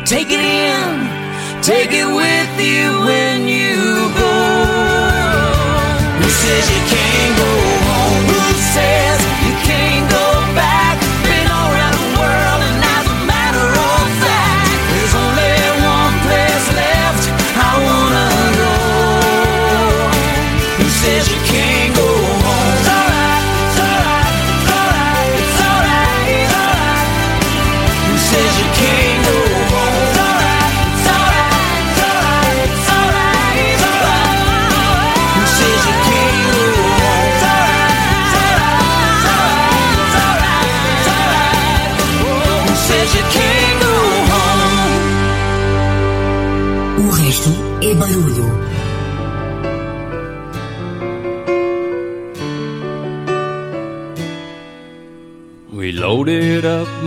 Take 0.09 0.31
it 0.31 0.39
in, 0.39 1.61
take 1.61 1.91
it 1.91 2.07
with 2.07 2.53
you 2.59 2.99
when 3.05 3.47
you 3.47 3.77
go. 4.17 4.37
Who 6.17 6.27
says 6.27 6.65
you 6.73 6.81
can't 6.89 7.38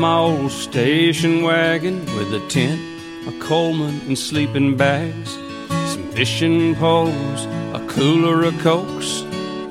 my 0.03 0.19
old 0.19 0.51
station 0.51 1.45
wagon 1.45 2.05
with 2.17 2.35
a 2.35 2.45
tent, 2.49 2.81
a 3.29 3.33
Coleman, 3.39 4.01
and 4.09 4.19
sleeping 4.19 4.77
bags, 4.77 5.31
some 5.93 6.03
fishing 6.11 6.75
poles, 6.75 7.45
a 7.73 7.87
cooler 7.89 8.43
of 8.43 8.59
cokes. 8.59 9.23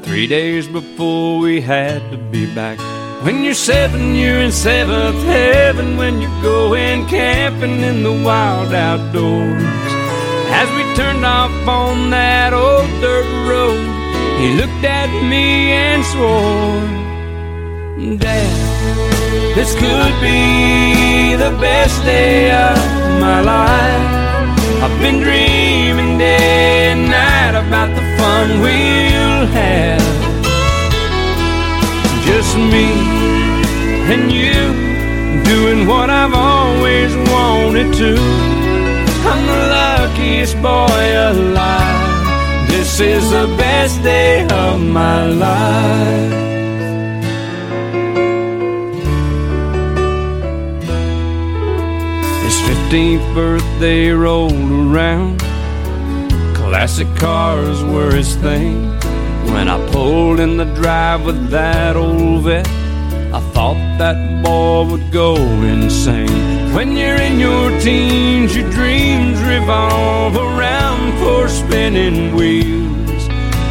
Three 0.03 0.27
days 0.27 0.69
before 0.69 1.39
we 1.39 1.59
had 1.59 1.99
to 2.11 2.17
be 2.17 2.45
back. 2.55 2.79
When 3.25 3.43
you're 3.43 3.53
seven, 3.53 4.15
you're 4.15 4.39
in 4.39 4.53
seventh 4.53 5.21
heaven. 5.25 5.97
When 5.97 6.21
you're 6.21 6.41
going 6.41 7.07
camping 7.07 7.81
in 7.81 8.01
the 8.03 8.23
wild 8.23 8.73
outdoors. 8.73 9.91
As 10.61 10.69
we 10.77 10.83
turned 10.95 11.25
off 11.25 11.51
on 11.67 12.09
that 12.11 12.53
old 12.53 12.89
dirt 13.01 13.29
road, 13.51 13.85
he 14.39 14.55
looked 14.55 14.85
at 14.85 15.09
me 15.29 15.71
and 15.71 16.05
swore, 16.05 17.01
Dad, 18.17 18.60
this 19.55 19.73
could 19.75 20.15
be 20.21 21.35
the 21.35 21.51
best 21.59 22.03
day 22.03 22.51
of 22.51 22.77
my 23.19 23.41
life. 23.41 24.21
I've 24.83 24.97
been 24.99 25.19
dreaming 25.19 26.17
day 26.17 26.91
and 26.91 27.09
night 27.09 27.55
about 27.63 27.89
the 27.97 28.05
fun 28.17 28.61
we'll 28.61 29.45
have. 29.59 30.01
Just 32.25 32.55
me 32.73 32.87
and 34.13 34.31
you 34.31 34.61
doing 35.43 35.85
what 35.85 36.09
I've 36.09 36.33
always 36.33 37.11
wanted 37.29 37.93
to. 38.01 38.15
I'm 39.29 39.41
the 39.51 39.61
luckiest 39.75 40.55
boy 40.61 41.03
alive. 41.29 42.69
This 42.69 42.99
is 42.99 43.29
the 43.31 43.47
best 43.57 44.01
day 44.01 44.47
of 44.49 44.81
my 44.81 45.25
life. 45.27 46.50
15th 52.91 53.33
birthday 53.33 54.09
rolled 54.09 54.51
around. 54.69 55.39
Classic 56.53 57.07
cars 57.15 57.81
were 57.85 58.11
his 58.13 58.35
thing. 58.35 58.99
When 59.53 59.69
I 59.69 59.79
pulled 59.93 60.41
in 60.41 60.57
the 60.57 60.65
drive 60.65 61.25
with 61.25 61.49
that 61.51 61.95
old 61.95 62.43
vet, 62.43 62.67
I 63.33 63.39
thought 63.53 63.79
that 63.97 64.43
boy 64.43 64.91
would 64.91 65.09
go 65.09 65.37
insane. 65.37 66.73
When 66.75 66.97
you're 66.97 67.15
in 67.15 67.39
your 67.39 67.69
teens, 67.79 68.57
your 68.57 68.69
dreams 68.71 69.39
revolve 69.39 70.35
around 70.35 71.17
four 71.19 71.47
spinning 71.47 72.35
wheels. 72.35 73.23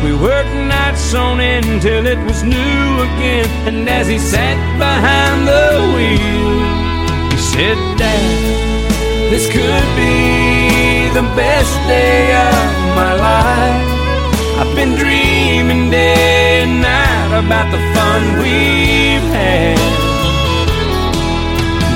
We 0.02 0.14
worked 0.16 0.54
nights 0.54 1.12
on 1.12 1.40
end 1.40 1.66
until 1.66 2.06
it 2.06 2.18
was 2.24 2.42
new 2.42 3.02
again. 3.08 3.46
And 3.68 3.86
as 3.86 4.08
he 4.08 4.18
sat 4.18 4.56
behind 4.78 5.46
the 5.46 5.68
wheel, 5.94 7.30
he 7.30 7.36
said, 7.36 7.76
Dad, 7.98 8.69
this 9.30 9.46
could 9.46 9.86
be 9.94 11.08
the 11.14 11.22
best 11.38 11.74
day 11.86 12.34
of 12.34 12.66
my 12.98 13.14
life. 13.14 13.88
I've 14.58 14.74
been 14.74 14.96
dreaming 14.96 15.88
day 15.88 16.62
and 16.64 16.82
night 16.82 17.30
about 17.38 17.70
the 17.70 17.78
fun 17.94 18.22
we've 18.42 19.28
had. 19.30 19.78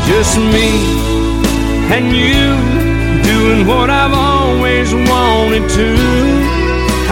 Just 0.06 0.38
me 0.38 0.70
and 1.96 2.06
you 2.14 2.54
doing 3.24 3.66
what 3.66 3.90
I've 3.90 4.14
always 4.14 4.94
wanted 4.94 5.68
to. 5.78 5.90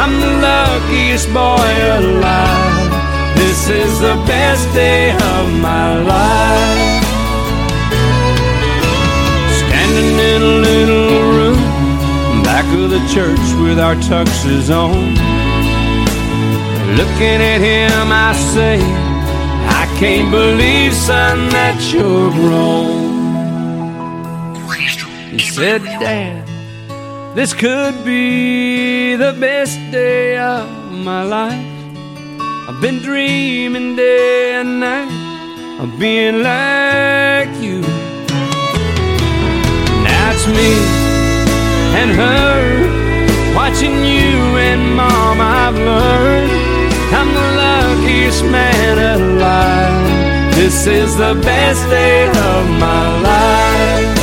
I'm 0.03 0.15
the 0.21 0.33
luckiest 0.47 1.29
boy 1.35 1.71
alive. 1.99 3.37
This 3.37 3.69
is 3.69 3.99
the 3.99 4.15
best 4.27 4.73
day 4.73 5.11
of 5.11 5.61
my 5.61 5.99
life. 5.99 7.02
Standing 10.03 10.19
in 10.35 10.43
a 10.43 10.55
little 10.69 11.21
room, 11.33 12.43
back 12.43 12.65
of 12.75 12.91
the 12.91 12.99
church 13.15 13.39
with 13.63 13.79
our 13.79 13.95
tuxes 13.97 14.69
on. 14.69 15.15
Looking 16.97 17.41
at 17.41 17.61
him, 17.61 18.11
I 18.11 18.33
say, 18.53 18.81
I 19.81 19.87
can't 20.01 20.31
believe, 20.31 20.93
son, 20.93 21.49
that 21.51 21.79
you're 21.93 22.31
grown. 22.33 23.13
He 25.31 25.39
said, 25.39 25.83
Dad, 25.85 26.47
this 27.37 27.55
could 27.55 28.05
be 28.05 29.15
the 29.15 29.37
best 29.39 29.79
day 29.93 30.37
of 30.37 30.69
my 30.93 31.23
life. 31.23 31.67
I've 32.69 32.81
been 32.81 32.99
dreaming 32.99 33.95
day 33.95 34.55
and 34.55 34.81
night 34.81 35.81
of 35.81 35.97
being 35.99 36.43
like 36.43 37.55
you. 37.63 37.92
Now 40.45 40.49
me 40.55 40.75
and 42.01 42.11
her 42.11 43.55
watching 43.55 43.95
you 44.05 44.59
and 44.59 44.97
mom. 44.97 45.41
I've 45.41 45.77
learned 45.77 46.51
I'm 47.15 47.29
the 47.33 47.49
luckiest 47.63 48.45
man 48.47 49.21
alive. 49.21 50.55
This 50.57 50.87
is 50.89 51.17
the 51.17 51.35
best 51.43 51.89
day 51.91 52.27
of 52.27 52.63
my 52.81 53.21
life. 53.31 54.19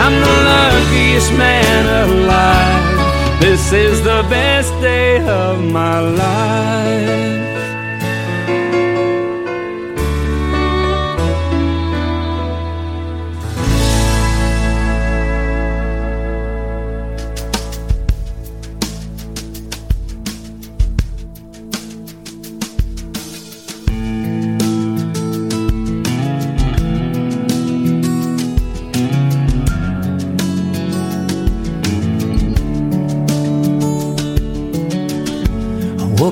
I'm 0.00 0.16
the 0.26 0.36
luckiest 0.50 1.32
man 1.34 2.08
alive. 2.08 3.40
This 3.40 3.72
is 3.72 4.02
the 4.02 4.26
best 4.28 4.72
day 4.80 5.24
of 5.24 5.62
my 5.62 6.00
life. 6.00 7.35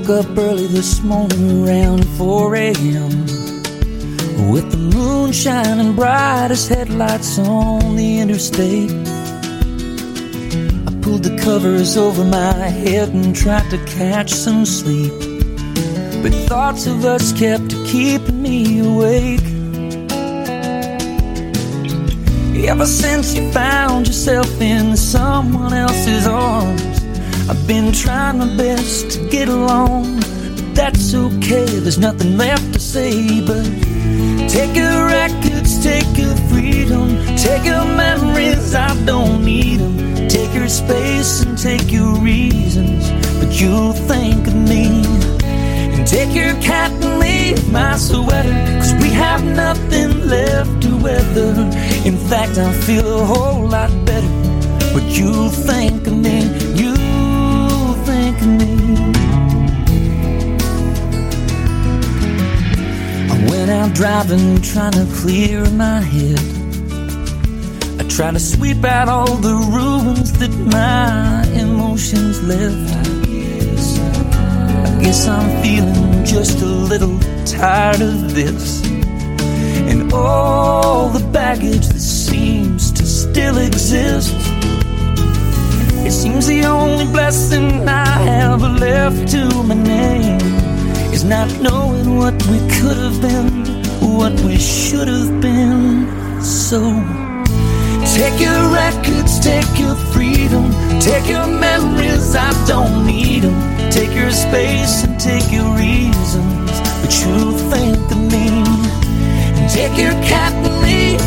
Woke 0.07 0.27
up 0.27 0.37
early 0.37 0.67
this 0.67 1.03
morning 1.03 1.67
around 1.67 2.05
4 2.19 2.57
a.m. 2.57 3.11
With 4.51 4.71
the 4.71 4.91
moon 4.95 5.33
shining 5.33 5.97
bright 5.97 6.51
as 6.51 6.69
headlights 6.69 7.39
on 7.39 7.97
the 7.97 8.21
interstate. 8.21 8.91
I 10.87 11.01
pulled 11.01 11.23
the 11.23 11.39
covers 11.43 11.97
over 11.97 12.23
my 12.23 12.53
head 12.53 13.15
and 13.15 13.35
tried 13.35 13.71
to 13.71 13.83
catch 13.87 14.31
some 14.31 14.67
sleep. 14.67 15.13
But 16.23 16.35
thoughts 16.49 16.87
of 16.87 17.07
us 17.07 17.33
kept 17.33 17.71
keeping 17.87 18.43
me 18.43 18.81
awake. 18.81 19.41
Ever 22.69 22.87
since 22.87 23.35
you 23.35 23.51
found 23.53 24.07
yourself 24.07 24.61
in 24.61 24.99
someone 24.99 25.73
else's 25.73 26.27
arms, 26.27 26.84
I've 27.49 27.67
been 27.67 27.93
trying 27.93 28.39
my 28.39 28.57
best 28.57 29.11
to 29.13 29.29
get 29.29 29.49
along, 29.49 30.21
but 30.21 30.75
that's 30.75 31.15
okay. 31.15 31.67
There's 31.67 31.99
nothing 31.99 32.37
left 32.37 32.73
to 32.75 32.81
say, 32.81 33.41
but 33.47 33.65
Take 34.49 34.77
your 34.77 35.07
records, 35.07 35.83
take 35.83 36.17
your 36.17 36.37
freedom, 36.49 37.09
take 37.37 37.65
your 37.65 37.85
memories, 37.85 38.75
I 38.75 38.95
don't 39.05 39.45
need 39.45 39.81
them. 39.81 40.29
Take 40.29 40.55
your 40.55 40.69
space 40.69 41.43
and 41.43 41.59
take 41.59 41.91
your 41.91 42.15
reasons, 42.21 43.11
but 43.41 43.61
you'll 43.61 43.95
think 43.95 44.47
of 44.47 44.55
me. 44.55 45.03
And 45.43 46.07
take 46.07 46.33
your 46.35 46.55
cat 46.63 46.93
and 46.93 47.19
leave 47.19 47.73
my 47.73 47.97
sweater, 47.97 48.53
cause 48.79 48.95
we 49.03 49.11
have 49.11 49.43
nothing 49.45 50.29
left 50.29 50.83
to 50.83 50.97
weather. 50.99 51.51
In 52.05 52.17
fact, 52.29 52.59
I 52.59 52.73
feel 52.83 53.23
a 53.23 53.25
whole 53.25 53.67
lot 53.67 53.91
better, 54.05 54.29
but 54.93 55.03
you'll 55.19 55.51
think 55.51 56.07
of 56.07 56.17
me, 56.17 56.47
of 56.47 56.79
I 58.47 58.49
went 63.49 63.71
out 63.71 63.95
driving, 63.95 64.61
trying 64.61 64.93
to 64.93 65.07
clear 65.15 65.65
my 65.71 66.01
head. 66.01 66.39
I 67.99 68.05
try 68.09 68.33
to 68.33 68.39
sweep 68.39 68.85
out 68.85 69.09
all 69.09 69.37
the 69.37 69.55
ruins 69.55 70.33
that 70.41 70.51
my 70.51 71.47
emotions 71.59 72.43
left. 72.43 73.07
I 74.89 75.03
guess 75.03 75.27
I'm 75.27 75.63
feeling 75.63 76.25
just 76.27 76.61
a 76.61 76.67
little 76.67 77.19
tired 77.47 78.03
of 78.03 78.35
this. 78.35 78.85
And 78.85 80.13
all 80.13 81.09
the 81.09 81.27
baggage 81.29 81.87
that 81.89 82.01
seems 82.01 82.93
to 82.93 83.07
still 83.07 83.57
exist. 83.57 84.35
It 86.07 86.13
seems 86.13 86.47
the 86.47 86.65
only 86.67 87.07
blessing 87.07 87.89
I 87.89 88.07
have 88.07 88.61
left 88.61 89.27
to 89.33 89.63
my 89.63 89.75
name 89.75 90.39
is 91.15 91.25
not 91.25 91.49
knowing 91.61 92.17
what 92.17 92.35
we 92.49 92.59
could 92.77 92.99
have 92.99 93.21
been, 93.23 93.65
what 94.19 94.39
we 94.43 94.59
should 94.59 95.09
have 95.09 95.41
been. 95.41 96.07
So 96.43 96.81
take 98.15 98.39
your 98.39 98.63
records, 98.69 99.41
take 99.41 99.79
your 99.79 99.97
freedom, 100.13 100.71
take 101.01 101.27
your 101.27 101.47
memories, 101.47 102.37
I 102.37 102.53
don't 102.67 103.07
need 103.07 103.45
them. 103.45 103.57
Take 103.91 104.15
your 104.15 104.31
space 104.31 105.05
and 105.05 105.19
take 105.19 105.51
your 105.51 105.71
reasons, 105.75 106.71
but 107.01 107.13
you 107.21 107.57
think 107.71 107.97
of 108.11 108.21
me. 108.31 108.49
And 109.57 109.71
take 109.71 109.97
your 109.97 110.15
leave 110.21 110.64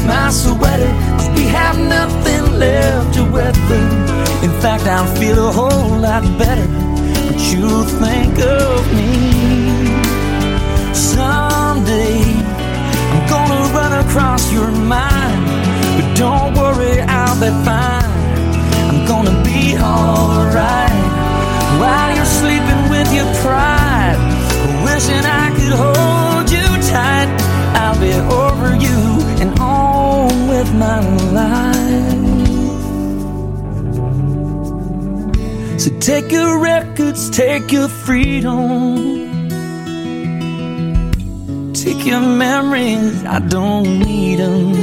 my 0.08 0.30
sweater, 0.32 0.92
cause 1.18 1.30
we 1.38 1.44
have 1.60 1.78
nothing 1.78 2.44
left 2.58 3.14
to 3.16 3.24
weather. 3.36 3.84
In 4.46 4.52
fact, 4.62 4.86
I 4.88 5.06
feel 5.20 5.38
a 5.50 5.52
whole 5.52 5.98
lot 6.08 6.24
better, 6.40 6.68
but 7.28 7.40
you 7.52 7.68
think 8.02 8.34
of 8.40 8.80
me. 8.98 9.14
Someday, 10.94 12.22
I'm 13.14 13.24
gonna 13.34 13.62
run 13.78 13.94
across 14.06 14.52
your 14.52 14.72
mind, 14.72 15.44
but 15.96 16.08
don't 16.24 16.54
worry, 16.62 17.02
I'll 17.02 17.40
be 17.46 17.52
fine. 17.68 18.16
I'm 18.90 19.06
gonna 19.06 19.38
be 19.44 19.78
alright 19.78 20.98
while 21.80 22.16
you're 22.16 22.34
sleeping 22.42 22.82
with 22.94 23.10
your 23.14 23.30
pride, 23.44 24.18
wishing 24.86 25.26
I 25.44 25.46
could 25.58 25.76
hold 25.84 26.50
you 26.50 26.68
tight. 26.92 27.30
I'll 27.82 28.00
be 28.00 28.14
over 28.14 28.47
my 30.80 31.00
life. 31.40 32.28
So 35.80 35.90
take 36.00 36.32
your 36.32 36.60
records, 36.60 37.30
take 37.30 37.72
your 37.72 37.88
freedom. 37.88 39.18
Take 41.74 42.06
your 42.06 42.22
memories, 42.22 43.24
I 43.26 43.40
don't 43.40 44.00
need 44.00 44.40
them. 44.40 44.74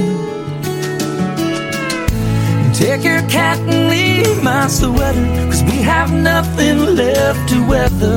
Take 2.74 3.04
your 3.04 3.22
cat 3.28 3.58
and 3.58 3.90
leave 3.90 4.42
my 4.42 4.66
sweater, 4.68 5.26
cause 5.50 5.62
we 5.64 5.82
have 5.82 6.12
nothing 6.12 6.96
left 6.96 7.48
to 7.50 7.66
weather. 7.68 8.16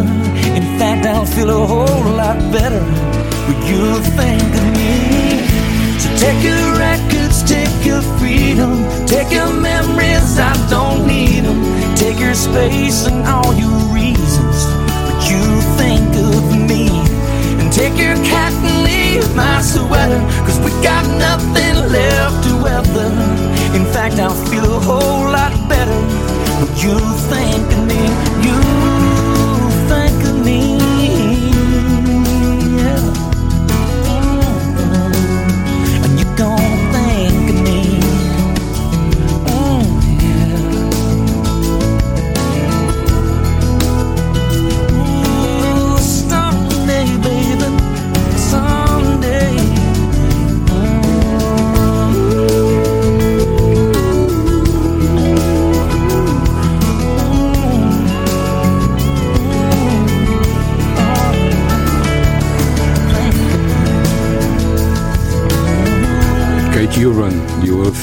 In 0.59 0.65
fact, 0.79 1.05
I'll 1.05 1.25
feel 1.25 1.49
a 1.49 1.65
whole 1.65 2.11
lot 2.21 2.37
better 2.51 2.83
when 3.45 3.59
you 3.69 3.99
think 4.17 4.55
of 4.61 4.67
me. 4.77 4.93
So 6.01 6.07
take 6.23 6.41
your 6.43 6.65
records, 6.77 6.97
take 7.43 7.85
your 7.85 8.01
freedom, 8.19 8.85
take 9.05 9.31
your 9.31 9.51
memories, 9.51 10.39
I 10.39 10.53
don't 10.69 11.05
need 11.07 11.43
them. 11.43 11.61
Take 11.95 12.19
your 12.19 12.34
space 12.34 13.05
and 13.07 13.26
all 13.27 13.53
your 13.53 13.77
reasons, 13.93 14.57
but 15.05 15.18
you 15.30 15.43
think 15.77 16.07
of 16.15 16.43
me. 16.69 16.89
And 17.59 17.72
take 17.72 17.97
your 17.97 18.15
cat 18.23 18.53
and 18.53 18.84
leave 18.84 19.27
my 19.35 19.61
sweater, 19.61 20.22
cause 20.45 20.59
we 20.59 20.72
got 20.81 21.05
nothing 21.18 21.76
left 21.91 22.43
to 22.45 22.53
weather. 22.61 23.11
In 23.76 23.85
fact, 23.93 24.19
I'll 24.19 24.41
feel 24.49 24.65
a 24.65 24.80
whole 24.80 25.30
lot 25.31 25.53
better 25.68 25.99
when 26.59 26.69
you 26.84 26.97
think 27.31 27.65
of 27.77 27.84
me. 27.91 28.01
You 28.45 28.66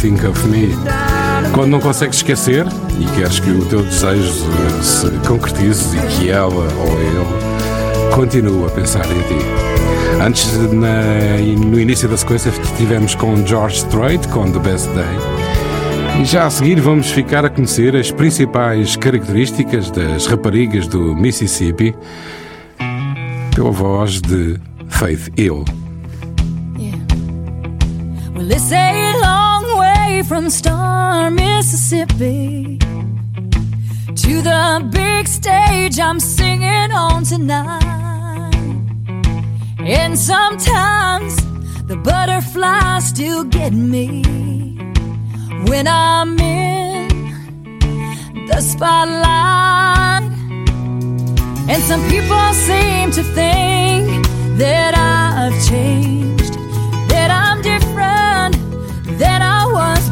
Think 0.05 0.27
of 0.27 0.47
Me. 0.49 0.69
Quando 1.55 1.71
não 1.71 1.81
consegues 1.81 2.17
esquecer 2.19 2.67
e 3.01 3.07
queres 3.17 3.41
que 3.41 3.51
o 3.51 3.65
teu 3.65 3.83
desejo 3.83 4.31
se 4.83 5.09
concretize 5.27 5.97
e 5.97 6.01
que 6.09 6.29
ela 6.29 6.53
ou 6.55 7.01
ele 7.01 8.13
continue 8.15 8.67
a 8.67 8.69
pensar 8.69 9.07
em 9.07 9.23
ti. 9.23 10.23
Antes, 10.23 10.53
na- 10.75 11.39
no 11.71 11.81
início 11.81 12.07
da 12.07 12.19
sequência, 12.19 12.51
estivemos 12.51 13.15
com 13.15 13.35
George 13.47 13.77
Strait, 13.79 14.29
com 14.29 14.51
The 14.53 14.59
Best 14.59 14.89
Day. 14.91 16.21
E 16.21 16.25
já 16.27 16.45
a 16.49 16.51
seguir 16.51 16.79
vamos 16.83 17.11
ficar 17.11 17.47
a 17.47 17.49
conhecer 17.49 17.97
as 17.97 18.11
principais 18.11 18.97
características 18.97 19.91
das 19.91 20.27
raparigas 20.27 20.87
do 20.87 21.17
Mississippi 21.17 21.95
pela 23.55 23.71
voz 23.71 24.21
de 24.21 24.61
Faith 24.87 25.31
Hill. 25.39 25.65
Well, 28.37 28.49
from 30.25 30.49
Star, 30.49 31.31
Mississippi 31.31 32.79
to 34.17 34.43
the 34.43 34.89
big 34.91 35.27
stage 35.29 35.99
I'm 35.99 36.19
singing 36.19 36.93
on 36.93 37.25
tonight. 37.25 38.55
And 39.79 40.19
sometimes 40.19 41.37
the 41.87 41.97
butterflies 41.97 43.09
still 43.09 43.45
get 43.45 43.73
me 43.73 44.23
when 45.69 45.87
I'm 45.87 46.39
in 46.39 47.09
the 48.47 48.61
spotlight. 48.61 50.23
And 51.69 51.83
some 51.83 52.03
people 52.09 52.53
seem 52.53 53.11
to 53.13 53.23
think 53.35 54.27
that 54.59 54.95
I've 54.97 55.69
changed, 55.69 56.44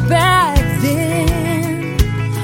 back 0.07 0.57
then. 0.81 1.97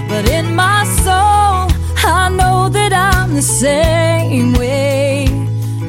But 0.07 0.29
in 0.29 0.55
my 0.55 0.83
soul, 1.03 1.69
I 2.03 2.29
know 2.29 2.69
that 2.69 2.93
I'm 2.93 3.33
the 3.35 3.41
same 3.41 4.53
way 4.53 5.27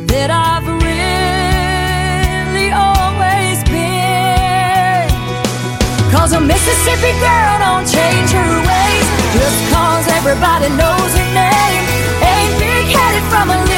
that 0.07 0.31
I've 0.31 0.67
really 0.67 2.71
always 2.73 3.63
been. 3.65 5.11
Cause 6.13 6.33
a 6.33 6.41
Mississippi 6.41 7.13
girl 7.21 7.59
don't 7.67 7.87
change 7.87 8.31
her 8.33 8.61
ways 8.69 9.07
just 9.33 9.59
cause 9.73 10.07
everybody 10.19 10.69
knows 10.75 11.13
her 11.19 11.29
name. 11.35 11.85
Ain't 12.23 12.59
big 12.59 12.87
headed 12.95 13.25
from 13.31 13.51
a 13.51 13.70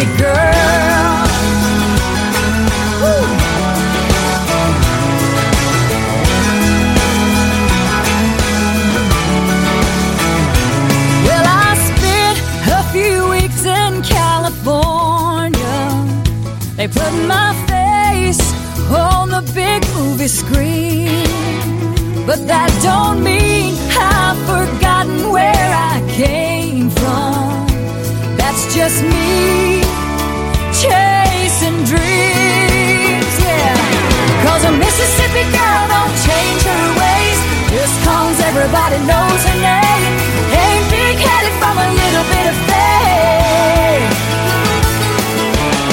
crazy 0.00 0.18
girl. 0.18 0.34
Well, 11.24 11.46
I 11.46 11.74
spent 11.88 12.38
a 12.68 12.82
few 12.92 13.28
weeks 13.30 13.64
in 13.64 14.02
California. 14.02 15.58
They 16.76 16.88
put 16.88 17.12
my 17.26 17.54
face 17.66 18.40
on 18.90 19.30
the 19.30 19.42
big 19.54 19.84
movie 19.94 20.28
screen. 20.28 21.26
But 22.26 22.46
that 22.46 22.70
don't 22.82 23.22
mean 23.24 23.74
I've 23.90 24.38
forgotten 24.46 25.30
where 25.30 25.74
I 25.74 26.02
came 26.14 26.90
from. 26.90 27.69
That's 28.50 28.66
just 28.74 29.04
me 29.04 29.78
chasing 30.74 31.78
dreams, 31.86 33.34
yeah. 33.38 33.78
Cause 34.42 34.64
a 34.66 34.72
Mississippi 34.74 35.46
girl 35.54 35.82
don't 35.86 36.14
change 36.26 36.62
her 36.66 36.86
ways 36.98 37.38
just 37.70 37.94
cause 38.02 38.42
everybody 38.42 38.98
knows 39.06 39.40
her 39.46 39.54
name. 39.54 40.14
Ain't 40.50 40.86
big 40.90 41.14
headed 41.22 41.54
from 41.62 41.78
a 41.78 41.88
little 41.94 42.26
bit 42.26 42.46
of 42.50 42.56
fame. 42.66 44.10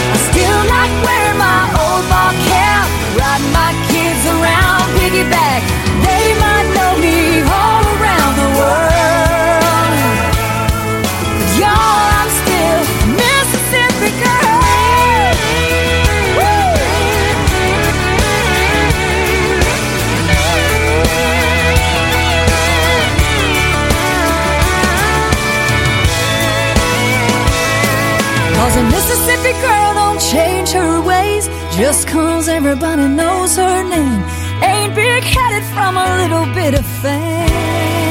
I 0.09 0.17
still 0.33 0.61
like 0.65 0.93
wearing 1.05 1.37
my 1.37 1.61
old 1.77 2.09
ball 2.09 2.33
cap, 2.49 2.89
riding 3.21 3.53
my 3.53 3.69
kids 3.85 4.25
around 4.33 4.81
piggyback. 4.97 5.76
Mississippi 29.37 29.61
girl 29.61 29.93
don't 29.93 30.19
change 30.19 30.71
her 30.71 30.99
ways 31.01 31.47
just 31.77 32.07
cause 32.07 32.47
everybody 32.47 33.07
knows 33.07 33.55
her 33.55 33.83
name. 33.83 34.23
Ain't 34.63 34.95
big 34.95 35.23
headed 35.23 35.63
from 35.75 35.95
a 35.95 36.17
little 36.17 36.45
bit 36.55 36.73
of 36.73 36.85
fame. 37.01 38.06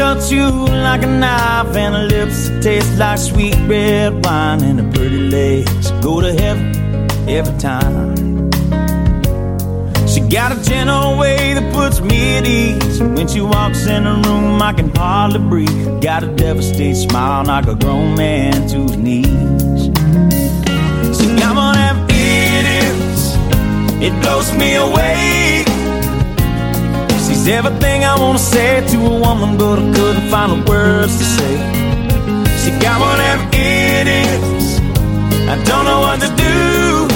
Eyes 0.00 0.30
that 0.30 0.30
cut 0.30 0.30
you 0.30 0.50
like 0.82 1.02
a 1.02 1.06
knife 1.06 1.76
and 1.76 1.94
her 1.94 2.04
lips 2.04 2.48
that 2.48 2.62
taste 2.62 2.98
like 2.98 3.18
sweet 3.18 3.56
red 3.66 4.24
wine 4.24 4.62
and 4.62 4.80
her 4.80 4.92
pretty 4.92 5.28
legs 5.30 5.90
go 6.02 6.20
to 6.20 6.32
heaven 6.32 6.74
every 7.28 7.58
time. 7.58 8.50
She 10.06 10.20
got 10.20 10.52
a 10.52 10.62
gentle 10.62 11.18
way 11.18 11.54
that 11.54 11.74
puts 11.74 12.00
me 12.00 12.36
at 12.36 12.46
ease. 12.46 13.00
When 13.00 13.28
she 13.28 13.40
walks 13.40 13.86
in 13.86 14.04
the 14.04 14.14
room, 14.28 14.62
I 14.62 14.72
can 14.72 14.94
hardly 14.94 15.40
breathe. 15.40 16.00
Got 16.00 16.24
a 16.24 16.28
devastated 16.28 16.96
smile, 16.96 17.44
like 17.44 17.66
a 17.66 17.74
grown 17.74 18.14
man 18.16 18.68
to 18.68 18.78
his 18.82 18.96
knees. 18.96 19.88
Got 21.38 21.56
one 21.56 21.76
of 21.76 21.96
them 21.96 22.06
idiots. 22.08 23.34
It 24.00 24.12
blows 24.22 24.52
me 24.56 24.76
away. 24.76 25.55
Everything 27.48 28.04
I 28.04 28.18
wanna 28.18 28.40
say 28.40 28.84
to 28.88 28.96
a 29.06 29.20
woman, 29.20 29.56
but 29.56 29.78
I 29.78 29.92
couldn't 29.94 30.28
find 30.30 30.50
the 30.50 30.68
words 30.68 31.16
to 31.16 31.24
say. 31.24 31.54
She 32.60 32.70
got 32.80 33.00
of 33.00 33.18
them 33.18 33.40
idiots. 33.54 34.80
I 35.48 35.54
don't 35.64 35.84
know 35.84 36.00
what 36.00 36.20
to 36.22 36.30
do. 36.44 37.06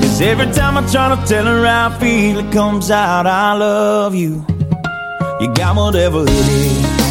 Cause 0.00 0.20
every 0.20 0.46
time 0.52 0.78
I 0.78 0.86
try 0.92 1.08
to 1.08 1.26
tell 1.26 1.44
her 1.46 1.66
how 1.66 1.88
I 1.88 1.98
feel, 1.98 2.38
it 2.38 2.52
comes 2.52 2.92
out, 2.92 3.26
I 3.26 3.54
love 3.54 4.14
you. 4.14 4.46
You 5.40 5.52
got 5.54 5.74
whatever 5.74 6.22
it 6.22 6.28
is. 6.28 7.07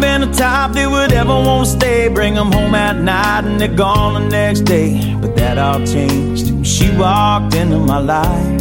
Been 0.00 0.20
the 0.22 0.32
type 0.32 0.72
that 0.72 0.90
would 0.90 1.12
ever 1.12 1.32
want 1.32 1.66
to 1.66 1.72
stay. 1.72 2.08
Bring 2.08 2.34
them 2.34 2.52
home 2.52 2.74
at 2.74 2.96
night 2.96 3.44
and 3.44 3.60
they're 3.60 3.68
gone 3.68 4.14
the 4.14 4.28
next 4.28 4.60
day. 4.60 5.14
But 5.20 5.36
that 5.36 5.58
all 5.58 5.84
changed 5.86 6.50
when 6.50 6.64
she 6.64 6.90
walked 6.96 7.54
into 7.54 7.78
my 7.78 7.98
life. 7.98 8.60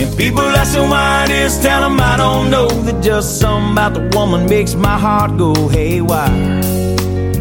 And 0.00 0.16
people 0.16 0.40
ask 0.40 0.74
me 0.74 0.82
why 0.82 1.24
it 1.24 1.30
is, 1.30 1.58
tell 1.60 1.82
them 1.82 2.00
I 2.00 2.16
don't 2.16 2.50
know. 2.50 2.68
That 2.68 3.02
just 3.02 3.38
something 3.40 3.72
about 3.72 3.94
the 3.94 4.16
woman 4.16 4.48
makes 4.48 4.74
my 4.74 4.98
heart 4.98 5.36
go 5.36 5.68
haywire. 5.68 6.62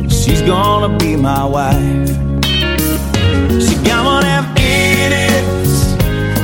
She's 0.09 0.41
gonna 0.41 0.97
be 0.97 1.15
my 1.15 1.45
wife. 1.45 2.09
She 3.65 3.75
got 3.83 4.05
one 4.05 4.25
of 4.25 4.45
them. 4.45 4.59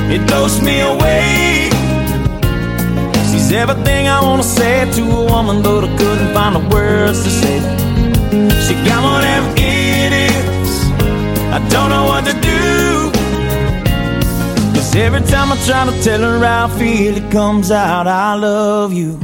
It 0.08 0.24
blows 0.28 0.62
me 0.62 0.80
away. 0.80 1.55
She's 3.46 3.54
everything 3.54 4.08
I 4.08 4.20
wanna 4.22 4.42
say 4.42 4.90
to 4.90 5.02
a 5.02 5.24
woman, 5.24 5.62
but 5.62 5.84
I 5.84 5.96
couldn't 5.96 6.34
find 6.34 6.56
the 6.56 6.74
words 6.74 7.22
to 7.22 7.30
say. 7.30 7.60
She 8.66 8.74
got 8.88 9.04
of 9.04 9.22
them 9.22 9.44
idiots. 9.56 10.74
I 11.54 11.64
don't 11.70 11.90
know 11.90 12.06
what 12.06 12.24
to 12.24 12.32
do. 12.32 13.12
Cause 14.74 14.96
every 14.96 15.20
time 15.20 15.52
I 15.52 15.56
try 15.64 15.84
to 15.86 16.02
tell 16.02 16.22
her 16.22 16.44
how 16.44 16.66
I 16.66 16.70
feel, 16.76 17.16
it 17.16 17.30
comes 17.30 17.70
out, 17.70 18.08
I 18.08 18.34
love 18.34 18.92
you. 18.92 19.16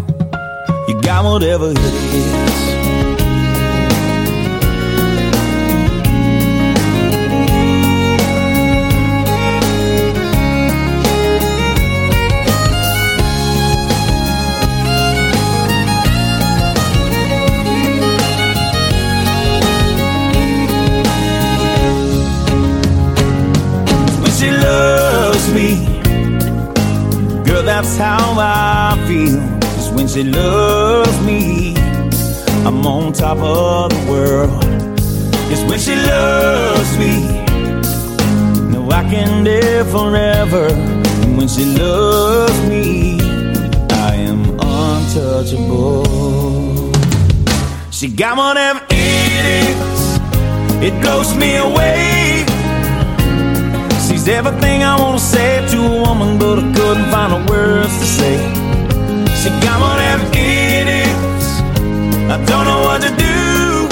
You 0.87 1.01
got 1.01 1.25
whatever 1.25 1.73
it 1.73 1.79
is. 1.79 2.52
That's 27.83 27.97
how 27.97 28.37
I 28.39 28.97
feel. 29.09 29.41
Cause 29.75 29.91
when 29.91 30.07
she 30.07 30.23
loves 30.23 31.21
me, 31.23 31.75
I'm 32.65 32.87
on 32.87 33.13
top 33.13 33.39
of 33.39 33.91
the 33.91 34.11
world. 34.11 34.63
Cause 35.51 35.65
when 35.65 35.81
she 35.81 35.97
loves 35.97 36.99
me, 36.99 37.43
no, 38.71 38.89
I 38.91 39.03
can 39.11 39.43
live 39.45 39.91
forever. 39.91 40.69
And 41.23 41.37
when 41.37 41.49
she 41.49 41.65
loves 41.65 42.61
me, 42.69 43.19
I 43.91 44.15
am 44.15 44.59
untouchable. 44.61 46.05
She 47.91 48.09
got 48.09 48.37
one 48.37 48.57
of 48.57 48.79
them. 48.79 48.87
It 50.85 51.01
blows 51.01 51.35
me 51.37 51.57
away. 51.57 52.22
She's 54.23 54.29
everything 54.29 54.85
I 54.85 54.95
wanna 55.01 55.19
say 55.19 55.67
to 55.73 55.79
a 55.79 56.03
woman, 56.07 56.39
but 56.39 56.61
I 56.61 56.73
couldn't 56.77 57.11
find 57.11 57.33
the 57.33 57.53
words 57.53 57.93
to 57.99 58.07
say. 58.07 58.37
She 59.41 59.51
got 59.67 59.83
of 59.83 59.99
them 59.99 60.21
idiots. 60.33 61.47
I 62.31 62.37
don't 62.47 62.65
know 62.65 62.83
what 62.87 63.03
to 63.03 63.11
do. 63.17 63.89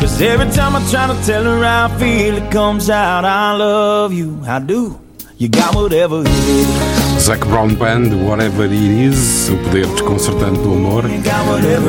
Cause 0.00 0.12
Cause 0.12 0.22
every 0.22 0.50
time 0.52 0.74
I 0.74 0.80
try 0.90 1.06
to 1.06 1.26
tell 1.26 1.44
her 1.44 1.62
how 1.62 1.84
I 1.84 1.98
feel, 1.98 2.38
it 2.38 2.50
comes 2.50 2.88
out, 2.88 3.26
I 3.26 3.54
love 3.58 4.14
you, 4.14 4.40
I 4.46 4.58
do. 4.58 4.98
You 5.36 5.50
got 5.50 5.74
whatever 5.74 6.22
it 6.22 6.28
is. 6.28 7.22
Zac 7.22 7.40
Brown 7.40 7.74
Band, 7.74 8.26
Whatever 8.26 8.64
It 8.64 8.72
Is, 8.72 9.50
o 9.50 9.56
poder 9.64 9.86
desconcertante 9.86 10.62
do 10.62 10.72
amor. 10.72 11.04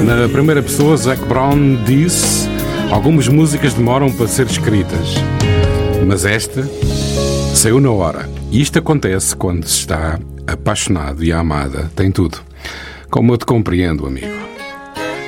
Na 0.03 0.27
primeira 0.27 0.61
pessoa, 0.61 0.97
Zac 0.97 1.23
Brown 1.27 1.81
disse: 1.85 2.49
Algumas 2.91 3.29
músicas 3.29 3.73
demoram 3.73 4.11
para 4.11 4.27
ser 4.27 4.47
escritas, 4.47 5.15
mas 6.05 6.25
esta 6.25 6.63
saiu 7.55 7.79
na 7.79 7.91
hora. 7.91 8.29
E 8.51 8.61
isto 8.61 8.79
acontece 8.79 9.35
quando 9.35 9.67
se 9.67 9.79
está 9.79 10.19
apaixonado 10.45 11.23
e 11.23 11.31
amada 11.31 11.91
tem 11.95 12.11
tudo. 12.11 12.39
Como 13.09 13.33
eu 13.33 13.37
te 13.37 13.45
compreendo, 13.45 14.05
amigo. 14.05 14.43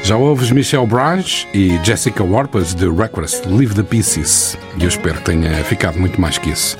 Já 0.03 0.17
ouves 0.17 0.51
Michelle 0.51 0.85
Branch 0.85 1.47
e 1.53 1.79
Jessica 1.83 2.23
Warpas 2.23 2.75
de 2.75 2.87
Reckless 2.87 3.41
Leave 3.47 3.73
the 3.73 3.83
Pieces. 3.83 4.57
E 4.77 4.83
eu 4.83 4.89
espero 4.89 5.17
que 5.17 5.23
tenha 5.23 5.63
ficado 5.63 5.99
muito 5.99 6.19
mais 6.19 6.37
que 6.37 6.51
isso. 6.51 6.77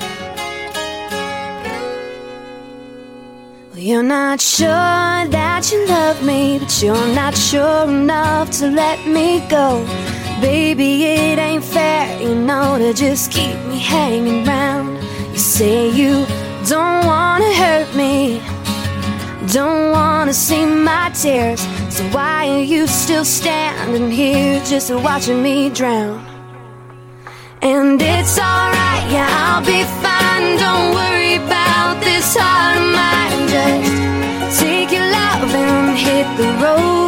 You're 3.75 4.01
not 4.01 4.41
sure 4.41 5.27
that 5.29 5.71
you 5.71 5.85
love 5.87 6.23
me, 6.23 6.57
but 6.59 6.81
you're 6.81 7.13
not 7.13 7.37
sure 7.37 7.87
enough 7.87 8.49
to 8.59 8.67
let 8.67 9.05
me 9.05 9.41
go. 9.47 9.85
Baby, 10.41 11.04
know, 12.45 12.77
to 12.77 12.93
just 12.93 13.31
keep 13.31 13.57
me 13.65 13.79
hanging 13.79 14.45
round. 14.45 15.01
You 15.31 15.37
say 15.37 15.89
you 15.89 16.25
don't 16.69 17.05
wanna 17.05 17.51
hurt 17.53 17.95
me, 17.95 18.41
don't 19.51 19.91
wanna 19.91 20.33
see 20.33 20.65
my 20.65 21.09
tears. 21.09 21.61
So 21.89 22.03
why 22.15 22.49
are 22.49 22.67
you 22.73 22.87
still 22.87 23.25
standing 23.25 24.11
here 24.11 24.61
just 24.65 24.91
watching 24.91 25.41
me 25.41 25.69
drown? 25.69 26.23
And 27.61 27.99
it's 28.01 28.37
alright, 28.37 29.05
yeah, 29.15 29.27
I'll 29.43 29.65
be 29.65 29.81
fine. 30.03 30.57
Don't 30.65 30.93
worry 30.93 31.35
about 31.35 31.99
this 32.03 32.37
heart 32.37 32.77
of 32.77 32.87
mine. 32.99 33.47
Just 33.55 34.59
take 34.61 34.91
your 34.91 35.07
love 35.19 35.55
and 35.55 35.97
hit 35.97 36.27
the 36.37 36.49
road. 36.63 37.05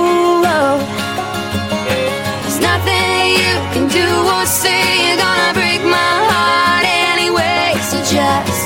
Do 3.98 4.10
or 4.36 4.46
say. 4.46 4.84
You're 5.08 5.22
gonna 5.26 5.54
break 5.54 5.82
my 5.98 6.14
heart 6.30 6.86
anyway. 7.12 7.74
So 7.90 7.98
just 8.18 8.66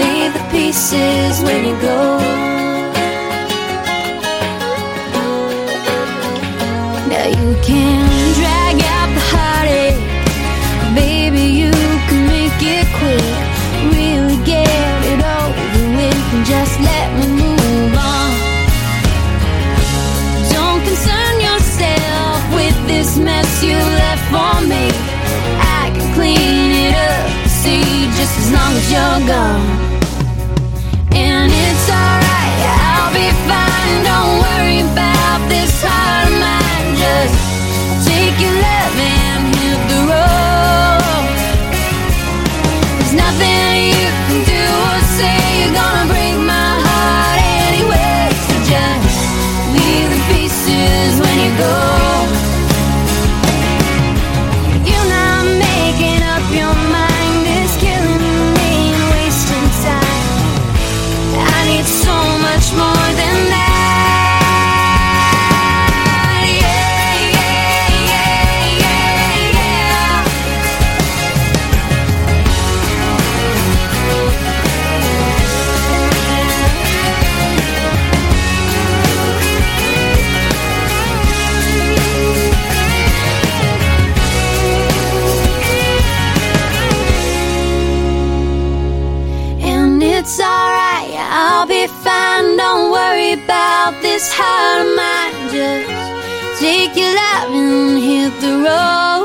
leave 0.00 0.32
the 0.38 0.44
pieces 0.52 1.42
when 1.46 1.60
you 1.68 1.76
go. 1.80 2.57
As 28.36 28.52
long 28.52 28.72
as 28.76 28.92
you're 28.92 29.26
gone. 29.26 29.87
Your 96.98 97.14
love 97.14 97.54
and 97.54 97.98
hit 98.02 98.40
the 98.40 98.52
road. 98.64 99.17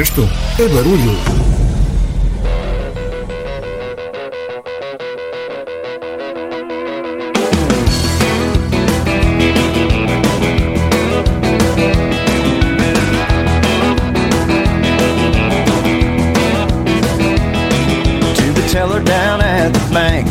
Resto 0.00 0.26
é 0.58 0.66
barulho. 0.66 1.14
To 18.36 18.52
the 18.54 18.68
teller 18.72 19.02
down 19.04 19.42
at 19.42 19.70
the 19.74 19.80
bank, 19.92 20.26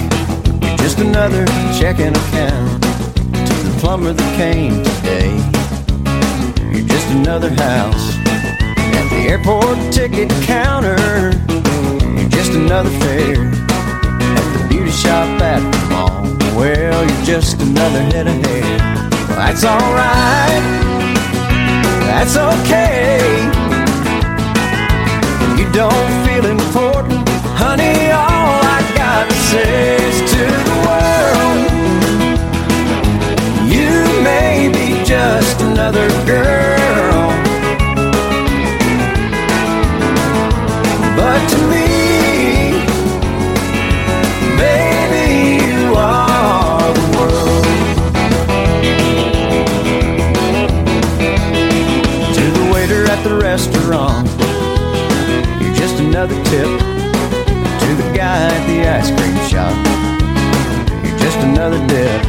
just 0.79 0.97
another 0.97 1.45
checking 1.77 2.07
account. 2.07 2.81
To 2.81 3.53
the 3.67 3.77
plumber 3.79 4.13
that 4.13 4.35
came 4.35 4.83
today, 4.83 5.29
you're 6.71 6.87
just 6.87 7.07
another 7.09 7.51
house. 7.51 8.18
Airport 9.29 9.93
ticket 9.93 10.27
counter, 10.41 10.97
you're 12.17 12.29
just 12.29 12.53
another 12.53 12.89
fare. 12.99 13.45
At 13.45 14.57
the 14.57 14.67
beauty 14.67 14.89
shop 14.89 15.39
at 15.39 15.61
the 15.71 15.89
mall, 15.93 16.23
well, 16.57 17.07
you're 17.07 17.25
just 17.25 17.61
another 17.61 18.01
head 18.01 18.25
of 18.25 18.33
hair. 18.43 18.77
Well, 19.29 19.37
that's 19.37 19.63
alright, 19.63 20.63
that's 22.09 22.37
okay. 22.37 23.19
You 25.59 25.71
don't 25.73 26.18
another 56.19 56.43
tip 56.51 56.67
to 57.79 57.89
the 57.95 58.11
guy 58.13 58.51
at 58.51 58.63
the 58.67 58.83
ice 58.83 59.07
cream 59.07 59.39
shop. 59.47 59.71
You're 61.01 61.17
just 61.17 61.39
another 61.47 61.79
dip 61.87 62.21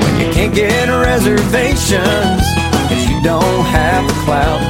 when 0.00 0.14
you 0.16 0.32
can't 0.32 0.54
get 0.54 0.88
reservations 0.88 2.40
because 2.72 3.04
you 3.10 3.20
don't 3.20 3.64
have 3.68 4.00
the 4.08 4.16
clout 4.24 4.64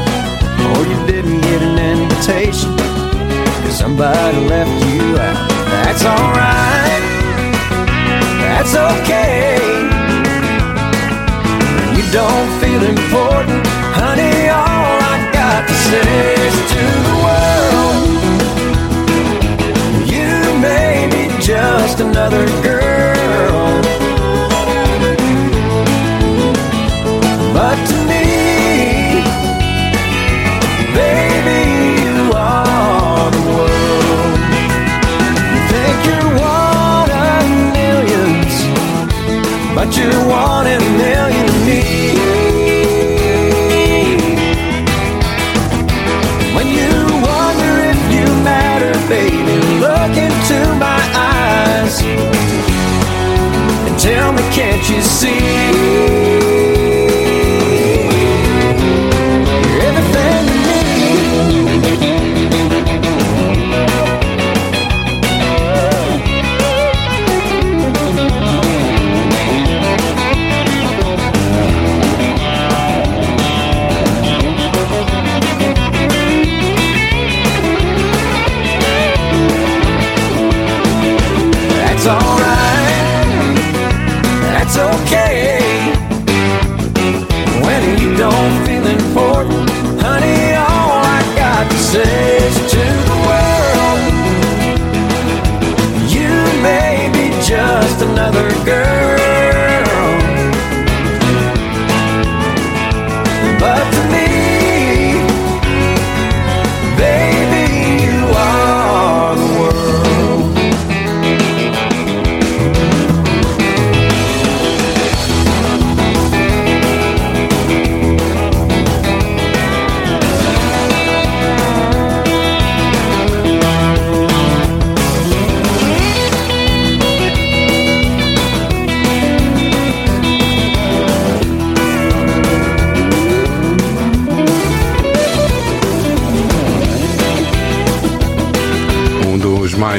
or 0.59 0.83
you 0.91 0.99
didn't 1.07 1.41
get 1.41 1.63
an 1.63 1.79
invitation 1.79 2.75
because 2.75 3.79
somebody 3.79 4.39
left 4.49 4.75
you 4.91 5.07
out. 5.23 5.49
That's 5.71 6.03
alright. 6.03 7.03
That's 8.43 8.75
okay. 8.75 9.55
When 11.79 11.95
you 11.95 12.07
don't 12.11 12.51
feel 12.59 12.83
important, 12.91 13.63
honey, 13.95 14.49
all 14.51 14.99
I 15.15 15.31
got 15.33 15.69
to 15.69 15.75
say 15.75 16.35
is 16.49 16.73
to 16.73 17.06
just 21.47 22.01
another 22.01 22.45
girl. 22.61 23.81
But 27.55 27.77
to 27.87 27.97
me, 28.11 29.23
baby, 30.93 31.63
you 32.03 32.33
are 32.35 33.31
the 33.31 33.43
world. 33.55 34.39
You 35.55 35.61
think 35.71 35.97
you're 36.09 36.31
one 36.35 37.11
of 37.15 37.45
millions, 37.79 38.55
but 39.73 39.97
you're 39.97 40.27
one 40.27 40.67
in 40.67 40.83
a 40.83 40.91
million 40.99 41.47
to 41.47 41.59
me. 41.65 42.16
Can't 54.57 54.89
you 54.89 55.03
see? 55.03 56.16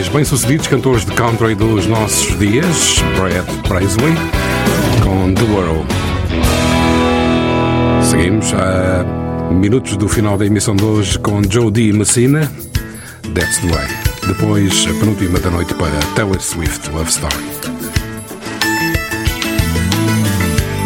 Mais 0.07 0.09
bem-sucedidos 0.09 0.67
cantores 0.67 1.05
de 1.05 1.11
country 1.13 1.55
dos 1.55 1.85
nossos 1.87 2.37
dias, 2.37 2.97
Brad 3.17 3.45
Paisley, 3.67 4.13
com 5.03 5.33
The 5.33 5.43
World. 5.43 5.87
Seguimos 8.03 8.53
a 8.53 9.03
minutos 9.51 9.97
do 9.97 10.07
final 10.07 10.37
da 10.37 10.45
emissão 10.45 10.75
de 10.75 10.83
hoje 10.83 11.19
com 11.19 11.41
Joe 11.49 11.71
D. 11.71 11.91
Messina, 11.93 12.51
That's 13.33 13.57
the 13.59 13.67
Way. 13.67 13.87
Depois, 14.27 14.85
a 14.87 14.99
penúltima 14.99 15.39
da 15.39 15.49
noite 15.49 15.73
para 15.73 15.97
Taylor 16.15 16.39
Swift, 16.39 16.89
Love 16.91 17.09
Story. 17.09 17.56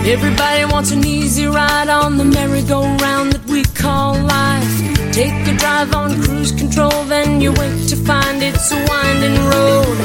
Everybody 0.03 0.65
wants 0.65 0.91
an 0.91 1.05
easy 1.05 1.45
ride 1.45 1.87
on 1.87 2.17
the 2.17 2.25
merry-go-round 2.25 3.33
that 3.33 3.45
we 3.45 3.63
call 3.63 4.17
life. 4.17 5.13
Take 5.13 5.31
a 5.47 5.55
drive 5.55 5.93
on 5.93 6.19
cruise 6.23 6.51
control, 6.51 7.03
then 7.05 7.39
you 7.39 7.51
wait 7.53 7.87
to 7.89 7.95
find 7.95 8.41
it's 8.41 8.71
a 8.71 8.79
winding 8.89 9.37
road. 9.45 9.97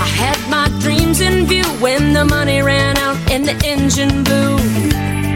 I 0.00 0.08
had 0.08 0.40
my 0.48 0.68
dreams 0.80 1.20
in 1.20 1.44
view 1.44 1.64
when 1.84 2.14
the 2.14 2.24
money 2.24 2.62
ran 2.62 2.96
out 2.96 3.16
and 3.30 3.44
the 3.44 3.54
engine 3.62 4.24
blew. 4.24 4.56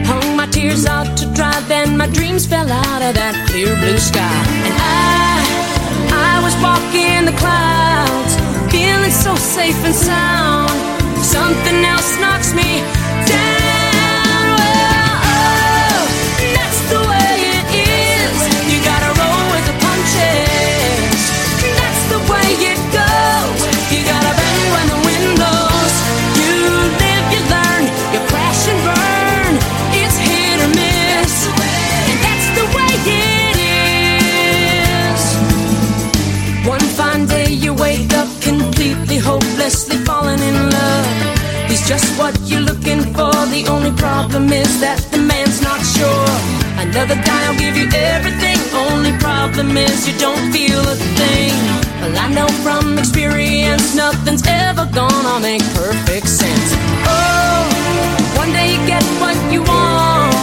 Hung 0.09 0.35
my 0.35 0.47
tears 0.47 0.87
out 0.87 1.15
to 1.19 1.31
dry, 1.33 1.59
then 1.67 1.95
my 1.95 2.07
dreams 2.07 2.47
fell 2.47 2.71
out 2.71 3.01
of 3.03 3.13
that 3.13 3.35
clear 3.49 3.75
blue 3.75 3.99
sky. 3.99 4.37
And 4.65 4.75
I, 4.81 5.45
I 6.09 6.35
was 6.41 6.55
walking 6.65 7.25
the 7.29 7.37
clouds, 7.37 8.33
feeling 8.73 9.11
so 9.11 9.35
safe 9.35 9.77
and 9.85 9.93
sound. 9.93 10.73
Something 11.23 11.85
else 11.85 12.19
knocks 12.19 12.53
me 12.55 12.96
just 41.87 42.19
what 42.19 42.35
you're 42.43 42.67
looking 42.67 43.01
for. 43.15 43.31
The 43.47 43.63
only 43.71 43.95
problem 43.95 44.51
is 44.51 44.81
that 44.81 44.99
the 45.09 45.19
man's 45.19 45.61
not 45.61 45.79
sure. 45.79 46.35
Another 46.83 47.15
guy 47.15 47.41
will 47.47 47.57
give 47.57 47.77
you 47.79 47.87
everything. 47.87 48.59
Only 48.75 49.15
problem 49.23 49.77
is 49.77 50.03
you 50.03 50.11
don't 50.19 50.51
feel 50.51 50.83
a 50.83 50.97
thing. 51.15 51.55
Well, 52.03 52.17
I 52.19 52.27
know 52.35 52.49
from 52.59 52.99
experience 52.99 53.95
nothing's 53.95 54.43
ever 54.45 54.83
gonna 54.91 55.39
make 55.39 55.63
perfect 55.79 56.27
sense. 56.27 56.69
Oh, 57.07 57.63
one 58.35 58.51
day 58.51 58.75
you 58.75 58.81
get 58.85 59.03
what 59.23 59.37
you 59.47 59.63
want, 59.63 60.35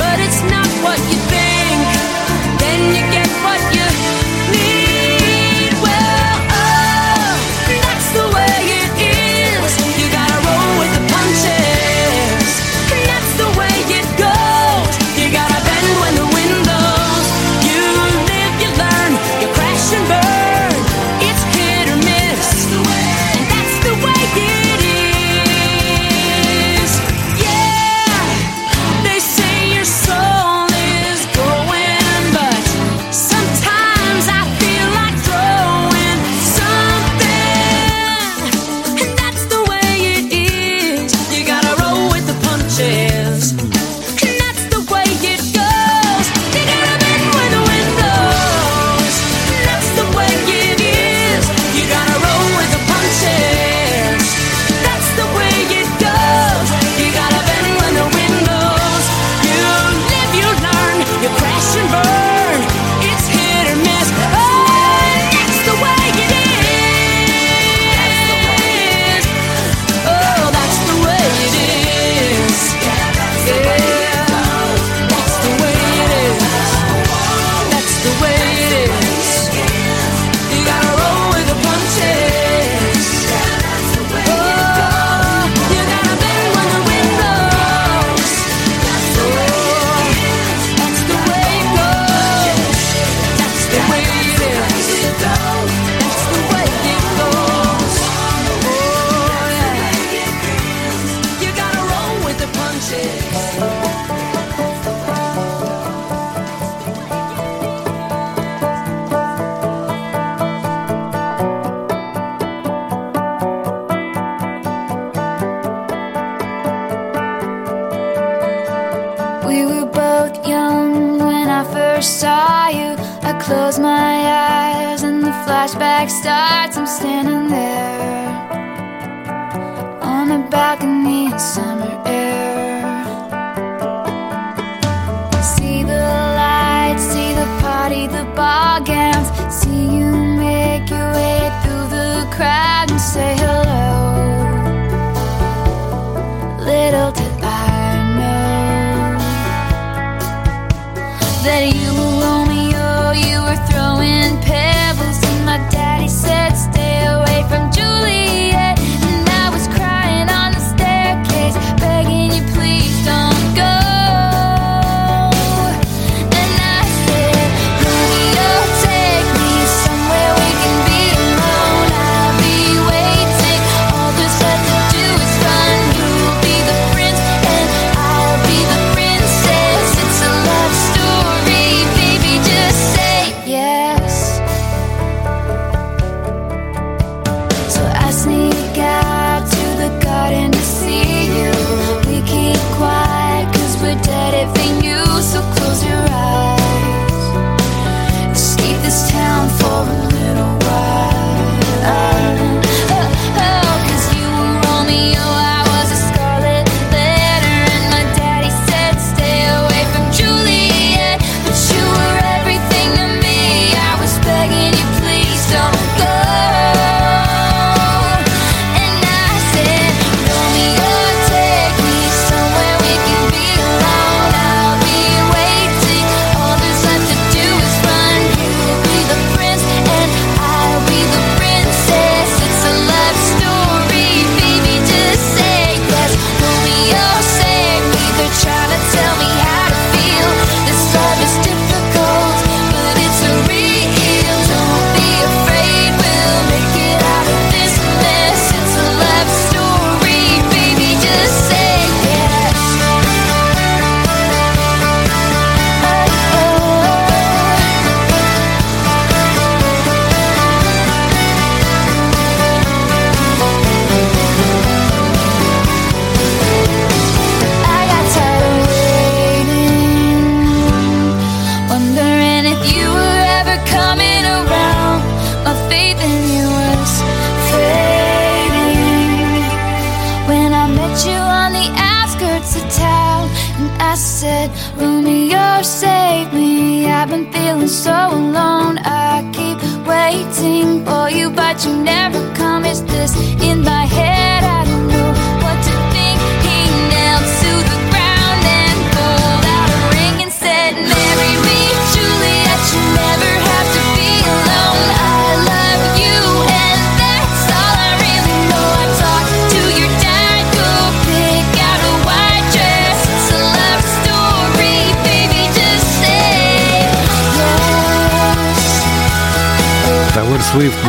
but 0.00 0.16
it's 0.24 0.40
not 0.48 0.68
what 0.80 0.98
you 1.12 1.27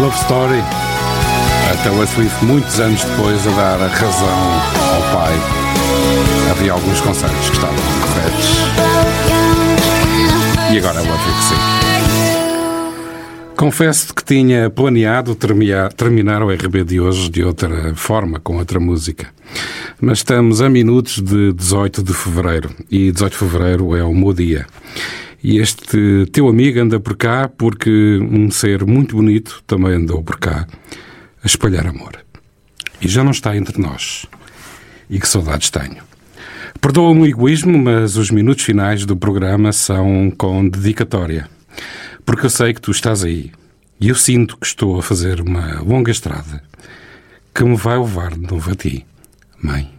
Love 0.10 0.22
Story. 0.22 0.60
A 1.72 1.84
Taylor 1.84 2.08
Swift, 2.08 2.44
muitos 2.44 2.80
anos 2.80 3.04
depois, 3.04 3.46
a 3.46 3.52
dar 3.52 3.80
a 3.80 3.88
razão 3.88 4.28
ao 4.28 5.02
pai. 5.14 5.34
Havia 6.50 6.72
alguns 6.72 7.00
conselhos 7.02 7.50
que 7.50 7.56
estavam 7.56 7.76
corretos. 8.02 8.58
E 10.74 10.78
agora 10.80 10.98
é 10.98 11.02
o 11.02 11.06
que 11.06 11.44
sim. 11.44 11.56
Confesso 13.56 14.16
que 14.16 14.24
tinha 14.24 14.68
planeado 14.72 15.36
terminar 15.36 16.42
o 16.42 16.52
RB 16.52 16.84
de 16.84 17.00
hoje 17.00 17.30
de 17.30 17.44
outra 17.44 17.94
forma, 17.94 18.40
com 18.40 18.58
outra 18.58 18.80
música. 18.80 19.28
Mas 20.02 20.20
estamos 20.20 20.60
a 20.60 20.70
minutos 20.70 21.22
de 21.22 21.54
18 21.54 22.02
de 22.02 22.14
fevereiro 22.16 22.72
e 22.90 23.12
18 23.12 23.32
de 23.32 23.38
fevereiro 23.38 23.96
é 23.96 24.04
o 24.04 24.16
meu 24.16 24.34
dia. 24.34 24.66
E 25.44 25.60
este 25.60 25.79
este 25.90 26.28
teu 26.32 26.48
amigo 26.48 26.80
anda 26.80 27.00
por 27.00 27.18
cá 27.18 27.50
porque 27.50 28.20
um 28.22 28.52
ser 28.52 28.86
muito 28.86 29.16
bonito 29.16 29.64
também 29.66 29.94
andou 29.94 30.22
por 30.22 30.38
cá 30.38 30.68
a 31.44 31.48
espalhar 31.48 31.88
amor. 31.88 32.12
E 33.02 33.08
já 33.08 33.24
não 33.24 33.32
está 33.32 33.58
entre 33.58 33.82
nós. 33.82 34.28
E 35.10 35.20
que 35.20 35.28
saudades 35.28 35.72
tenho. 35.72 36.04
Perdoa-me 36.80 37.22
o 37.22 37.26
egoísmo, 37.26 37.76
mas 37.76 38.18
os 38.18 38.30
minutos 38.30 38.64
finais 38.64 39.04
do 39.04 39.18
programa 39.18 39.72
são 39.72 40.32
com 40.38 40.70
dedicatória. 40.70 41.50
Porque 42.24 42.46
eu 42.46 42.52
sei 42.52 42.72
que 42.72 42.82
tu 42.82 42.92
estás 42.92 43.24
aí. 43.24 43.52
E 44.00 44.10
eu 44.10 44.16
sinto 44.16 44.58
que 44.58 44.68
estou 44.68 45.00
a 45.00 45.02
fazer 45.02 45.42
uma 45.42 45.82
longa 45.82 46.12
estrada 46.12 46.62
que 47.54 47.64
me 47.64 47.76
vai 47.76 47.98
levar 47.98 48.36
de 48.36 48.42
novo 48.42 48.72
a 48.72 48.76
ti, 48.76 49.06
mãe. 49.60 49.99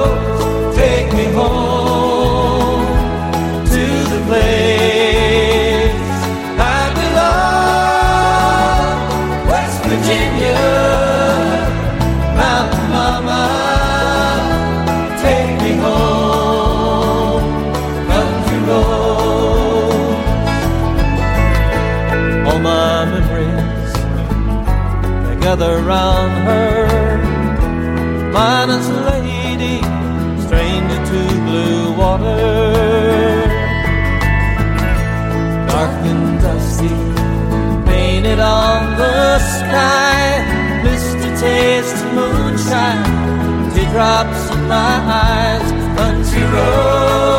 Gather 25.51 25.81
round 25.81 26.31
her. 26.47 26.87
Minus 28.31 28.87
lady, 29.09 29.79
stranger 30.45 30.99
to 31.11 31.21
blue 31.45 31.91
water. 32.01 33.47
Dark 35.67 35.95
and 36.11 36.39
dusty, 36.41 36.95
painted 37.91 38.39
on 38.39 38.95
the 39.01 39.39
sky. 39.39 40.21
Misty 40.85 41.29
taste 41.43 42.01
moonshine, 42.15 43.03
teardrops 43.73 44.43
in 44.55 44.61
my 44.69 44.95
eyes. 45.25 45.67
Country 45.97 46.45
roads, 46.55 47.30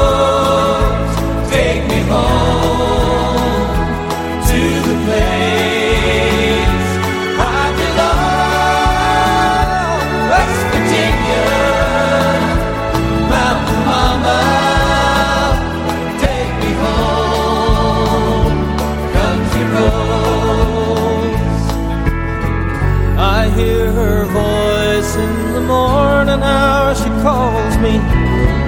morning 26.32 26.48
hour. 26.48 26.94
She 26.94 27.10
calls 27.22 27.76
me. 27.78 27.98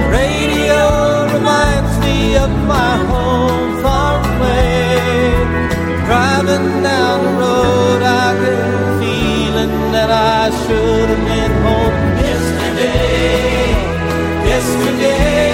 The 0.00 0.08
radio 0.10 0.82
reminds 1.32 1.98
me 2.04 2.36
of 2.36 2.50
my 2.66 2.96
home 3.10 3.82
far 3.82 4.20
away. 4.20 5.32
Driving 6.06 6.82
down 6.82 7.24
the 7.24 7.32
road, 7.40 8.02
I 8.02 8.34
get 8.42 8.58
a 8.58 8.98
feeling 9.00 9.92
that 9.92 10.10
I 10.10 10.50
should 10.62 11.08
have 11.08 11.24
been 11.30 11.52
home 11.64 11.96
yesterday. 12.26 13.72
Yesterday, 14.52 15.53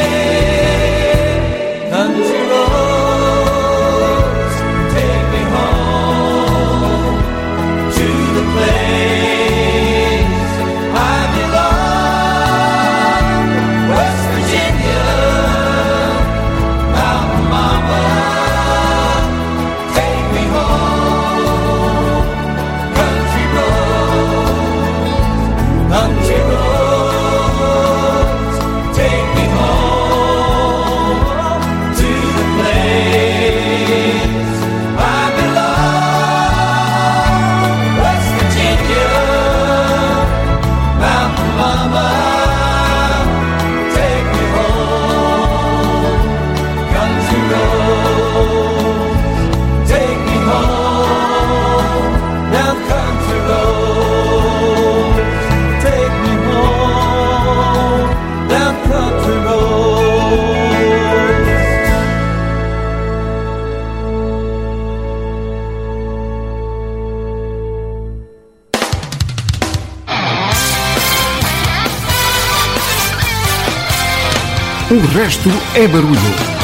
O 75.00 75.06
resto 75.06 75.48
é 75.74 75.88
barulho. 75.88 76.59